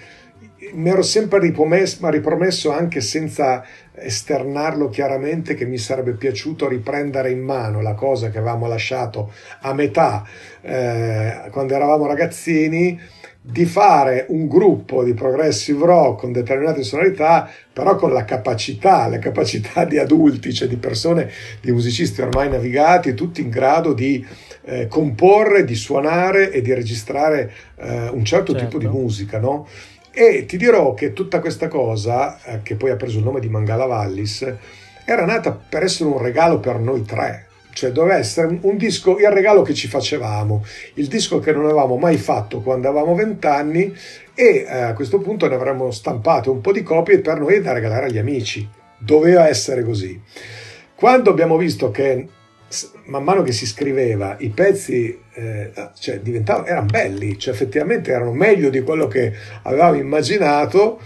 mi 0.75 0.91
ero 0.91 1.03
sempre 1.03 1.39
ripromesso, 1.39 2.09
ripromesso 2.09 2.73
anche 2.73 3.01
senza 3.01 3.65
esternarlo 3.93 4.89
chiaramente 4.89 5.55
che 5.55 5.67
mi 5.67 5.79
sarebbe 5.79 6.13
piaciuto 6.13 6.69
riprendere 6.69 7.31
in 7.31 7.41
mano 7.41 7.81
la 7.81 7.95
cosa 7.95 8.31
che 8.31 8.39
avevamo 8.39 8.67
lasciato 8.67 9.33
a 9.61 9.75
metà 9.75 10.25
eh, 10.63 11.49
quando 11.51 11.75
eravamo 11.75 12.07
ragazzini 12.07 12.99
di 13.43 13.65
fare 13.65 14.27
un 14.29 14.47
gruppo 14.49 15.03
di 15.03 15.15
progressive 15.15 15.87
rock 15.87 16.21
con 16.21 16.33
determinate 16.33 16.83
sonorità, 16.83 17.51
però 17.73 17.97
con 17.97 18.13
la 18.13 18.25
capacità, 18.25 19.09
la 19.09 19.19
capacità 19.19 19.85
di 19.87 19.97
adulti, 19.97 20.53
cioè 20.53 20.69
di 20.69 20.77
persone, 20.77 21.31
di 21.61 21.73
musicisti 21.73 22.21
ormai 22.21 22.51
navigati, 22.51 23.15
tutti 23.15 23.41
in 23.41 23.49
grado 23.49 23.95
di 23.95 24.25
eh, 24.65 24.89
comporre, 24.89 25.65
di 25.65 25.75
suonare 25.75 26.51
e 26.51 26.61
di 26.61 26.75
registrare 26.75 27.51
eh, 27.77 28.09
un 28.09 28.25
certo, 28.25 28.53
certo, 28.53 28.67
tipo 28.67 28.79
di 28.79 28.87
musica, 28.87 29.39
no? 29.39 29.67
E 30.13 30.45
ti 30.45 30.57
dirò 30.57 30.95
che 30.95 31.13
tutta 31.13 31.41
questa 31.41 31.69
cosa, 31.69 32.43
eh, 32.43 32.63
che 32.63 32.75
poi 32.75 32.91
ha 32.91 32.97
preso 32.97 33.19
il 33.19 33.25
nome 33.25 33.41
di 33.41 33.49
Mangala 33.49 33.87
Vallis, 33.87 34.55
era 35.05 35.25
nata 35.25 35.53
per 35.53 35.85
essere 35.85 36.09
un 36.09 36.19
regalo 36.19 36.59
per 36.59 36.79
noi 36.79 37.05
tre. 37.05 37.47
Cioè 37.73 37.93
doveva 37.93 38.17
essere 38.17 38.59
un 38.63 38.77
disco, 38.77 39.19
il 39.19 39.31
regalo 39.31 39.63
che 39.63 39.75
ci 39.75 39.87
facevamo, 39.87 40.65
il 40.95 41.07
disco 41.07 41.39
che 41.39 41.53
non 41.53 41.65
avevamo 41.67 41.97
mai 41.97 42.17
fatto 42.17 42.61
quando 42.61 42.89
avevamo 42.89 43.15
vent'anni 43.15 43.95
e 44.35 44.67
eh, 44.69 44.81
a 44.83 44.93
questo 44.93 45.21
punto 45.21 45.49
ne 45.49 45.55
avremmo 45.55 45.91
stampato 45.93 46.51
un 46.51 46.61
po' 46.61 46.73
di 46.73 46.83
copie 46.83 47.21
per 47.21 47.39
noi 47.39 47.61
da 47.61 47.73
regalare 47.73 48.07
agli 48.07 48.19
amici. 48.19 48.69
Doveva 48.99 49.49
essere 49.49 49.85
così. 49.85 50.21
Quando 50.95 51.31
abbiamo 51.31 51.57
visto 51.57 51.91
che 51.91 52.27
man 53.07 53.25
mano 53.25 53.43
che 53.43 53.53
si 53.53 53.67
scriveva 53.67 54.37
i 54.39 54.51
pezzi 54.51 55.19
eh, 55.35 55.73
cioè, 55.99 56.21
diventavano, 56.21 56.67
erano 56.67 56.87
belli, 56.87 57.39
cioè 57.39 57.53
effettivamente 57.53 58.13
erano 58.13 58.33
meglio 58.33 58.71
di 58.71 58.81
quello 58.83 59.09
che 59.09 59.33
avevamo 59.63 59.97
immaginato 59.97 61.01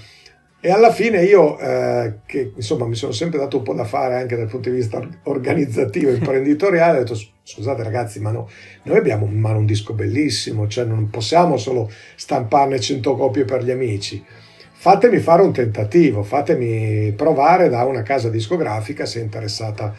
e 0.61 0.71
alla 0.71 0.91
fine 0.91 1.23
io, 1.23 1.59
eh, 1.59 2.21
che 2.25 2.53
insomma 2.57 2.87
mi 2.87 2.95
sono 2.95 3.13
sempre 3.13 3.39
dato 3.39 3.59
un 3.59 3.63
po' 3.63 3.75
da 3.75 3.85
fare 3.85 4.15
anche 4.15 4.35
dal 4.35 4.49
punto 4.49 4.71
di 4.71 4.77
vista 4.77 5.07
organizzativo 5.25 6.09
e 6.09 6.15
imprenditoriale, 6.17 6.97
ho 6.97 7.03
detto 7.03 7.21
scusate 7.43 7.83
ragazzi, 7.83 8.19
ma 8.19 8.31
no, 8.31 8.49
noi 8.85 8.97
abbiamo 8.97 9.27
in 9.27 9.39
mano 9.39 9.59
un 9.59 9.67
disco 9.67 9.93
bellissimo, 9.93 10.67
cioè 10.67 10.87
non 10.87 11.11
possiamo 11.11 11.59
solo 11.59 11.91
stamparne 12.17 12.81
100 12.81 13.15
copie 13.15 13.45
per 13.45 13.63
gli 13.63 13.71
amici. 13.71 14.25
Fatemi 14.73 15.19
fare 15.19 15.43
un 15.43 15.53
tentativo, 15.53 16.23
fatemi 16.23 17.13
provare 17.13 17.69
da 17.69 17.85
una 17.85 18.03
casa 18.03 18.31
discografica 18.31 19.05
se 19.05 19.21
è 19.21 19.23
interessata 19.23 19.85
a 19.85 19.95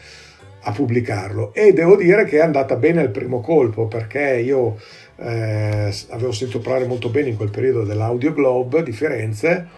pubblicarlo. 0.72 1.54
E 1.54 1.72
devo 1.72 1.96
dire 1.96 2.24
che 2.24 2.38
è 2.38 2.42
andata 2.42 2.76
bene 2.76 3.00
al 3.00 3.10
primo 3.10 3.40
colpo 3.40 3.86
perché 3.86 4.38
io 4.38 4.78
eh, 5.16 5.92
avevo 6.10 6.32
sentito 6.32 6.60
parlare 6.60 6.86
molto 6.86 7.08
bene 7.08 7.28
in 7.28 7.36
quel 7.36 7.50
periodo 7.50 7.84
dell'Audio 7.84 8.32
Globe 8.32 8.82
di 8.82 8.92
Firenze 8.92 9.68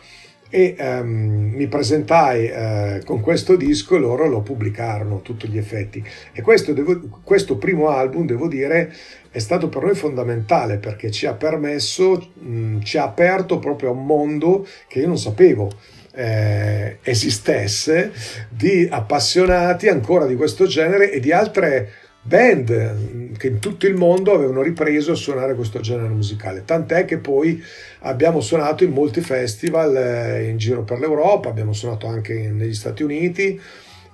e 0.51 0.75
ehm, 0.79 1.53
mi 1.55 1.67
presentai 1.67 2.47
eh, 2.47 3.03
con 3.05 3.21
questo 3.21 3.57
disco 3.57 3.97
e 3.97 3.99
loro 3.99 4.27
lo 4.27 4.41
pubblicarono 4.41 5.17
a 5.17 5.21
tutti 5.21 5.49
gli 5.49 5.59
effetti. 5.59 6.03
E 6.33 6.41
questo, 6.43 6.73
devo, 6.73 7.21
questo, 7.23 7.57
primo 7.59 7.89
album 7.89 8.27
devo 8.27 8.49
dire 8.49 8.93
è 9.31 9.39
stato 9.39 9.69
per 9.69 9.83
noi 9.83 9.95
fondamentale 9.95 10.79
perché 10.79 11.11
ci 11.11 11.27
ha 11.27 11.35
permesso 11.35 12.31
mh, 12.33 12.81
ci 12.81 12.97
ha 12.97 13.05
aperto 13.05 13.59
proprio 13.59 13.91
a 13.91 13.93
un 13.93 14.07
mondo 14.07 14.67
che 14.89 15.01
io 15.01 15.07
non 15.07 15.19
sapevo 15.19 15.71
eh, 16.19 16.99
esistesse 17.03 18.11
di 18.49 18.89
appassionati 18.91 19.87
ancora 19.87 20.27
di 20.27 20.35
questo 20.35 20.67
genere 20.67 21.13
e 21.13 21.21
di 21.21 21.31
altre 21.31 21.93
band 22.23 23.37
che 23.37 23.47
in 23.47 23.61
tutto 23.61 23.87
il 23.87 23.95
mondo 23.95 24.35
avevano 24.35 24.61
ripreso 24.61 25.13
a 25.13 25.15
suonare 25.15 25.55
questo 25.55 25.79
genere 25.79 26.09
musicale. 26.09 26.65
Tant'è 26.65 27.05
che 27.05 27.19
poi 27.19 27.63
abbiamo 28.01 28.41
suonato 28.41 28.83
in 28.83 28.91
molti 28.91 29.21
festival 29.21 29.97
eh, 29.97 30.49
in 30.49 30.57
giro 30.57 30.83
per 30.83 30.99
l'Europa, 30.99 31.51
abbiamo 31.51 31.73
suonato 31.73 32.09
anche 32.09 32.51
negli 32.51 32.75
Stati 32.75 33.05
Uniti 33.05 33.61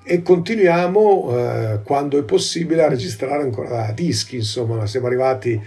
e 0.04 0.20
continuiamo 0.20 1.30
eh, 1.30 1.80
quando 1.82 2.18
è 2.18 2.22
possibile 2.24 2.82
a 2.82 2.88
registrare 2.88 3.42
ancora 3.42 3.90
dischi, 3.92 4.36
insomma, 4.36 4.86
siamo 4.86 5.06
arrivati 5.06 5.58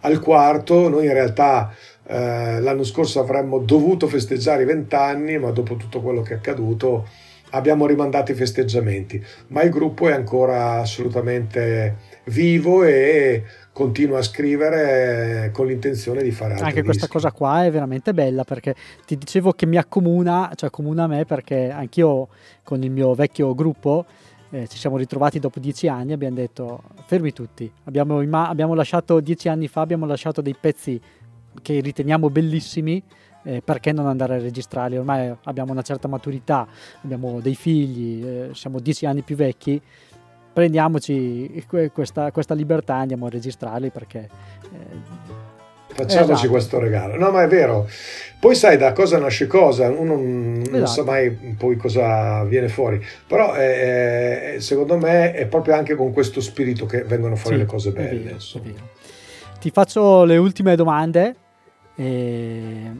al 0.00 0.18
quarto, 0.18 0.88
noi 0.88 1.06
in 1.06 1.12
realtà 1.12 1.72
eh, 2.06 2.60
l'anno 2.60 2.84
scorso 2.84 3.20
avremmo 3.20 3.58
dovuto 3.58 4.06
festeggiare 4.06 4.62
i 4.62 4.66
vent'anni, 4.66 5.38
ma 5.38 5.50
dopo 5.50 5.76
tutto 5.76 6.00
quello 6.00 6.22
che 6.22 6.34
è 6.34 6.36
accaduto 6.36 7.06
abbiamo 7.50 7.86
rimandato 7.86 8.32
i 8.32 8.34
festeggiamenti. 8.34 9.24
Ma 9.48 9.62
il 9.62 9.70
gruppo 9.70 10.08
è 10.08 10.12
ancora 10.12 10.80
assolutamente 10.80 11.96
vivo 12.24 12.84
e 12.84 13.44
continua 13.72 14.18
a 14.18 14.22
scrivere 14.22 15.50
con 15.52 15.66
l'intenzione 15.66 16.22
di 16.22 16.30
fare 16.30 16.52
altri 16.52 16.68
Anche 16.68 16.82
questa 16.82 17.06
dischi. 17.06 17.18
cosa 17.18 17.32
qua 17.32 17.64
è 17.64 17.70
veramente 17.70 18.14
bella 18.14 18.44
perché 18.44 18.74
ti 19.04 19.16
dicevo 19.16 19.52
che 19.52 19.66
mi 19.66 19.76
accomuna, 19.76 20.50
cioè 20.54 20.68
accomuna 20.68 21.04
a 21.04 21.06
me 21.06 21.24
perché 21.24 21.70
anch'io 21.70 22.28
con 22.62 22.82
il 22.82 22.90
mio 22.90 23.14
vecchio 23.14 23.54
gruppo 23.54 24.04
eh, 24.50 24.68
ci 24.68 24.78
siamo 24.78 24.96
ritrovati 24.96 25.40
dopo 25.40 25.58
dieci 25.58 25.88
anni 25.88 26.12
e 26.12 26.14
abbiamo 26.14 26.36
detto 26.36 26.82
fermi 27.06 27.32
tutti, 27.32 27.70
abbiamo, 27.84 28.18
abbiamo 28.18 28.74
lasciato 28.74 29.18
dieci 29.18 29.48
anni 29.48 29.66
fa, 29.66 29.80
abbiamo 29.80 30.06
lasciato 30.06 30.40
dei 30.40 30.56
pezzi 30.58 31.00
che 31.62 31.80
riteniamo 31.80 32.30
bellissimi, 32.30 33.02
eh, 33.44 33.62
perché 33.62 33.92
non 33.92 34.06
andare 34.06 34.36
a 34.36 34.38
registrarli? 34.38 34.96
Ormai 34.96 35.34
abbiamo 35.44 35.72
una 35.72 35.82
certa 35.82 36.08
maturità, 36.08 36.66
abbiamo 37.02 37.40
dei 37.40 37.54
figli, 37.54 38.24
eh, 38.24 38.50
siamo 38.54 38.80
dieci 38.80 39.06
anni 39.06 39.22
più 39.22 39.36
vecchi, 39.36 39.80
prendiamoci 40.52 41.64
questa, 41.92 42.30
questa 42.30 42.54
libertà 42.54 42.96
e 42.96 43.00
andiamo 43.00 43.26
a 43.26 43.30
registrarli 43.30 43.90
perché... 43.90 44.28
Eh, 44.72 45.32
Facciamoci 45.94 46.32
esatto. 46.32 46.50
questo 46.50 46.78
regalo. 46.80 47.16
No, 47.16 47.30
ma 47.30 47.44
è 47.44 47.46
vero. 47.46 47.86
Poi 48.40 48.56
sai 48.56 48.76
da 48.76 48.92
cosa 48.92 49.16
nasce 49.18 49.46
cosa, 49.46 49.88
uno 49.90 50.16
non, 50.16 50.58
esatto. 50.60 50.76
non 50.76 50.86
sa 50.88 51.04
mai 51.04 51.30
poi 51.56 51.76
cosa 51.76 52.42
viene 52.44 52.68
fuori. 52.68 53.00
Però 53.28 53.54
eh, 53.54 54.56
secondo 54.58 54.98
me 54.98 55.32
è 55.32 55.46
proprio 55.46 55.74
anche 55.74 55.94
con 55.94 56.12
questo 56.12 56.40
spirito 56.40 56.84
che 56.84 57.04
vengono 57.04 57.36
fuori 57.36 57.56
sì, 57.56 57.62
le 57.62 57.66
cose 57.68 57.92
belle. 57.92 58.08
È 58.08 58.22
vero, 58.24 58.36
è 58.36 58.58
vero. 58.58 58.88
Ti 59.60 59.70
faccio 59.70 60.24
le 60.24 60.36
ultime 60.36 60.74
domande 60.74 61.36
e 61.94 62.90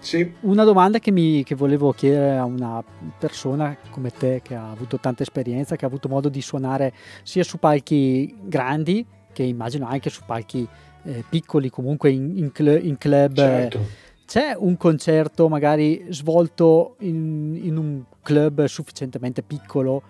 Sì. 0.00 0.32
Una 0.40 0.64
domanda 0.64 0.98
che, 0.98 1.10
mi, 1.10 1.42
che 1.42 1.54
volevo 1.54 1.92
chiedere 1.92 2.36
a 2.36 2.44
una 2.44 2.82
persona 3.18 3.76
come 3.90 4.10
te 4.10 4.40
che 4.42 4.54
ha 4.54 4.70
avuto 4.70 4.98
tanta 4.98 5.22
esperienza, 5.22 5.76
che 5.76 5.84
ha 5.84 5.88
avuto 5.88 6.08
modo 6.08 6.28
di 6.28 6.40
suonare 6.40 6.92
sia 7.22 7.42
su 7.42 7.58
palchi 7.58 8.36
grandi 8.42 9.04
che 9.32 9.42
immagino 9.42 9.86
anche 9.86 10.10
su 10.10 10.22
palchi 10.26 10.66
eh, 11.04 11.24
piccoli, 11.28 11.70
comunque 11.70 12.10
in, 12.10 12.36
in, 12.38 12.52
cl- 12.52 12.84
in 12.84 12.98
club. 12.98 13.34
Certo. 13.34 13.80
C'è 14.26 14.54
un 14.58 14.76
concerto 14.76 15.48
magari 15.48 16.06
svolto 16.08 16.96
in, 17.00 17.58
in 17.62 17.76
un 17.76 18.02
club 18.22 18.64
sufficientemente 18.64 19.42
piccolo 19.42 20.02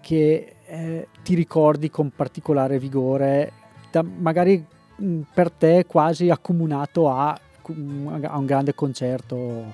che 0.00 0.56
eh, 0.66 1.08
ti 1.22 1.34
ricordi 1.34 1.90
con 1.90 2.10
particolare 2.14 2.78
vigore, 2.78 3.52
da, 3.90 4.02
magari 4.02 4.64
mh, 4.96 5.20
per 5.34 5.50
te 5.50 5.84
quasi 5.86 6.30
accomunato 6.30 7.10
a, 7.10 7.36
a 7.72 8.38
un 8.38 8.46
grande 8.46 8.74
concerto 8.74 9.72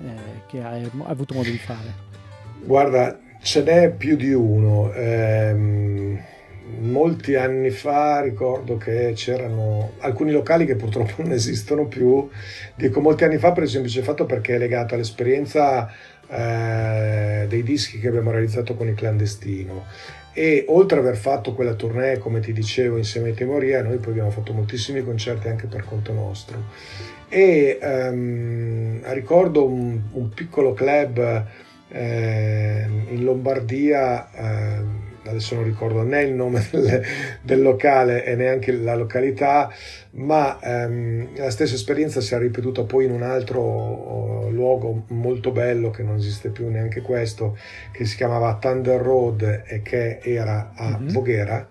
eh, 0.00 0.42
che 0.46 0.62
hai, 0.62 0.90
avuto 1.04 1.34
modo 1.34 1.50
di 1.50 1.58
fare? 1.58 2.06
Guarda, 2.64 3.18
ce 3.40 3.62
n'è 3.62 3.90
più 3.90 4.16
di 4.16 4.32
uno. 4.32 4.92
Ehm, 4.92 6.20
molti 6.80 7.34
anni 7.34 7.70
fa 7.70 8.20
ricordo 8.20 8.76
che 8.76 9.12
c'erano 9.14 9.92
alcuni 9.98 10.32
locali 10.32 10.66
che 10.66 10.76
purtroppo 10.76 11.22
non 11.22 11.32
esistono 11.32 11.86
più. 11.86 12.28
Dico 12.74 13.00
molti 13.00 13.24
anni 13.24 13.38
fa 13.38 13.52
per 13.52 13.64
il 13.64 13.68
semplice 13.68 14.02
fatto 14.02 14.26
perché 14.26 14.54
è 14.54 14.58
legato 14.58 14.94
all'esperienza 14.94 15.90
eh, 16.28 17.46
dei 17.48 17.62
dischi 17.62 17.98
che 17.98 18.08
abbiamo 18.08 18.30
realizzato 18.30 18.74
con 18.74 18.86
il 18.88 18.94
clandestino 18.94 19.86
e 20.34 20.66
oltre 20.68 20.98
ad 20.98 21.06
aver 21.06 21.18
fatto 21.18 21.54
quella 21.54 21.72
tournée 21.72 22.18
come 22.18 22.40
ti 22.40 22.52
dicevo 22.52 22.96
insieme 22.96 23.28
ai 23.28 23.34
Temoria 23.34 23.82
noi 23.82 23.96
poi 23.96 24.10
abbiamo 24.10 24.30
fatto 24.30 24.52
moltissimi 24.52 25.02
concerti 25.02 25.48
anche 25.48 25.66
per 25.66 25.84
conto 25.84 26.12
nostro 26.12 26.66
e 27.28 27.78
um, 27.82 29.00
ricordo 29.12 29.66
un, 29.66 30.00
un, 30.12 30.28
piccolo 30.30 30.72
club 30.72 31.44
eh, 31.88 32.86
in 33.10 33.24
Lombardia 33.24 34.30
eh, 34.32 35.06
adesso 35.28 35.54
non 35.54 35.64
ricordo 35.64 36.02
né 36.02 36.22
il 36.22 36.34
nome 36.34 36.66
del, 36.70 37.02
del 37.42 37.62
locale 37.62 38.24
e 38.24 38.34
neanche 38.34 38.72
la 38.72 38.94
località, 38.94 39.70
ma 40.12 40.58
ehm, 40.60 41.36
la 41.36 41.50
stessa 41.50 41.74
esperienza 41.74 42.20
si 42.20 42.34
è 42.34 42.38
ripetuta 42.38 42.82
poi 42.82 43.04
in 43.04 43.12
un 43.12 43.22
altro 43.22 43.60
oh, 43.60 44.50
luogo 44.50 45.04
molto 45.08 45.50
bello 45.50 45.90
che 45.90 46.02
non 46.02 46.16
esiste 46.16 46.50
più 46.50 46.68
neanche 46.68 47.00
questo, 47.00 47.56
che 47.92 48.04
si 48.04 48.16
chiamava 48.16 48.56
Thunder 48.56 49.00
Road 49.00 49.62
e 49.66 49.82
che 49.82 50.18
era 50.22 50.72
a 50.74 50.98
mm-hmm. 50.98 51.12
Voghera, 51.12 51.68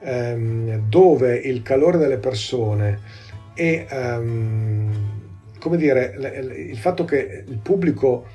ehm, 0.00 0.88
dove 0.88 1.36
il 1.36 1.62
calore 1.62 1.98
delle 1.98 2.18
persone 2.18 3.24
e 3.56 3.86
ehm, 3.88 5.14
come 5.58 5.76
dire, 5.78 6.14
il 6.70 6.78
fatto 6.78 7.04
che 7.04 7.44
il 7.48 7.58
pubblico 7.58 8.26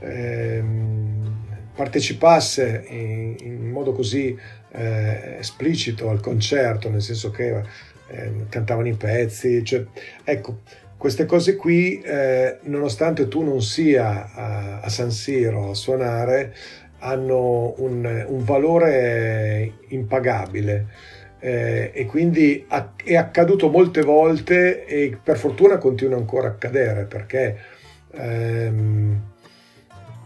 ehm, 0.00 1.32
partecipasse 1.74 2.84
in, 2.88 3.36
in 3.40 3.70
modo 3.70 3.92
così 3.92 4.36
eh, 4.72 5.36
esplicito 5.38 6.10
al 6.10 6.20
concerto, 6.20 6.90
nel 6.90 7.00
senso 7.00 7.30
che 7.30 7.62
eh, 8.08 8.32
cantavano 8.48 8.88
i 8.88 8.94
pezzi, 8.94 9.64
cioè, 9.64 9.84
ecco, 10.24 10.60
queste 10.96 11.24
cose 11.24 11.56
qui, 11.56 12.00
eh, 12.00 12.58
nonostante 12.62 13.28
tu 13.28 13.42
non 13.42 13.62
sia 13.62 14.32
a, 14.32 14.80
a, 14.80 14.88
San 14.88 15.10
Siro 15.10 15.70
a 15.70 15.74
suonare, 15.74 16.54
hanno 16.98 17.74
un, 17.78 18.24
un 18.26 18.44
valore 18.44 19.72
impagabile. 19.88 20.86
Eh, 21.44 21.90
e 21.92 22.06
quindi 22.06 22.64
è 23.04 23.16
accaduto 23.16 23.68
molte 23.68 24.00
volte 24.00 24.86
e 24.86 25.18
per 25.22 25.36
fortuna 25.36 25.76
continua 25.76 26.16
ancora 26.16 26.46
a 26.46 26.50
accadere 26.52 27.04
perché 27.04 27.58
ehm, 28.12 29.20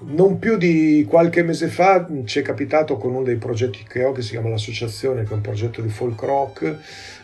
non 0.01 0.39
più 0.39 0.57
di 0.57 1.05
qualche 1.09 1.43
mese 1.43 1.67
fa 1.67 2.07
ci 2.25 2.39
è 2.39 2.43
capitato 2.43 2.99
con 2.99 3.17
uno 3.17 3.25
dei 3.25 3.35
progetti 3.35 3.83
che 3.83 4.05
ho, 4.05 4.13
che 4.13 4.23
si 4.23 4.31
chiama 4.31 4.51
l'Associazione, 4.51 5.25
che 5.25 5.31
è 5.31 5.35
un 5.35 5.41
progetto 5.41 5.83
di 5.83 5.89
folk 5.89 6.23
rock, 6.23 6.77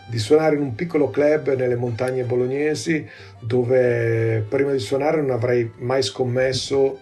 di 0.09 0.19
suonare 0.19 0.57
in 0.57 0.63
un 0.63 0.75
piccolo 0.75 1.11
club 1.11 1.55
nelle 1.55 1.77
montagne 1.77 2.25
bolognesi, 2.25 3.07
dove 3.39 4.45
prima 4.49 4.73
di 4.73 4.81
suonare 4.81 5.21
non 5.21 5.31
avrei 5.31 5.71
mai 5.79 6.03
scommesso 6.03 6.99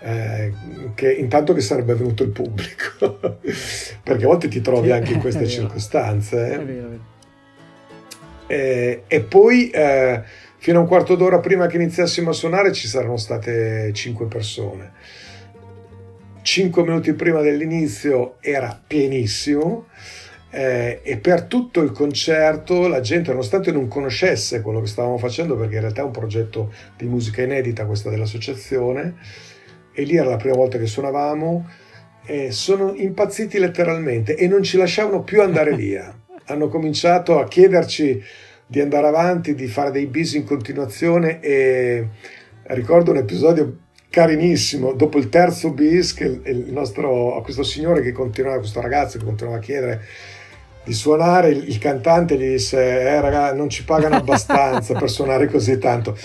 eh, 0.00 0.52
che 0.94 1.12
intanto 1.12 1.52
che 1.52 1.60
sarebbe 1.60 1.94
venuto 1.94 2.22
il 2.22 2.30
pubblico, 2.30 3.18
perché 4.02 4.24
a 4.24 4.26
volte 4.26 4.48
ti 4.48 4.60
trovi 4.60 4.90
anche 4.92 5.12
in 5.12 5.20
queste 5.20 5.46
circostanze. 5.48 6.52
Eh. 6.52 7.14
E, 8.48 9.02
e, 9.06 9.20
poi 9.22 9.70
eh, 9.70 10.22
fino 10.58 10.78
a 10.78 10.82
un 10.82 10.86
quarto 10.86 11.16
d'ora 11.16 11.40
prima 11.40 11.66
che 11.66 11.76
iniziassimo 11.76 12.30
a 12.30 12.32
suonare 12.32 12.72
ci 12.72 12.86
saranno 12.88 13.16
state 13.16 13.92
cinque 13.92 14.26
persone. 14.26 14.92
Cinque 16.42 16.82
minuti 16.82 17.12
prima 17.14 17.40
dell'inizio 17.40 18.36
era 18.40 18.80
pienissimo 18.86 19.86
eh, 20.50 21.00
e 21.02 21.18
per 21.18 21.42
tutto 21.42 21.82
il 21.82 21.90
concerto 21.90 22.88
la 22.88 23.00
gente, 23.00 23.30
nonostante 23.30 23.72
non 23.72 23.88
conoscesse 23.88 24.60
quello 24.62 24.80
che 24.80 24.86
stavamo 24.86 25.18
facendo, 25.18 25.56
perché 25.56 25.74
in 25.74 25.80
realtà 25.80 26.00
è 26.00 26.04
un 26.04 26.12
progetto 26.12 26.72
di 26.96 27.04
musica 27.06 27.42
inedita 27.42 27.84
questa 27.84 28.08
dell'associazione, 28.08 29.16
e 29.96 30.02
lì 30.02 30.16
era 30.16 30.28
la 30.28 30.36
prima 30.36 30.56
volta 30.56 30.76
che 30.76 30.86
suonavamo, 30.86 31.66
eh, 32.26 32.50
sono 32.50 32.92
impazziti 32.94 33.58
letteralmente 33.58 34.36
e 34.36 34.46
non 34.46 34.62
ci 34.62 34.76
lasciavano 34.76 35.22
più 35.22 35.40
andare 35.40 35.72
via. 35.74 36.14
Hanno 36.48 36.68
cominciato 36.68 37.40
a 37.40 37.48
chiederci 37.48 38.22
di 38.66 38.80
andare 38.80 39.06
avanti, 39.06 39.54
di 39.54 39.66
fare 39.68 39.90
dei 39.90 40.06
bis 40.06 40.34
in 40.34 40.44
continuazione 40.44 41.40
e 41.40 42.08
ricordo 42.64 43.10
un 43.10 43.16
episodio 43.16 43.78
carinissimo 44.10 44.92
dopo 44.92 45.16
il 45.18 45.30
terzo 45.30 45.72
bis 45.72 46.12
che 46.12 46.24
il 46.24 46.72
nostro, 46.72 47.40
questo 47.42 47.62
signore 47.62 48.02
che 48.02 48.12
continuava, 48.12 48.58
questo 48.58 48.82
ragazzo 48.82 49.18
che 49.18 49.24
continuava 49.24 49.58
a 49.58 49.62
chiedere 49.62 50.04
di 50.84 50.92
suonare, 50.92 51.48
il, 51.48 51.68
il 51.68 51.78
cantante 51.78 52.36
gli 52.36 52.50
disse 52.50 52.78
eh 52.78 53.20
raga 53.20 53.52
non 53.52 53.68
ci 53.68 53.84
pagano 53.84 54.16
abbastanza 54.16 54.94
per 54.94 55.10
suonare 55.10 55.48
così 55.48 55.78
tanto 55.78 56.16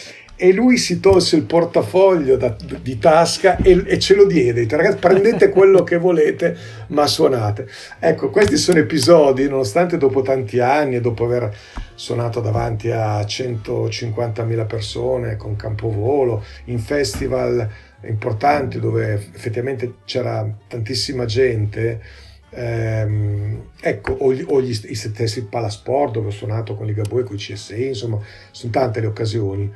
e 0.44 0.52
lui 0.54 0.78
si 0.78 1.00
tolse 1.00 1.36
il 1.36 1.44
portafoglio 1.44 2.36
da, 2.36 2.56
di 2.82 2.98
tasca 2.98 3.58
e, 3.58 3.84
e, 3.86 4.00
ce 4.00 4.16
lo 4.16 4.26
diede. 4.26 4.66
Ragazzi, 4.68 4.98
prendete 4.98 5.50
quello 5.50 5.84
che 5.84 6.00
volete, 6.00 6.58
ma 6.88 7.06
suonate. 7.06 7.68
Ecco, 8.00 8.32
questi 8.32 8.58
sono 8.58 8.80
episodi, 8.80 9.48
nonostante 9.48 10.00
dopo 10.00 10.24
tanti 10.24 10.58
anni 10.60 10.96
e 10.96 11.00
dopo 11.00 11.26
aver 11.26 11.56
suonato 11.94 12.40
davanti 12.40 12.90
a 12.90 13.20
150.000 13.20 14.66
persone 14.66 15.36
con 15.36 15.56
Campovolo, 15.56 16.44
in 16.66 16.80
festival 16.80 17.70
importanti 18.08 18.80
dove 18.80 19.14
effettivamente 19.14 19.98
c'era 20.06 20.44
tantissima 20.68 21.26
gente. 21.26 22.02
Ehm, 22.50 23.66
ecco, 23.80 24.14
o, 24.14 24.34
gli, 24.34 24.44
o 24.48 24.60
gli, 24.60 24.72
i 24.72 24.96
stessi 24.96 25.46
Palasport 25.46 26.14
dove 26.14 26.30
ho 26.30 26.32
suonato 26.32 26.76
con 26.76 26.88
Ligabue, 26.88 27.26
con 27.26 27.36
i 27.36 27.38
CSI, 27.40 27.90
insomma, 27.90 28.18
sono 28.50 28.72
tante 28.72 29.02
le 29.02 29.06
occasioni 29.06 29.72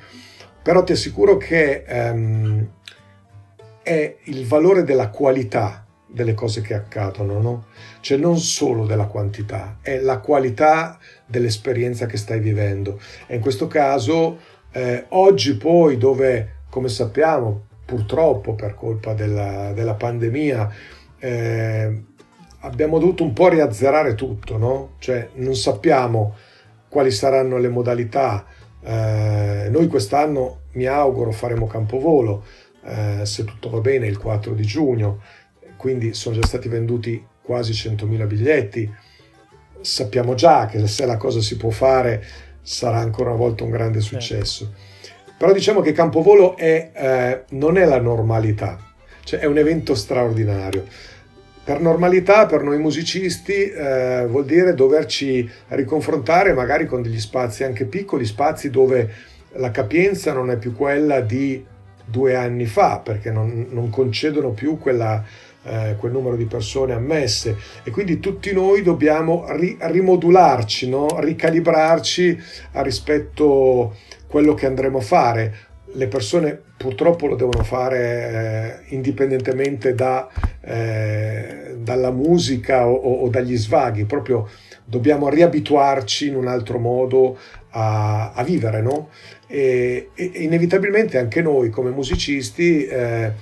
però 0.66 0.84
ti 0.84 0.94
assicuro 0.94 1.38
che 1.38 1.86
um, 1.88 2.68
è 3.84 4.16
il 4.24 4.48
valore 4.48 4.84
della 4.84 5.10
qualità 5.10 5.86
delle 6.08 6.34
cose 6.34 6.62
che 6.62 6.74
accadono, 6.74 7.40
no? 7.40 7.66
Cioè 8.00 8.18
non 8.18 8.40
solo 8.40 8.88
della 8.88 9.06
quantità, 9.06 9.78
è 9.80 10.00
la 10.00 10.18
qualità 10.18 10.98
dell'esperienza 11.24 12.08
che 12.08 12.18
stai 12.18 12.40
vivendo. 12.40 13.00
E 13.28 13.36
in 13.36 13.42
questo 13.42 13.68
caso, 13.68 14.40
eh, 14.72 15.06
oggi 15.10 15.56
poi 15.56 15.98
dove, 15.98 16.62
come 16.72 16.88
sappiamo, 16.88 17.68
purtroppo 17.86 18.56
per 18.56 18.74
colpa 18.74 19.14
della, 19.14 19.72
della 19.72 19.94
pandemia, 19.94 20.74
eh, 21.20 22.04
abbiamo 22.62 22.98
dovuto 22.98 23.24
un 23.24 23.34
po' 23.34 23.50
riazzerare 23.50 24.16
tutto, 24.16 24.58
no? 24.58 24.96
Cioè 24.98 25.30
non 25.36 25.56
sappiamo 25.56 26.34
quali 26.90 27.12
saranno 27.12 27.60
le 27.60 27.70
modalità, 27.70 28.46
eh, 28.86 29.68
noi 29.70 29.88
quest'anno 29.88 30.62
mi 30.74 30.86
auguro 30.86 31.32
faremo 31.32 31.66
Campovolo, 31.66 32.44
eh, 32.84 33.26
se 33.26 33.44
tutto 33.44 33.70
va 33.70 33.80
bene, 33.80 34.06
il 34.06 34.20
4 34.20 34.54
di 34.54 34.64
giugno, 34.64 35.22
quindi 35.76 36.14
sono 36.14 36.36
già 36.36 36.46
stati 36.46 36.68
venduti 36.68 37.26
quasi 37.42 37.72
100.000 37.72 38.28
biglietti. 38.28 38.94
Sappiamo 39.82 40.36
già 40.36 40.68
che 40.68 40.86
se 40.88 41.06
la 41.06 41.18
cosa 41.18 41.42
si 41.42 41.58
può 41.58 41.70
fare 41.70 42.24
sarà 42.62 42.98
ancora 42.98 43.30
una 43.30 43.40
volta 43.40 43.64
un 43.64 43.72
grande 43.72 44.02
certo. 44.02 44.20
successo. 44.20 44.74
Però 45.38 45.52
diciamo 45.52 45.82
che 45.82 45.92
Campovolo 45.92 46.56
è, 46.56 46.92
eh, 46.94 47.44
non 47.56 47.78
è 47.78 47.86
la 47.86 48.00
normalità, 48.00 48.80
cioè 49.24 49.40
è 49.40 49.46
un 49.46 49.58
evento 49.58 49.96
straordinario. 49.96 50.86
Per 51.66 51.82
normalità, 51.82 52.46
per 52.46 52.62
noi 52.62 52.78
musicisti, 52.78 53.72
eh, 53.72 54.28
vuol 54.30 54.46
dire 54.46 54.76
doverci 54.76 55.50
riconfrontare 55.70 56.54
magari 56.54 56.86
con 56.86 57.02
degli 57.02 57.20
spazi 57.20 57.64
anche 57.64 57.86
piccoli, 57.86 58.24
spazi 58.24 58.70
dove 58.70 59.12
la 59.54 59.72
capienza 59.72 60.32
non 60.32 60.52
è 60.52 60.58
più 60.58 60.76
quella 60.76 61.22
di 61.22 61.66
due 62.06 62.36
anni 62.36 62.68
fa, 62.68 63.00
perché 63.00 63.32
non, 63.32 63.66
non 63.72 63.90
concedono 63.90 64.52
più 64.52 64.78
quella, 64.78 65.24
eh, 65.64 65.96
quel 65.98 66.12
numero 66.12 66.36
di 66.36 66.46
persone 66.46 66.94
ammesse 66.94 67.58
e 67.84 67.90
quindi 67.90 68.20
tutti 68.20 68.54
noi 68.54 68.84
dobbiamo 68.84 69.46
ri- 69.50 69.76
rimodularci, 69.80 70.88
no? 70.88 71.20
ricalibrarci 71.20 72.40
rispetto 72.74 73.92
a 73.92 74.26
quello 74.28 74.54
che 74.54 74.68
andremo 74.68 75.00
a 75.00 75.02
fare 75.02 75.56
le 75.94 76.08
persone 76.08 76.62
purtroppo 76.78 77.28
lo 77.28 77.36
devono 77.36 77.64
fare 77.64 78.84
eh, 78.88 78.94
indipendentemente 78.96 79.94
da, 79.94 80.28
eh, 80.62 81.76
dalla 81.78 82.12
musica 82.12 82.88
o, 82.88 82.94
o, 82.94 83.30
dagli 83.30 83.56
svaghi, 83.58 84.06
proprio 84.06 84.50
dobbiamo 84.84 85.30
riabituarci 85.30 86.28
in 86.28 86.36
un 86.36 86.48
altro 86.48 86.78
modo 86.78 87.38
a, 87.72 88.34
a 88.34 88.44
vivere, 88.44 88.82
no? 88.82 89.10
E, 89.48 90.10
e, 90.14 90.24
inevitabilmente 90.24 91.18
anche 91.18 91.42
noi 91.42 91.70
come 91.70 91.92
musicisti 91.92 92.86
eh, 92.86 93.34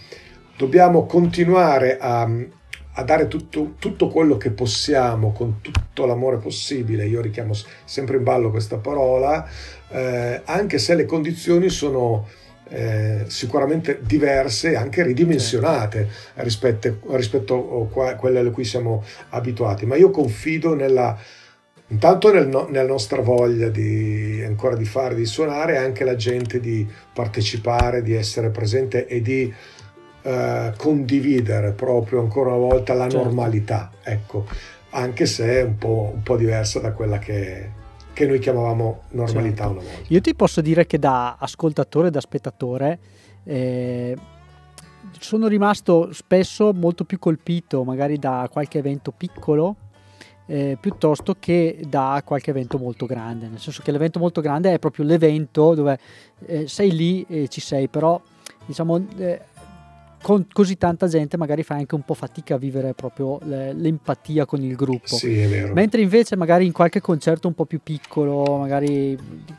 dobbiamo 0.58 1.06
continuare 1.06 1.98
a, 2.00 2.30
a 2.94 3.04
dare 3.04 3.28
tutto, 3.28 3.74
tutto, 3.80 4.10
quello 4.10 4.38
che 4.38 4.52
possiamo 4.52 5.32
con 5.32 5.60
tutto 5.62 6.06
l'amore 6.06 6.38
possibile, 6.38 7.08
io 7.08 7.22
richiamo 7.22 7.54
sempre 7.84 8.18
in 8.18 8.24
ballo 8.24 8.52
questa 8.52 8.78
parola, 8.78 9.48
eh, 9.90 10.42
anche 10.46 10.78
se 10.78 10.94
le 10.96 11.06
condizioni 11.06 11.70
sono 11.70 12.28
eh, 12.74 13.26
sicuramente 13.28 13.99
diverse 14.01 14.71
e 14.71 14.76
anche 14.76 15.03
ridimensionate 15.03 16.09
rispetto, 16.36 16.97
rispetto 17.11 17.88
a 18.01 18.15
quelle 18.15 18.39
a 18.39 18.49
cui 18.49 18.63
siamo 18.63 19.03
abituati, 19.30 19.86
ma 19.86 19.95
io 19.95 20.09
confido 20.09 20.74
nella, 20.74 21.15
intanto 21.88 22.34
nel 22.34 22.47
no, 22.47 22.67
nella 22.69 22.88
nostra 22.88 23.21
voglia 23.21 23.69
di, 23.69 24.43
ancora 24.43 24.76
di 24.76 24.86
fare, 24.86 25.13
di 25.13 25.26
suonare, 25.26 25.76
e 25.76 25.78
anche 25.78 26.03
la 26.03 26.15
gente 26.15 26.59
di 26.59 26.88
partecipare, 27.13 28.01
di 28.01 28.15
essere 28.15 28.49
presente 28.49 29.05
e 29.05 29.21
di 29.21 29.53
eh, 30.24 30.74
condividere 30.76 31.74
proprio 31.74 32.21
ancora 32.21 32.49
una 32.49 32.57
volta 32.57 32.95
la 32.95 33.07
certo. 33.07 33.24
normalità, 33.24 33.91
ecco, 34.01 34.47
anche 34.89 35.28
se 35.28 35.59
è 35.59 35.61
un 35.61 35.78
po', 35.78 36.11
un 36.11 36.24
po 36.24 36.38
diversa 36.38 36.80
da 36.80 36.91
quella 36.91 37.19
che 37.19 37.82
che 38.14 38.26
noi 38.28 38.39
chiamavamo 38.39 39.01
normalità 39.11 39.64
certo. 39.64 39.80
una 39.80 39.82
volta. 39.82 40.14
Io 40.14 40.22
ti 40.22 40.36
posso 40.36 40.61
dire 40.61 40.86
che 40.86 40.99
da 40.99 41.36
ascoltatore 41.38 42.07
e 42.07 42.11
da 42.11 42.22
spettatore 42.22 42.99
eh, 43.43 44.16
sono 45.20 45.47
rimasto 45.47 46.14
spesso 46.14 46.74
molto 46.74 47.03
più 47.03 47.20
colpito 47.20 47.84
magari 47.84 48.18
da 48.18 48.47
qualche 48.51 48.78
evento 48.78 49.11
piccolo 49.11 49.76
eh, 50.45 50.78
piuttosto 50.80 51.36
che 51.39 51.80
da 51.88 52.22
qualche 52.26 52.49
evento 52.49 52.78
molto 52.78 53.05
grande, 53.05 53.47
nel 53.47 53.59
senso 53.59 53.82
che 53.82 53.91
l'evento 53.91 54.20
molto 54.20 54.41
grande 54.41 54.74
è 54.74 54.80
proprio 54.80 55.05
l'evento 55.05 55.74
dove 55.74 55.97
eh, 56.45 56.68
sei 56.68 56.91
lì 56.91 57.26
e 57.28 57.47
ci 57.47 57.61
sei, 57.61 57.88
però 57.88 58.22
diciamo 58.66 59.05
eh, 59.18 59.41
con 60.24 60.47
così 60.51 60.78
tanta 60.78 61.07
gente 61.07 61.36
magari 61.36 61.63
fai 61.63 61.80
anche 61.80 61.95
un 61.95 62.03
po' 62.03 62.13
fatica 62.13 62.55
a 62.55 62.57
vivere 62.57 62.93
proprio 62.93 63.39
le, 63.43 63.74
l'empatia 63.74 64.45
con 64.45 64.63
il 64.63 64.74
gruppo. 64.76 65.17
Sì, 65.17 65.38
è 65.38 65.49
vero. 65.49 65.74
Mentre 65.74 66.01
invece 66.01 66.38
magari 66.38 66.65
in 66.65 66.71
qualche 66.71 67.01
concerto 67.01 67.49
un 67.49 67.53
po' 67.53 67.65
più 67.65 67.82
piccolo, 67.84 68.57
magari 68.57 69.17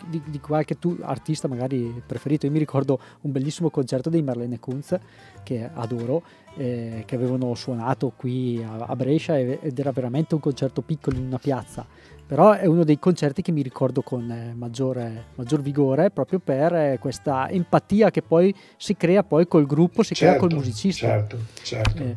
di, 0.08 0.22
di, 0.24 0.40
qualche 0.40 0.78
tu, 0.78 0.96
artista 1.02 1.48
magari 1.48 2.02
preferito, 2.04 2.46
io 2.46 2.52
mi 2.52 2.58
ricordo 2.58 2.98
un 3.20 3.30
bellissimo 3.30 3.68
concerto 3.68 4.08
dei 4.08 4.22
Marlene 4.22 4.58
Kunz 4.58 4.98
che 5.42 5.68
adoro, 5.70 6.22
eh, 6.56 7.02
che 7.04 7.14
avevano 7.14 7.54
suonato 7.54 8.14
qui 8.16 8.64
a, 8.66 8.86
a 8.86 8.96
Brescia 8.96 9.38
ed 9.38 9.78
era 9.78 9.92
veramente 9.92 10.34
un 10.34 10.40
concerto 10.40 10.80
piccolo 10.80 11.18
in 11.18 11.26
una 11.26 11.38
piazza 11.38 11.86
però 12.26 12.52
è 12.52 12.66
uno 12.66 12.84
dei 12.84 12.98
concerti 12.98 13.42
che 13.42 13.52
mi 13.52 13.62
ricordo 13.62 14.02
con 14.02 14.30
eh, 14.30 14.54
maggiore, 14.54 15.26
maggior 15.34 15.60
vigore 15.60 16.10
proprio 16.10 16.38
per 16.38 16.74
eh, 16.74 16.98
questa 16.98 17.48
empatia 17.50 18.10
che 18.10 18.22
poi 18.22 18.54
si 18.76 18.96
crea 18.96 19.22
poi 19.22 19.46
col 19.46 19.66
gruppo, 19.66 20.02
si 20.02 20.14
certo, 20.14 20.24
crea 20.24 20.40
col 20.40 20.50
certo, 20.50 20.64
musicista. 20.64 21.06
Certo, 21.06 21.38
certo. 21.62 22.02
Eh. 22.02 22.16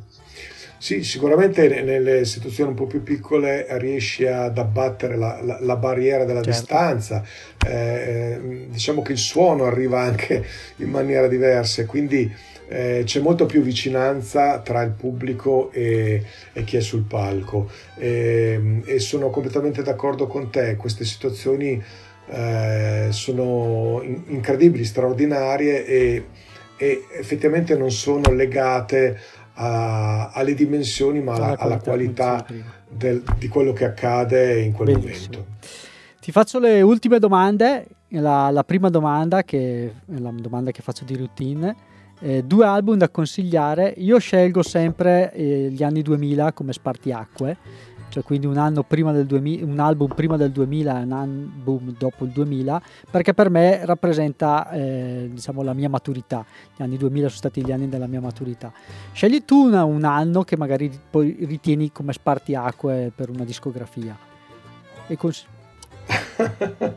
Sì, 0.79 1.03
sicuramente 1.03 1.81
nelle 1.81 2.23
situazioni 2.23 2.69
un 2.69 2.75
po' 2.75 2.85
più 2.85 3.01
piccole 3.01 3.65
riesci 3.79 4.27
ad 4.27 4.59
abbattere 4.59 5.17
la, 5.17 5.41
la, 5.41 5.57
la 5.59 5.75
barriera 5.75 6.23
della 6.23 6.43
certo. 6.43 6.59
distanza, 6.59 7.23
eh, 7.65 7.73
eh 7.73 8.67
diciamo 8.69 9.01
che 9.01 9.13
il 9.13 9.17
suono 9.17 9.65
arriva 9.65 10.01
anche 10.01 10.45
in 10.77 10.89
maniera 10.89 11.27
diversa, 11.27 11.83
quindi 11.85 12.31
eh, 12.67 13.03
c'è 13.05 13.19
molto 13.21 13.45
più 13.45 13.61
vicinanza 13.61 14.59
tra 14.59 14.81
il 14.81 14.91
pubblico 14.91 15.71
e, 15.71 16.23
e 16.53 16.63
chi 16.63 16.77
è 16.77 16.81
sul 16.81 17.03
palco 17.03 17.69
e, 17.95 18.53
ehm, 18.53 18.83
e, 18.85 18.99
sono 18.99 19.29
completamente 19.29 19.81
d'accordo 19.81 20.27
con 20.27 20.49
te, 20.49 20.75
queste 20.75 21.05
situazioni 21.05 21.81
eh, 22.29 23.07
sono 23.11 24.01
in, 24.03 24.23
incredibili, 24.27 24.83
straordinarie 24.83 25.85
e, 25.85 26.25
e, 26.77 27.05
effettivamente 27.17 27.75
non 27.77 27.91
sono 27.91 28.31
legate 28.33 29.17
a, 29.53 30.29
alle 30.33 30.53
dimensioni 30.53 31.21
ma 31.21 31.35
alla, 31.35 31.55
alla 31.57 31.77
qualità, 31.79 32.45
del, 32.89 33.23
di 33.37 33.47
quello 33.47 33.73
che 33.73 33.85
accade 33.85 34.59
in 34.59 34.73
quel 34.73 34.91
Bellissimo. 34.91 35.37
momento. 35.37 35.55
Ti 36.19 36.31
faccio 36.31 36.59
le 36.59 36.81
ultime 36.81 37.19
domande. 37.19 37.87
La, 38.11 38.49
la, 38.51 38.63
prima 38.63 38.89
domanda, 38.89 39.43
che 39.43 39.93
è 40.05 40.19
la 40.19 40.31
domanda 40.33 40.71
che 40.71 40.81
faccio 40.81 41.03
di 41.03 41.17
routine, 41.17 41.75
eh, 42.19 42.43
due 42.43 42.65
album 42.65 42.97
da 42.97 43.09
consigliare, 43.09 43.93
io 43.97 44.17
scelgo 44.19 44.63
sempre 44.63 45.31
eh, 45.33 45.69
gli 45.71 45.83
anni 45.83 46.01
2000 46.01 46.53
come 46.53 46.73
spartiacque, 46.73 47.57
cioè 48.09 48.23
quindi 48.23 48.47
un, 48.47 48.57
anno 48.57 48.83
prima 48.83 49.11
del 49.11 49.25
2000, 49.25 49.65
un 49.65 49.79
album 49.79 50.13
prima 50.13 50.37
del 50.37 50.51
2000 50.51 50.99
e 50.99 51.03
un 51.03 51.11
album 51.11 51.95
dopo 51.97 52.25
il 52.25 52.31
2000, 52.31 52.81
perché 53.11 53.33
per 53.33 53.49
me 53.49 53.85
rappresenta 53.85 54.71
eh, 54.71 55.29
diciamo, 55.31 55.61
la 55.61 55.73
mia 55.73 55.89
maturità. 55.89 56.43
Gli 56.75 56.81
anni 56.81 56.97
2000 56.97 57.27
sono 57.27 57.37
stati 57.37 57.63
gli 57.63 57.71
anni 57.71 57.87
della 57.89 58.07
mia 58.07 58.21
maturità. 58.21 58.71
Scegli 59.11 59.43
tu 59.45 59.65
una, 59.65 59.83
un 59.83 60.03
anno 60.03 60.43
che 60.43 60.57
magari 60.57 60.89
poi 61.09 61.37
ritieni 61.41 61.91
come 61.91 62.13
spartiacque 62.13 63.11
per 63.13 63.29
una 63.29 63.43
discografia. 63.43 64.17
E 65.05 65.15
cons- 65.15 65.45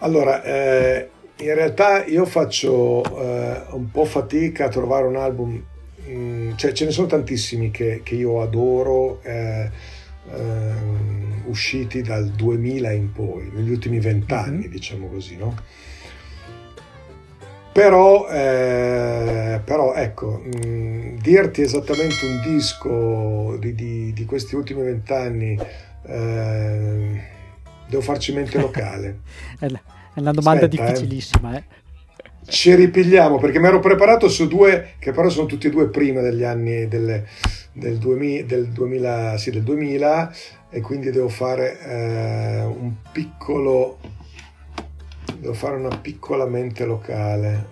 allora, 0.00 0.42
eh, 0.42 1.10
in 1.38 1.54
realtà 1.54 2.04
io 2.04 2.24
faccio 2.24 3.02
eh, 3.04 3.62
un 3.72 3.90
po' 3.90 4.04
fatica 4.04 4.66
a 4.66 4.68
trovare 4.68 5.06
un 5.06 5.16
album, 5.16 5.62
mh, 6.06 6.10
mm, 6.10 6.52
cioè 6.56 6.72
ce 6.72 6.86
ne 6.86 6.90
sono 6.90 7.06
tantissimi 7.06 7.70
che, 7.70 8.00
che 8.02 8.14
io 8.14 8.40
adoro, 8.40 9.20
eh, 9.22 9.70
eh, 10.32 10.72
usciti 11.44 12.02
dal 12.02 12.30
2000 12.30 12.90
in 12.92 13.12
poi, 13.12 13.50
negli 13.52 13.70
ultimi 13.70 14.00
vent'anni, 14.00 14.62
mm-hmm. 14.62 14.70
diciamo 14.70 15.08
così, 15.08 15.36
no? 15.36 15.54
Però, 17.72 18.26
eh, 18.30 19.60
però 19.62 19.92
ecco, 19.92 20.42
mh, 20.42 20.66
mm, 20.66 21.16
dirti 21.18 21.60
esattamente 21.60 22.24
un 22.24 22.40
disco 22.42 23.58
di, 23.58 23.74
di, 23.74 24.12
di 24.14 24.24
questi 24.24 24.54
ultimi 24.54 24.82
vent'anni, 24.82 25.58
eh, 26.06 27.22
devo 27.86 28.02
farci 28.02 28.32
mente 28.32 28.58
locale. 28.58 29.20
È 30.16 30.20
una 30.20 30.30
domanda 30.30 30.64
Aspetta, 30.64 30.82
eh. 30.82 30.92
difficilissima, 30.92 31.56
eh. 31.58 31.64
Ci 32.46 32.74
ripigliamo 32.74 33.38
perché 33.38 33.58
mi 33.58 33.66
ero 33.66 33.80
preparato 33.80 34.30
su 34.30 34.48
due 34.48 34.94
che 34.98 35.12
però 35.12 35.28
sono 35.28 35.44
tutti 35.44 35.66
e 35.66 35.70
due 35.70 35.90
prima 35.90 36.22
degli 36.22 36.42
anni 36.42 36.88
delle, 36.88 37.26
del, 37.72 37.98
2000, 37.98 38.46
del, 38.46 38.68
2000, 38.68 39.36
sì, 39.36 39.50
del 39.50 39.62
2000 39.62 40.34
e 40.70 40.80
quindi 40.80 41.10
devo 41.10 41.28
fare 41.28 41.78
eh, 41.80 42.64
un 42.64 42.94
piccolo 43.12 43.98
devo 45.38 45.52
fare 45.52 45.76
una 45.76 45.94
piccola 45.98 46.46
mente 46.46 46.86
locale 46.86 47.66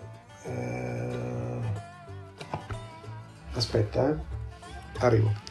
eh, 0.44 1.58
aspetta 3.54 4.10
eh. 4.10 4.16
arrivo 4.98 5.43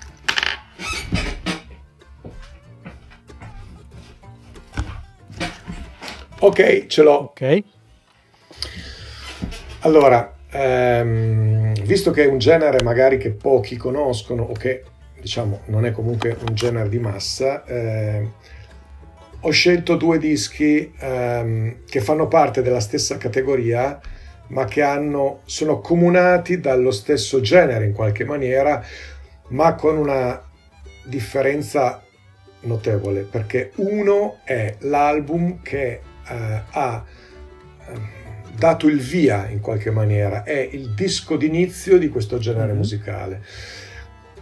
Ok, 6.44 6.88
ce 6.88 7.04
l'ho. 7.04 7.34
Ok. 7.34 7.64
Allora, 9.80 10.36
ehm, 10.50 11.74
visto 11.84 12.12
che 12.12 12.26
è 12.26 12.28
un 12.28 12.38
genere 12.38 12.84
magari 12.84 13.18
che 13.18 13.32
pochi 13.32 13.78
conoscono 13.78 14.44
o 14.44 14.52
che 14.52 14.84
diciamo 15.22 15.62
non 15.68 15.86
è 15.86 15.92
comunque 15.92 16.36
un 16.38 16.54
genere 16.54 16.90
di 16.90 17.00
massa, 17.00 17.64
eh, 17.64 18.28
ho 19.40 19.50
scelto 19.52 19.96
due 19.96 20.18
dischi 20.18 20.94
ehm, 21.00 21.86
che 21.86 22.02
fanno 22.02 22.28
parte 22.28 22.62
della 22.62 22.82
stessa 22.82 23.16
categoria 23.16 23.98
ma 24.48 24.66
che 24.66 24.82
hanno, 24.82 25.44
sono 25.46 25.80
comunati 25.80 26.60
dallo 26.60 26.92
stesso 26.92 27.40
genere 27.40 27.86
in 27.86 27.94
qualche 27.94 28.26
maniera, 28.26 28.84
ma 29.52 29.76
con 29.76 29.96
una 29.96 30.44
differenza 31.06 32.04
notevole, 32.62 33.22
perché 33.22 33.72
uno 33.76 34.40
è 34.44 34.76
l'album 34.80 35.62
che 35.62 36.12
eh, 36.34 36.64
ha 36.72 37.06
eh, 37.88 38.22
dato 38.58 38.88
il 38.88 39.00
via 39.00 39.48
in 39.50 39.60
qualche 39.60 39.92
maniera, 39.92 40.44
è 40.44 40.70
il 40.72 40.94
disco 40.94 41.38
d'inizio 41.38 41.98
di 41.98 42.10
questo 42.10 42.38
genere 42.38 42.68
mm-hmm. 42.68 42.78
musicale. 42.78 43.42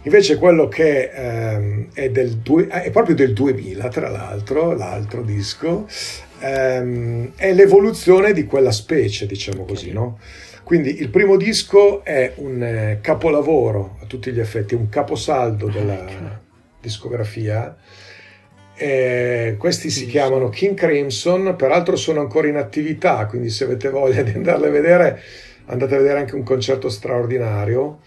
Invece 0.04 0.36
quello 0.36 0.66
che 0.66 1.10
ehm, 1.14 1.88
è, 1.92 2.10
del 2.10 2.38
due, 2.38 2.66
è, 2.66 2.90
proprio 2.90 3.14
del 3.14 3.32
2000, 3.32 3.88
tra 3.88 4.08
l'altro, 4.08 4.74
l'altro 4.74 5.22
disco, 5.22 5.86
ehm, 6.40 7.32
è 7.36 7.52
l'evoluzione 7.52 8.32
di 8.32 8.44
quella 8.44 8.72
specie, 8.72 9.26
diciamo 9.26 9.64
così, 9.64 9.92
no? 9.92 10.18
Quindi 10.64 11.00
il 11.00 11.08
primo 11.08 11.36
disco 11.36 12.04
è 12.04 12.32
un 12.36 12.62
eh, 12.62 12.98
capolavoro 13.00 13.98
a 14.02 14.06
tutti 14.06 14.32
gli 14.32 14.40
effetti, 14.40 14.74
un 14.74 14.88
caposaldo 14.88 15.68
della 15.68 16.40
discografia 16.80 17.76
Eh, 18.82 19.54
questi 19.58 19.90
si 19.90 20.06
chiamano 20.06 20.48
King 20.48 20.74
Crimson, 20.74 21.54
peraltro 21.56 21.94
sono 21.94 22.18
ancora 22.18 22.48
in 22.48 22.56
attività, 22.56 23.26
quindi 23.26 23.48
se 23.48 23.62
avete 23.62 23.88
voglia 23.90 24.22
di 24.22 24.32
andarle 24.32 24.66
a 24.66 24.70
vedere, 24.70 25.22
andate 25.66 25.94
a 25.94 25.98
vedere 25.98 26.18
anche 26.18 26.34
un 26.34 26.42
concerto 26.42 26.88
straordinario. 26.88 28.00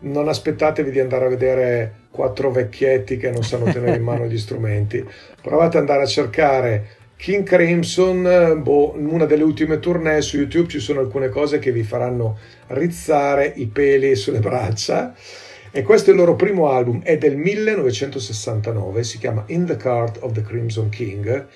Non 0.00 0.28
aspettatevi 0.28 0.90
di 0.90 1.00
andare 1.00 1.24
a 1.24 1.28
vedere 1.28 1.94
quattro 2.10 2.50
vecchietti 2.50 3.16
che 3.16 3.30
non 3.30 3.42
sanno 3.42 3.72
tenere 3.72 3.96
in 3.96 4.02
mano 4.02 4.26
gli 4.28 4.36
strumenti. 4.36 5.02
Provate 5.40 5.78
ad 5.78 5.84
andare 5.84 6.02
a 6.02 6.06
cercare 6.06 6.86
King 7.16 7.44
Crimson, 7.44 8.60
boh, 8.62 8.96
una 8.98 9.24
delle 9.24 9.44
ultime 9.44 9.78
tournée 9.78 10.20
su 10.20 10.36
YouTube 10.36 10.68
ci 10.68 10.78
sono 10.78 11.00
alcune 11.00 11.30
cose 11.30 11.58
che 11.58 11.72
vi 11.72 11.84
faranno 11.84 12.36
rizzare 12.66 13.50
i 13.56 13.66
peli 13.66 14.14
sulle 14.14 14.40
braccia. 14.40 15.14
E 15.70 15.82
questo 15.82 16.10
è 16.10 16.12
il 16.12 16.18
loro 16.18 16.34
primo 16.34 16.70
album, 16.70 17.02
è 17.02 17.18
del 17.18 17.36
1969, 17.36 19.04
si 19.04 19.18
chiama 19.18 19.44
In 19.48 19.66
the 19.66 19.76
Cart 19.76 20.18
of 20.22 20.32
the 20.32 20.42
Crimson 20.42 20.88
King 20.88 21.46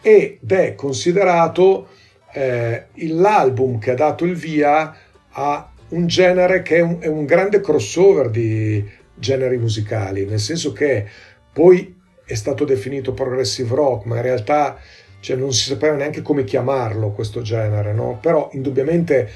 ed 0.00 0.50
è 0.50 0.74
considerato 0.76 1.88
eh, 2.32 2.86
l'album 2.94 3.78
che 3.78 3.90
ha 3.90 3.94
dato 3.94 4.24
il 4.24 4.34
via 4.34 4.94
a 5.30 5.70
un 5.88 6.06
genere 6.06 6.62
che 6.62 6.76
è 6.76 6.80
un, 6.80 6.98
è 7.00 7.06
un 7.06 7.24
grande 7.24 7.60
crossover 7.60 8.30
di 8.30 8.84
generi 9.14 9.56
musicali, 9.58 10.24
nel 10.26 10.40
senso 10.40 10.72
che 10.72 11.06
poi 11.52 11.94
è 12.24 12.34
stato 12.34 12.64
definito 12.64 13.12
progressive 13.12 13.74
rock, 13.74 14.04
ma 14.06 14.16
in 14.16 14.22
realtà 14.22 14.78
cioè, 15.20 15.36
non 15.36 15.52
si 15.52 15.70
sapeva 15.70 15.94
neanche 15.96 16.22
come 16.22 16.44
chiamarlo 16.44 17.10
questo 17.10 17.42
genere, 17.42 17.92
no? 17.92 18.18
però 18.20 18.48
indubbiamente 18.52 19.30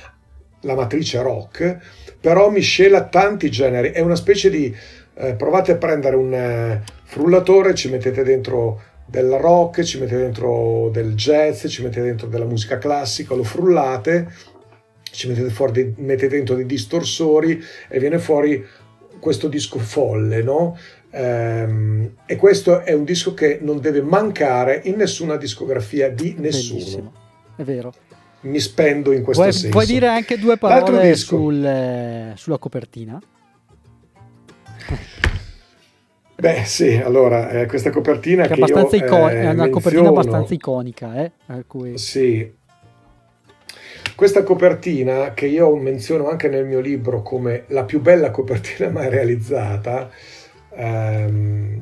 la 0.62 0.74
matrice 0.74 1.22
rock, 1.22 1.78
però 2.20 2.50
miscela 2.50 3.04
tanti 3.04 3.50
generi, 3.50 3.90
è 3.90 4.00
una 4.00 4.16
specie 4.16 4.50
di... 4.50 4.74
Eh, 5.14 5.34
provate 5.34 5.72
a 5.72 5.76
prendere 5.76 6.16
un 6.16 6.32
eh, 6.32 6.82
frullatore, 7.04 7.74
ci 7.74 7.90
mettete 7.90 8.22
dentro 8.22 8.80
del 9.04 9.32
rock, 9.32 9.82
ci 9.82 9.98
mettete 9.98 10.22
dentro 10.22 10.88
del 10.90 11.14
jazz, 11.14 11.66
ci 11.66 11.82
mettete 11.82 12.06
dentro 12.06 12.28
della 12.28 12.44
musica 12.44 12.78
classica, 12.78 13.34
lo 13.34 13.42
frullate, 13.42 14.32
ci 15.10 15.28
mettete, 15.28 15.50
fuori, 15.50 15.94
mettete 15.98 16.36
dentro 16.36 16.54
dei 16.54 16.64
distorsori 16.64 17.62
e 17.88 17.98
viene 17.98 18.18
fuori 18.18 18.64
questo 19.18 19.48
disco 19.48 19.78
folle, 19.78 20.42
no? 20.42 20.78
Ehm, 21.10 22.14
e 22.24 22.36
questo 22.36 22.80
è 22.82 22.92
un 22.92 23.04
disco 23.04 23.34
che 23.34 23.58
non 23.60 23.80
deve 23.80 24.00
mancare 24.00 24.80
in 24.84 24.96
nessuna 24.96 25.36
discografia 25.36 26.08
di 26.08 26.36
nessuno. 26.38 26.78
Bellissimo. 26.78 27.12
È 27.56 27.62
vero. 27.64 27.92
Mi 28.42 28.58
spendo 28.58 29.12
in 29.12 29.22
questo 29.22 29.42
vuoi, 29.42 29.54
senso. 29.54 29.70
Vuoi 29.70 29.86
dire 29.86 30.06
anche 30.06 30.38
due 30.38 30.56
parole 30.56 31.14
sul, 31.14 31.62
eh, 31.64 32.32
sulla 32.36 32.58
copertina? 32.58 33.20
Beh, 36.36 36.62
sì, 36.64 36.94
allora, 36.96 37.50
eh, 37.50 37.66
questa 37.66 37.90
copertina 37.90 38.46
che, 38.46 38.54
che 38.54 38.60
è, 38.62 38.64
io, 38.64 38.96
icon- 38.96 39.28
eh, 39.28 39.34
è 39.34 39.40
una 39.40 39.52
menziono, 39.52 39.70
copertina 39.70 40.08
abbastanza 40.08 40.54
iconica, 40.54 41.22
eh? 41.22 41.32
Cui... 41.66 41.98
Sì. 41.98 42.50
Questa 44.14 44.42
copertina, 44.42 45.34
che 45.34 45.46
io 45.46 45.76
menziono 45.76 46.30
anche 46.30 46.48
nel 46.48 46.64
mio 46.64 46.80
libro 46.80 47.20
come 47.20 47.64
la 47.68 47.84
più 47.84 48.00
bella 48.00 48.30
copertina 48.30 48.88
mai 48.88 49.10
realizzata, 49.10 50.10
ehm, 50.74 51.80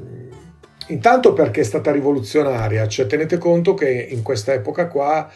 intanto 0.88 1.32
perché 1.34 1.60
è 1.60 1.64
stata 1.64 1.92
rivoluzionaria, 1.92 2.88
cioè 2.88 3.06
tenete 3.06 3.38
conto 3.38 3.74
che 3.74 4.08
in 4.10 4.22
questa 4.22 4.52
epoca 4.52 4.88
qua 4.88 5.30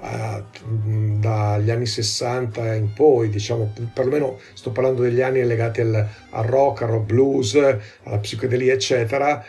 dagli 0.00 1.70
anni 1.70 1.86
60 1.86 2.74
in 2.74 2.92
poi, 2.92 3.28
diciamo, 3.30 3.72
perlomeno 3.92 4.38
sto 4.54 4.70
parlando 4.70 5.02
degli 5.02 5.20
anni 5.20 5.44
legati 5.44 5.80
al, 5.80 6.06
al 6.30 6.44
rock, 6.44 6.82
al 6.82 6.90
rock 6.90 7.06
blues, 7.06 7.54
alla 7.54 8.18
psichedelia, 8.18 8.74
eccetera, 8.74 9.44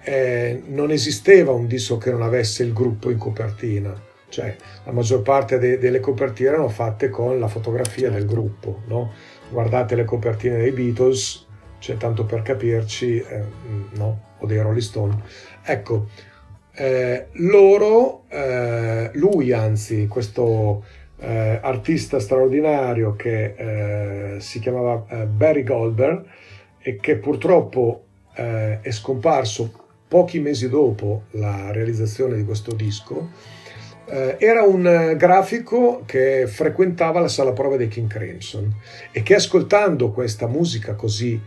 eh, 0.00 0.62
non 0.66 0.90
esisteva 0.90 1.52
un 1.52 1.66
disco 1.66 1.98
che 1.98 2.10
non 2.10 2.22
avesse 2.22 2.62
il 2.62 2.72
gruppo 2.72 3.10
in 3.10 3.18
copertina. 3.18 4.12
Cioè, 4.28 4.56
la 4.84 4.92
maggior 4.92 5.22
parte 5.22 5.58
de- 5.58 5.78
delle 5.78 6.00
copertine 6.00 6.48
erano 6.48 6.68
fatte 6.68 7.08
con 7.08 7.38
la 7.38 7.46
fotografia 7.46 8.10
del 8.10 8.26
gruppo. 8.26 8.82
No? 8.86 9.12
Guardate 9.50 9.94
le 9.94 10.04
copertine 10.04 10.56
dei 10.56 10.72
Beatles, 10.72 11.46
cioè, 11.78 11.96
tanto 11.96 12.24
per 12.24 12.42
capirci, 12.42 13.18
eh, 13.18 13.42
no? 13.92 14.32
o 14.38 14.46
dei 14.46 14.58
Rolling 14.58 14.80
Stone. 14.80 15.22
Ecco, 15.62 16.08
eh, 16.76 17.26
loro, 17.34 18.24
eh, 18.28 19.10
lui 19.14 19.52
anzi, 19.52 20.08
questo 20.08 20.84
eh, 21.18 21.58
artista 21.62 22.18
straordinario 22.18 23.14
che 23.14 23.54
eh, 23.56 24.40
si 24.40 24.58
chiamava 24.58 25.06
eh, 25.08 25.26
Barry 25.26 25.62
Goldberg 25.62 26.24
e 26.80 26.96
che 26.96 27.16
purtroppo 27.16 28.04
eh, 28.34 28.80
è 28.80 28.90
scomparso 28.90 29.82
pochi 30.08 30.40
mesi 30.40 30.68
dopo 30.68 31.24
la 31.32 31.70
realizzazione 31.70 32.36
di 32.36 32.44
questo 32.44 32.72
disco, 32.74 33.62
era 34.06 34.62
un 34.62 35.14
grafico 35.16 36.02
che 36.04 36.46
frequentava 36.46 37.20
la 37.20 37.28
sala 37.28 37.52
prova 37.52 37.78
dei 37.78 37.88
King 37.88 38.06
Crimson 38.06 38.70
e 39.10 39.22
che 39.22 39.34
ascoltando 39.34 40.10
questa 40.10 40.46
musica 40.46 40.94
così 40.94 41.40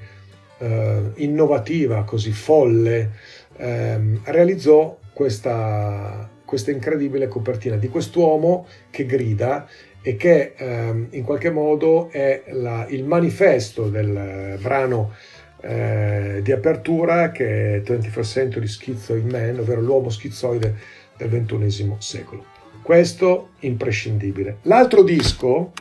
innovativa, 1.18 2.04
così 2.04 2.32
folle, 2.32 3.12
ehm, 3.58 4.22
realizzò 4.24 4.98
questa, 5.18 6.30
questa 6.46 6.70
incredibile 6.70 7.28
copertina 7.28 7.76
di 7.76 7.90
quest'uomo 7.90 8.68
che 8.92 9.08
grida 9.08 9.68
e 10.04 10.16
che 10.16 10.54
ehm, 10.56 11.08
in 11.10 11.24
qualche 11.24 11.50
modo 11.50 12.12
è 12.12 12.44
la, 12.50 12.86
il 12.90 13.04
manifesto 13.04 13.90
del 13.90 14.60
brano 14.62 15.16
eh, 15.62 16.42
di 16.44 16.52
apertura 16.52 17.32
che 17.32 17.78
è 17.78 17.80
21st 17.80 18.24
Century 18.24 18.68
Schizoid 18.68 19.32
Man, 19.32 19.58
ovvero 19.58 19.82
l'uomo 19.82 20.10
schizoide 20.10 20.76
del 21.18 21.30
XXI 21.30 21.96
secolo. 21.98 22.46
Questo 22.84 23.54
imprescindibile. 23.62 24.58
L'altro 24.62 25.02
disco, 25.02 25.74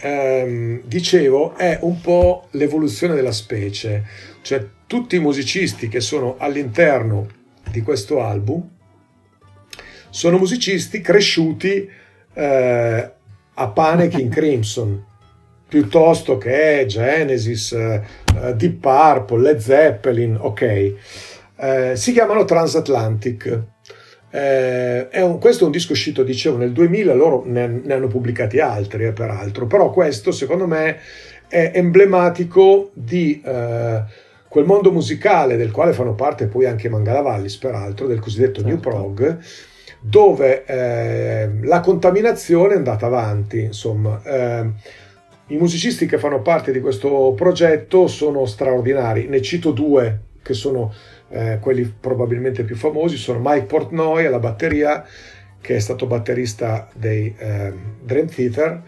ehm, 0.00 0.80
dicevo, 0.84 1.54
è 1.54 1.78
un 1.82 2.00
po' 2.00 2.48
l'evoluzione 2.50 3.14
della 3.14 3.30
specie, 3.30 4.02
cioè 4.42 4.66
tutti 4.88 5.14
i 5.14 5.20
musicisti 5.20 5.86
che 5.86 6.00
sono 6.00 6.34
all'interno 6.38 7.40
di 7.72 7.80
questo 7.82 8.22
album 8.22 8.68
sono 10.10 10.38
musicisti 10.38 11.00
cresciuti 11.00 11.88
eh, 12.34 13.12
a 13.54 13.68
pane 13.68 14.08
King 14.08 14.30
Crimson 14.30 15.04
piuttosto 15.72 16.36
che 16.36 16.84
Genesis, 16.86 17.72
eh, 17.72 18.02
Deep 18.54 18.74
Purple, 18.78 19.40
Led 19.40 19.58
Zeppelin, 19.58 20.36
ok. 20.38 20.94
Eh, 21.56 21.92
si 21.94 22.12
chiamano 22.12 22.44
Transatlantic. 22.44 23.62
Eh, 24.30 25.08
un, 25.22 25.38
questo 25.38 25.62
è 25.62 25.66
un 25.66 25.72
disco 25.72 25.92
uscito, 25.92 26.22
dicevo, 26.22 26.58
nel 26.58 26.72
2000, 26.72 27.14
loro 27.14 27.42
ne, 27.46 27.80
ne 27.82 27.94
hanno 27.94 28.06
pubblicati 28.06 28.60
altri, 28.60 29.06
eh, 29.06 29.12
peraltro, 29.12 29.66
però 29.66 29.90
questo 29.90 30.30
secondo 30.30 30.66
me 30.66 30.98
è 31.48 31.72
emblematico 31.74 32.90
di 32.92 33.40
eh, 33.42 34.02
quel 34.52 34.66
mondo 34.66 34.92
musicale 34.92 35.56
del 35.56 35.70
quale 35.70 35.94
fanno 35.94 36.14
parte 36.14 36.46
poi 36.46 36.66
anche 36.66 36.90
Mangala 36.90 37.22
Vallis, 37.22 37.56
peraltro, 37.56 38.06
del 38.06 38.20
cosiddetto 38.20 38.60
certo. 38.60 38.68
New 38.68 38.80
Prog, 38.80 39.38
dove 39.98 40.66
eh, 40.66 41.48
la 41.62 41.80
contaminazione 41.80 42.74
è 42.74 42.76
andata 42.76 43.06
avanti, 43.06 43.60
insomma. 43.60 44.20
Eh, 44.22 44.70
I 45.46 45.56
musicisti 45.56 46.04
che 46.04 46.18
fanno 46.18 46.42
parte 46.42 46.70
di 46.70 46.82
questo 46.82 47.32
progetto 47.34 48.06
sono 48.08 48.44
straordinari, 48.44 49.26
ne 49.26 49.40
cito 49.40 49.70
due 49.70 50.20
che 50.42 50.52
sono 50.52 50.92
eh, 51.30 51.56
quelli 51.58 51.90
probabilmente 51.98 52.62
più 52.62 52.76
famosi, 52.76 53.16
sono 53.16 53.40
Mike 53.42 53.64
Portnoy 53.64 54.26
alla 54.26 54.38
batteria, 54.38 55.02
che 55.62 55.76
è 55.76 55.80
stato 55.80 56.04
batterista 56.04 56.90
dei 56.92 57.34
ehm, 57.38 58.00
Dream 58.02 58.26
Theater, 58.26 58.82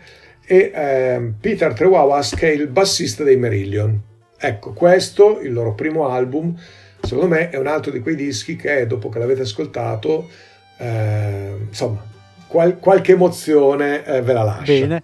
e 0.44 0.72
ehm, 0.74 1.36
Peter 1.40 1.72
Trewawas, 1.72 2.34
che 2.34 2.50
è 2.50 2.52
il 2.52 2.66
bassista 2.66 3.24
dei 3.24 3.38
Merillion. 3.38 4.12
Ecco, 4.46 4.74
questo, 4.74 5.40
il 5.40 5.54
loro 5.54 5.72
primo 5.72 6.08
album, 6.08 6.54
secondo 7.00 7.34
me 7.34 7.48
è 7.48 7.56
un 7.56 7.66
altro 7.66 7.90
di 7.90 8.00
quei 8.00 8.14
dischi 8.14 8.56
che 8.56 8.86
dopo 8.86 9.08
che 9.08 9.18
l'avete 9.18 9.40
ascoltato, 9.40 10.28
eh, 10.76 11.56
insomma, 11.66 12.04
qual- 12.46 12.78
qualche 12.78 13.12
emozione 13.12 14.04
eh, 14.04 14.20
ve 14.20 14.32
la 14.34 14.42
lascia. 14.42 14.72
Bene, 14.72 15.02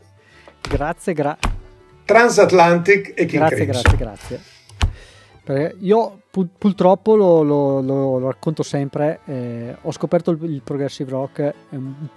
grazie, 0.69 1.15
gra- 1.15 1.39
Transatlantic 2.05 3.15
e 3.17 3.25
King 3.25 3.47
Grazie, 3.47 3.57
Crimson. 3.57 3.97
grazie, 3.97 3.97
grazie. 3.97 4.41
Perché 5.43 5.77
io 5.79 6.21
pu- 6.31 6.49
purtroppo 6.59 7.17
lo, 7.17 7.43
lo, 7.43 7.81
lo, 7.81 8.19
lo, 8.19 8.27
racconto 8.27 8.63
sempre, 8.63 9.21
eh, 9.25 9.75
ho 9.81 9.91
scoperto 9.91 10.33
il, 10.33 10.39
il 10.43 10.61
progressive 10.63 11.11
rock 11.11 11.39
eh, 11.39 11.55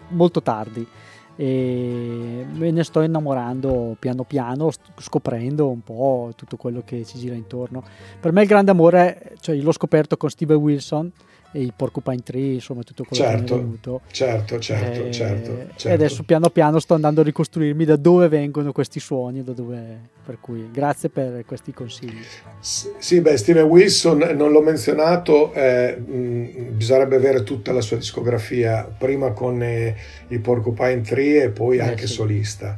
molto 0.09 0.41
tardi 0.41 0.85
e 1.35 2.45
me 2.51 2.71
ne 2.71 2.83
sto 2.83 3.01
innamorando 3.01 3.95
piano 3.99 4.23
piano, 4.23 4.69
scoprendo 4.97 5.69
un 5.69 5.81
po' 5.81 6.31
tutto 6.35 6.57
quello 6.57 6.83
che 6.85 7.03
ci 7.05 7.17
gira 7.17 7.35
intorno. 7.35 7.83
Per 8.19 8.31
me 8.31 8.41
il 8.41 8.47
grande 8.47 8.71
amore, 8.71 9.33
cioè 9.39 9.55
l'ho 9.55 9.71
scoperto 9.71 10.17
con 10.17 10.29
Steve 10.29 10.53
Wilson 10.53 11.11
i 11.53 11.71
Porcupine 11.75 12.21
Tree, 12.23 12.53
insomma 12.55 12.83
tutto 12.83 13.03
quello 13.03 13.23
certo, 13.23 13.43
che 13.43 13.53
è 13.53 13.63
venuto. 13.63 14.01
Certo, 14.11 14.59
certo, 14.59 15.05
Eh, 15.05 15.11
certo, 15.11 15.51
certo. 15.75 15.87
E 15.87 15.91
adesso 15.91 16.23
piano 16.23 16.49
piano 16.49 16.79
sto 16.79 16.93
andando 16.93 17.21
a 17.21 17.23
ricostruirmi 17.23 17.85
da 17.85 17.95
dove 17.95 18.27
vengono 18.27 18.71
questi 18.71 18.99
suoni, 18.99 19.43
da 19.43 19.53
dove... 19.53 19.99
per 20.25 20.37
cui 20.39 20.69
grazie 20.71 21.09
per 21.09 21.43
questi 21.45 21.73
consigli. 21.73 22.21
Sì, 22.59 23.21
beh, 23.21 23.37
Steven 23.37 23.65
Wilson 23.65 24.17
non 24.35 24.51
l'ho 24.51 24.61
menzionato, 24.61 25.51
eh, 25.53 25.95
mh, 25.97 26.75
bisognerebbe 26.75 27.15
avere 27.17 27.43
tutta 27.43 27.71
la 27.71 27.81
sua 27.81 27.97
discografia, 27.97 28.83
prima 28.97 29.31
con 29.31 29.61
eh, 29.61 29.95
i 30.29 30.39
Porcupine 30.39 31.01
Tree 31.01 31.43
e 31.43 31.49
poi 31.49 31.77
Eh, 31.77 31.81
anche 31.81 32.07
sì. 32.07 32.13
solista. 32.13 32.77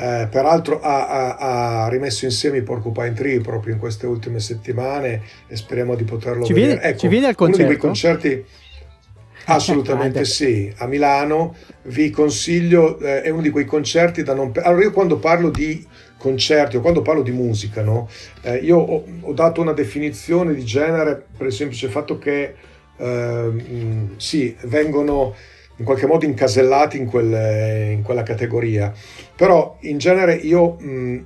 Eh, 0.00 0.28
peraltro 0.30 0.80
ha, 0.80 1.08
ha- 1.08 1.36
ha 1.84 1.88
rimesso 1.88 2.24
insieme 2.24 2.58
i 2.58 2.62
Porcupine 2.62 3.14
Tree 3.14 3.40
proprio 3.40 3.72
in 3.74 3.80
queste 3.80 4.06
ultime 4.06 4.38
settimane 4.38 5.22
e 5.48 5.56
speriamo 5.56 5.96
di 5.96 6.04
poterlo 6.04 6.44
Ci 6.44 6.52
vedere. 6.52 6.74
viene- 6.74 6.88
Ecco, 6.88 6.98
ci 6.98 7.08
viene 7.08 7.26
al 7.26 7.34
uno 7.38 7.56
di 7.56 7.64
quei 7.64 7.76
concerto? 7.76 8.28
concerti 8.28 8.44
Assolutamente 9.50 10.24
sì, 10.26 10.70
a 10.76 10.86
Milano 10.86 11.56
vi 11.84 12.10
consiglio, 12.10 12.98
eh, 13.00 13.22
è 13.22 13.30
uno 13.30 13.40
di 13.40 13.50
quei 13.50 13.64
concerti 13.64 14.22
da 14.22 14.34
non... 14.34 14.52
Allora 14.62 14.82
io 14.82 14.92
quando 14.92 15.18
parlo 15.18 15.48
di 15.48 15.84
concerti 16.18 16.76
o 16.76 16.80
quando 16.80 17.00
parlo 17.00 17.22
di 17.22 17.30
musica, 17.32 17.82
no? 17.82 18.08
Eh, 18.42 18.56
io 18.58 18.76
ho, 18.78 19.04
ho 19.22 19.32
dato 19.32 19.62
una 19.62 19.72
definizione 19.72 20.52
di 20.54 20.64
genere 20.64 21.24
per 21.36 21.46
il 21.46 21.52
semplice 21.52 21.88
fatto 21.88 22.18
che 22.18 22.54
ehm, 22.98 24.16
sì, 24.18 24.54
vengono 24.64 25.34
in 25.78 25.84
qualche 25.84 26.06
modo 26.06 26.24
incasellati 26.24 26.96
in, 26.98 27.06
quel- 27.06 27.92
in 27.92 28.02
quella 28.02 28.22
categoria, 28.22 28.92
però 29.34 29.76
in 29.80 29.98
genere 29.98 30.34
io 30.34 30.74
mh, 30.78 31.24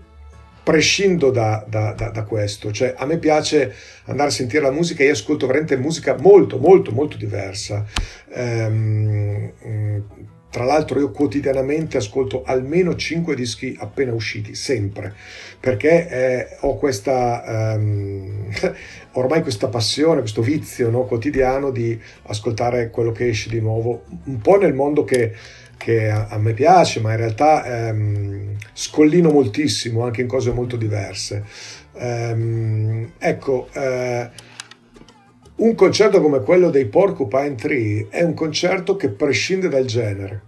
prescindo 0.62 1.30
da, 1.30 1.64
da- 1.68 1.92
da- 1.92 2.10
da 2.10 2.22
questo, 2.22 2.70
cioè 2.70 2.94
a 2.96 3.04
me 3.04 3.18
piace 3.18 3.74
andare 4.04 4.28
a 4.28 4.32
sentire 4.32 4.62
la 4.62 4.70
musica 4.70 5.02
io 5.02 5.12
ascolto 5.12 5.46
veramente 5.46 5.76
musica 5.76 6.16
molto 6.18 6.58
molto 6.58 6.92
molto 6.92 7.16
diversa. 7.16 7.84
Ehm, 8.32 9.52
mh, 9.62 10.02
tra 10.52 10.64
l'altro 10.64 11.00
io 11.00 11.10
quotidianamente 11.12 11.96
ascolto 11.96 12.42
almeno 12.44 12.94
5 12.94 13.34
dischi 13.34 13.74
appena 13.80 14.12
usciti, 14.12 14.54
sempre, 14.54 15.14
perché 15.58 16.08
eh, 16.08 16.56
ho 16.60 16.76
questa, 16.76 17.72
ehm, 17.72 18.52
ormai 19.12 19.40
questa 19.40 19.68
passione, 19.68 20.20
questo 20.20 20.42
vizio 20.42 20.90
no, 20.90 21.06
quotidiano 21.06 21.70
di 21.70 21.98
ascoltare 22.24 22.90
quello 22.90 23.12
che 23.12 23.28
esce 23.28 23.48
di 23.48 23.60
nuovo, 23.60 24.04
un 24.24 24.42
po' 24.42 24.58
nel 24.58 24.74
mondo 24.74 25.04
che, 25.04 25.32
che 25.78 26.10
a, 26.10 26.26
a 26.28 26.36
me 26.36 26.52
piace, 26.52 27.00
ma 27.00 27.12
in 27.12 27.16
realtà 27.16 27.88
ehm, 27.88 28.56
scollino 28.74 29.30
moltissimo 29.30 30.04
anche 30.04 30.20
in 30.20 30.26
cose 30.26 30.52
molto 30.52 30.76
diverse. 30.76 31.44
Ehm, 31.94 33.12
ecco, 33.16 33.70
eh, 33.72 34.28
un 35.62 35.76
concerto 35.76 36.20
come 36.20 36.40
quello 36.40 36.70
dei 36.70 36.86
Porcupine 36.86 37.54
Tree 37.54 38.08
è 38.10 38.22
un 38.22 38.34
concerto 38.34 38.96
che 38.96 39.10
prescinde 39.10 39.68
dal 39.68 39.84
genere, 39.84 40.42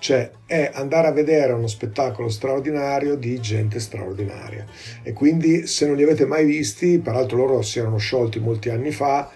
cioè 0.00 0.32
è 0.46 0.72
andare 0.74 1.06
a 1.06 1.12
vedere 1.12 1.52
uno 1.52 1.68
spettacolo 1.68 2.28
straordinario 2.28 3.14
di 3.14 3.38
gente 3.40 3.78
straordinaria. 3.78 4.64
E 5.04 5.12
quindi 5.12 5.68
se 5.68 5.86
non 5.86 5.94
li 5.94 6.02
avete 6.02 6.26
mai 6.26 6.44
visti, 6.44 6.98
peraltro 6.98 7.36
loro 7.36 7.62
si 7.62 7.78
erano 7.78 7.98
sciolti 7.98 8.40
molti 8.40 8.68
anni 8.68 8.90
fa, 8.90 9.30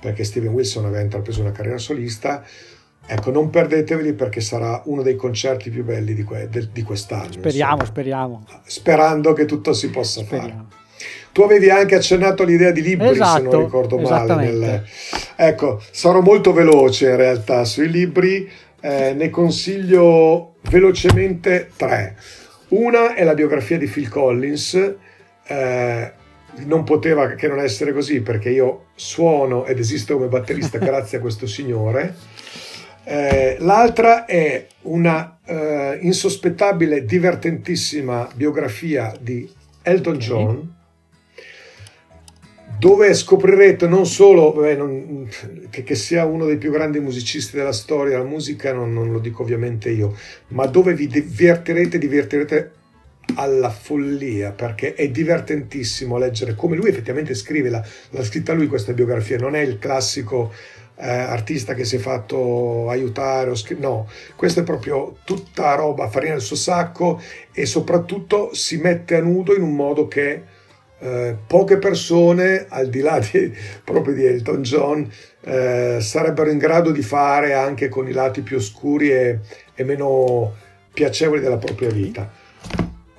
perché 0.00 0.22
Steven 0.22 0.52
Wilson 0.52 0.84
aveva 0.84 1.02
intrapreso 1.02 1.40
una 1.40 1.50
carriera 1.50 1.78
solista, 1.78 2.44
ecco 3.04 3.32
non 3.32 3.50
perdeteveli 3.50 4.12
perché 4.12 4.40
sarà 4.40 4.80
uno 4.84 5.02
dei 5.02 5.16
concerti 5.16 5.70
più 5.70 5.82
belli 5.82 6.14
di, 6.14 6.22
que- 6.22 6.48
di 6.72 6.82
quest'anno. 6.84 7.32
Speriamo, 7.32 7.72
insomma. 7.72 7.90
speriamo. 7.90 8.46
Sperando 8.64 9.32
che 9.32 9.44
tutto 9.44 9.72
si 9.72 9.90
possa 9.90 10.22
fare. 10.22 10.77
Tu 11.38 11.44
avevi 11.44 11.70
anche 11.70 11.94
accennato 11.94 12.42
all'idea 12.42 12.72
di 12.72 12.82
libri, 12.82 13.06
se 13.06 13.12
Esatto, 13.12 13.42
non 13.52 13.64
ricordo 13.66 13.96
male. 13.96 14.34
nel- 14.34 14.84
Ecco, 15.36 15.80
sarò 15.92 16.20
molto 16.20 16.52
veloce 16.52 17.10
in 17.10 17.14
realtà 17.14 17.64
sui 17.64 17.88
libri, 17.88 18.50
eh, 18.80 19.12
ne 19.14 19.30
consiglio 19.30 20.54
velocemente 20.62 21.70
tre. 21.76 22.16
Una 22.70 23.14
è 23.14 23.22
la 23.22 23.34
biografia 23.34 23.78
di 23.78 23.86
Phil 23.86 24.08
Collins, 24.08 24.94
eh, 25.46 26.12
non 26.64 26.82
poteva 26.82 27.28
che 27.28 27.46
non 27.46 27.60
essere 27.60 27.92
così 27.92 28.20
perché 28.20 28.50
io 28.50 28.86
suono 28.96 29.64
ed 29.64 29.78
esisto 29.78 30.14
come 30.14 30.26
batterista 30.26 30.78
grazie 30.82 31.18
a 31.18 31.20
questo 31.20 31.46
signore. 31.46 32.16
Eh, 33.04 33.58
l'altra 33.60 34.24
è 34.24 34.66
una 34.82 35.38
eh, 35.46 35.98
insospettabile, 36.00 37.04
divertentissima 37.04 38.28
biografia 38.34 39.14
di 39.20 39.48
Elton. 39.82 40.16
John, 40.16 40.76
dove 42.78 43.12
scoprirete 43.12 43.88
non 43.88 44.06
solo 44.06 44.52
vabbè, 44.52 44.76
non- 44.76 45.28
che, 45.70 45.82
che 45.82 45.94
sia 45.94 46.24
uno 46.24 46.46
dei 46.46 46.58
più 46.58 46.70
grandi 46.70 47.00
musicisti 47.00 47.56
della 47.56 47.72
storia, 47.72 48.18
la 48.18 48.24
musica 48.24 48.72
non, 48.72 48.92
non 48.92 49.10
lo 49.10 49.18
dico 49.18 49.42
ovviamente 49.42 49.90
io, 49.90 50.16
ma 50.48 50.66
dove 50.66 50.94
vi 50.94 51.06
divertirete, 51.08 51.98
divertirete 51.98 52.72
alla 53.34 53.68
follia 53.68 54.52
perché 54.52 54.94
è 54.94 55.08
divertentissimo 55.08 56.16
leggere 56.16 56.54
come 56.54 56.76
lui 56.76 56.88
effettivamente 56.88 57.34
scrive, 57.34 57.68
la- 57.68 57.84
l'ha 58.10 58.24
scritta 58.24 58.52
lui 58.52 58.68
questa 58.68 58.92
biografia, 58.92 59.38
non 59.38 59.54
è 59.56 59.60
il 59.60 59.78
classico 59.78 60.52
eh, 61.00 61.08
artista 61.08 61.74
che 61.74 61.84
si 61.84 61.96
è 61.96 61.98
fatto 61.98 62.88
aiutare, 62.88 63.54
scri- 63.54 63.78
no, 63.78 64.08
questa 64.36 64.60
è 64.60 64.64
proprio 64.64 65.18
tutta 65.24 65.74
roba, 65.74 66.08
farina 66.08 66.32
nel 66.32 66.40
suo 66.40 66.56
sacco 66.56 67.20
e 67.52 67.66
soprattutto 67.66 68.54
si 68.54 68.78
mette 68.78 69.16
a 69.16 69.20
nudo 69.20 69.54
in 69.54 69.62
un 69.62 69.74
modo 69.74 70.08
che 70.08 70.56
eh, 71.00 71.36
poche 71.46 71.78
persone, 71.78 72.66
al 72.68 72.88
di 72.88 73.00
là 73.00 73.18
di, 73.18 73.52
proprio 73.84 74.14
di 74.14 74.24
Elton 74.24 74.62
John, 74.62 75.10
eh, 75.42 75.98
sarebbero 76.00 76.50
in 76.50 76.58
grado 76.58 76.90
di 76.90 77.02
fare 77.02 77.54
anche 77.54 77.88
con 77.88 78.08
i 78.08 78.12
lati 78.12 78.42
più 78.42 78.56
oscuri 78.56 79.10
e, 79.10 79.38
e 79.74 79.84
meno 79.84 80.54
piacevoli 80.92 81.40
della 81.40 81.58
propria 81.58 81.90
vita. 81.90 82.30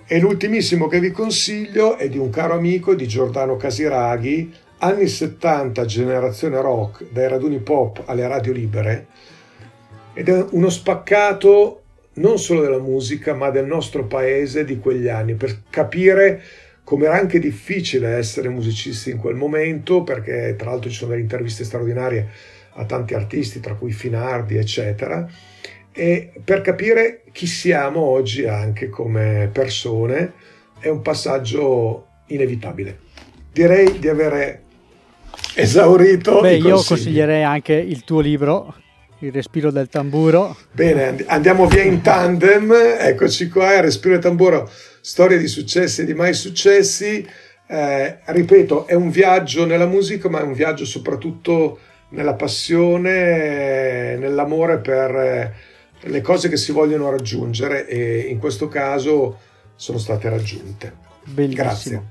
E 0.05 0.19
l'ultimissimo 0.19 0.87
che 0.87 0.99
vi 0.99 1.11
consiglio 1.11 1.95
è 1.95 2.09
di 2.09 2.17
un 2.17 2.29
caro 2.29 2.55
amico 2.55 2.95
di 2.95 3.07
Giordano 3.07 3.57
Casiraghi, 3.57 4.51
anni 4.79 5.07
70, 5.07 5.85
generazione 5.85 6.59
rock, 6.61 7.05
dai 7.11 7.27
raduni 7.27 7.59
pop 7.59 8.03
alle 8.05 8.27
radio 8.27 8.51
libere, 8.51 9.07
ed 10.13 10.29
è 10.29 10.45
uno 10.51 10.69
spaccato 10.69 11.81
non 12.13 12.37
solo 12.37 12.61
della 12.61 12.79
musica, 12.79 13.33
ma 13.33 13.49
del 13.49 13.65
nostro 13.65 14.05
paese 14.05 14.65
di 14.65 14.79
quegli 14.79 15.07
anni, 15.07 15.35
per 15.35 15.61
capire 15.69 16.41
come 16.89 17.05
era 17.05 17.19
anche 17.19 17.37
difficile 17.37 18.15
essere 18.15 18.49
musicisti 18.49 19.11
in 19.11 19.17
quel 19.17 19.35
momento, 19.35 20.01
perché 20.01 20.55
tra 20.57 20.71
l'altro 20.71 20.89
ci 20.89 20.95
sono 20.95 21.11
delle 21.11 21.21
interviste 21.21 21.63
straordinarie 21.63 22.27
a 22.73 22.85
tanti 22.85 23.13
artisti, 23.13 23.59
tra 23.59 23.75
cui 23.75 23.91
Finardi, 23.91 24.57
eccetera, 24.57 25.29
e 25.91 26.31
per 26.43 26.61
capire 26.61 27.25
chi 27.31 27.45
siamo 27.45 28.01
oggi 28.01 28.45
anche 28.45 28.89
come 28.89 29.51
persone 29.53 30.33
è 30.79 30.87
un 30.87 31.03
passaggio 31.03 32.07
inevitabile. 32.29 32.97
Direi 33.53 33.99
di 33.99 34.07
avere 34.07 34.63
esaurito 35.53 36.41
Beh, 36.41 36.55
io 36.55 36.71
consigli. 36.71 36.87
consiglierei 36.87 37.43
anche 37.43 37.73
il 37.73 38.03
tuo 38.03 38.19
libro, 38.19 38.73
Il 39.19 39.31
respiro 39.31 39.69
del 39.69 39.89
tamburo. 39.89 40.55
Bene, 40.71 41.07
and- 41.07 41.25
andiamo 41.27 41.67
via 41.67 41.83
in 41.83 42.01
tandem. 42.01 42.73
Eccoci 42.99 43.47
qua, 43.47 43.75
il 43.75 43.83
Respiro 43.83 44.15
e 44.15 44.19
Tamburo, 44.19 44.71
storie 45.09 45.39
di 45.39 45.47
successi 45.47 46.01
e 46.01 46.05
di 46.05 46.13
mai 46.13 46.35
successi. 46.35 47.27
Eh, 47.65 48.19
ripeto, 48.25 48.85
è 48.85 48.93
un 48.93 49.09
viaggio 49.09 49.65
nella 49.65 49.87
musica, 49.87 50.29
ma 50.29 50.39
è 50.39 50.43
un 50.43 50.53
viaggio 50.53 50.85
soprattutto 50.85 51.79
nella 52.09 52.35
passione, 52.35 54.15
nell'amore 54.17 54.77
per 54.77 55.15
eh, 55.15 55.53
le 56.01 56.21
cose 56.21 56.47
che 56.47 56.57
si 56.57 56.71
vogliono 56.71 57.09
raggiungere 57.09 57.87
e 57.87 58.27
in 58.29 58.37
questo 58.37 58.67
caso 58.67 59.39
sono 59.75 59.97
state 59.97 60.29
raggiunte. 60.29 60.93
Bellissimo. 61.23 61.63
Grazie. 61.63 62.03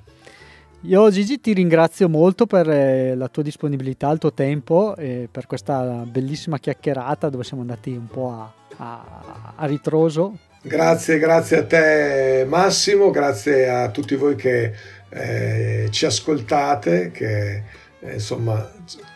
Io 0.83 1.09
Gigi 1.11 1.41
ti 1.41 1.53
ringrazio 1.53 2.09
molto 2.09 2.47
per 2.47 2.69
eh, 2.69 3.15
la 3.15 3.29
tua 3.29 3.45
disponibilità, 3.45 4.11
il 4.11 4.19
tuo 4.19 4.33
tempo 4.33 4.97
e 4.97 5.29
per 5.31 5.47
questa 5.47 6.05
bellissima 6.05 6.59
chiacchierata 6.59 7.29
dove 7.29 7.45
siamo 7.45 7.63
andati 7.63 7.91
un 7.91 8.09
po' 8.09 8.31
a, 8.31 8.53
a- 8.77 9.55
a 9.55 9.67
ritroso. 9.67 10.47
Grazie, 10.61 11.19
grazie 11.19 11.59
a 11.59 11.65
te 11.65 12.45
Massimo, 12.47 13.11
grazie 13.11 13.69
a 13.69 13.91
tutti 13.91 14.17
voi 14.17 14.35
che 14.35 14.73
eh, 15.09 15.89
ci 15.91 16.05
ascoltate, 16.05 17.11
che 17.13 17.63
eh, 18.01 18.13
insomma 18.15 18.71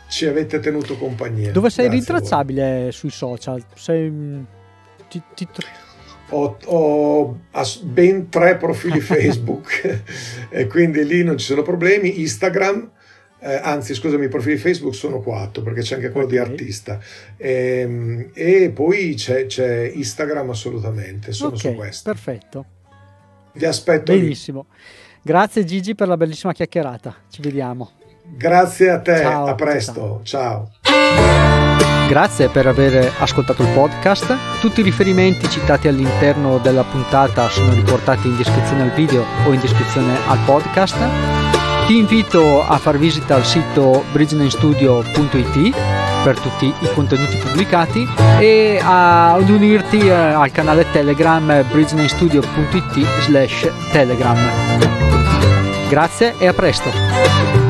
ci 0.08 0.26
avete 0.26 0.60
tenuto 0.60 0.96
compagnia. 0.96 1.50
Dove 1.50 1.70
sei 1.70 1.88
Grazie 1.88 2.00
rintracciabile 2.00 2.92
sui 2.92 3.10
social? 3.10 3.64
Sei, 3.74 4.08
mm, 4.08 4.42
ti- 5.08 5.22
ti 5.34 5.48
Ho, 6.30 6.56
ho 6.64 7.38
ben 7.82 8.28
tre 8.28 8.56
profili 8.56 9.00
Facebook 9.02 10.00
e 10.48 10.66
quindi 10.66 11.04
lì 11.04 11.24
non 11.24 11.38
ci 11.38 11.46
sono 11.46 11.62
problemi. 11.62 12.20
Instagram, 12.20 12.90
eh, 13.42 13.60
anzi 13.62 13.94
scusami, 13.94 14.26
i 14.26 14.28
profili 14.28 14.56
Facebook 14.56 14.94
sono 14.94 15.20
quattro 15.20 15.62
perché 15.62 15.80
c'è 15.82 15.96
anche 15.96 16.10
quello 16.10 16.26
di 16.26 16.38
Ok. 16.38 16.48
artista. 16.48 16.98
Ehm, 17.36 18.30
E, 18.34 18.70
poi 18.74 19.14
c'è, 19.14 19.46
c'è 19.46 19.90
Instagram 19.94 20.50
assolutamente, 20.50 21.32
sono 21.32 21.56
su 21.56 21.66
ok, 21.68 21.74
questo. 21.74 22.10
perfetto. 22.10 22.64
Vi 23.54 23.64
aspetto 23.64 24.12
lì. 24.12 24.20
Benissimo. 24.20 24.66
Grazie 25.22 25.64
Gigi 25.64 25.94
per 25.94 26.08
la 26.08 26.16
bellissima 26.16 26.52
chiacchierata. 26.52 27.14
Ci 27.30 27.42
vediamo. 27.42 27.90
Grazie 28.24 28.90
a 28.90 29.00
te, 29.00 29.18
Ciao, 29.18 29.46
a 29.46 29.54
presto, 29.54 30.20
ciao. 30.22 30.70
Grazie 32.08 32.48
per 32.48 32.66
aver 32.66 33.10
ascoltato 33.20 33.62
il 33.62 33.68
podcast. 33.74 34.60
Tutti 34.60 34.80
i 34.80 34.82
riferimenti 34.82 35.48
citati 35.48 35.88
all'interno 35.88 36.58
della 36.58 36.84
puntata 36.84 37.48
sono 37.48 37.72
riportati 37.74 38.28
in 38.28 38.36
descrizione 38.36 38.82
al 38.82 38.92
video 38.92 39.24
o 39.46 39.52
in 39.52 39.60
descrizione 39.60 40.16
al 40.26 40.38
podcast. 40.44 41.41
Ti 41.86 41.96
invito 41.96 42.62
a 42.62 42.78
far 42.78 42.96
visita 42.96 43.34
al 43.34 43.44
sito 43.44 44.04
bridgenamestudio.it 44.12 45.74
per 46.22 46.38
tutti 46.38 46.66
i 46.66 46.92
contenuti 46.94 47.36
pubblicati 47.36 48.08
e 48.38 48.80
ad 48.82 49.48
unirti 49.48 49.98
eh, 49.98 50.12
al 50.12 50.52
canale 50.52 50.88
Telegram 50.90 51.64
bridgenamestudio.it 51.70 53.20
slash 53.22 53.70
telegram. 53.90 54.38
Grazie 55.88 56.34
e 56.38 56.46
a 56.46 56.52
presto! 56.52 57.61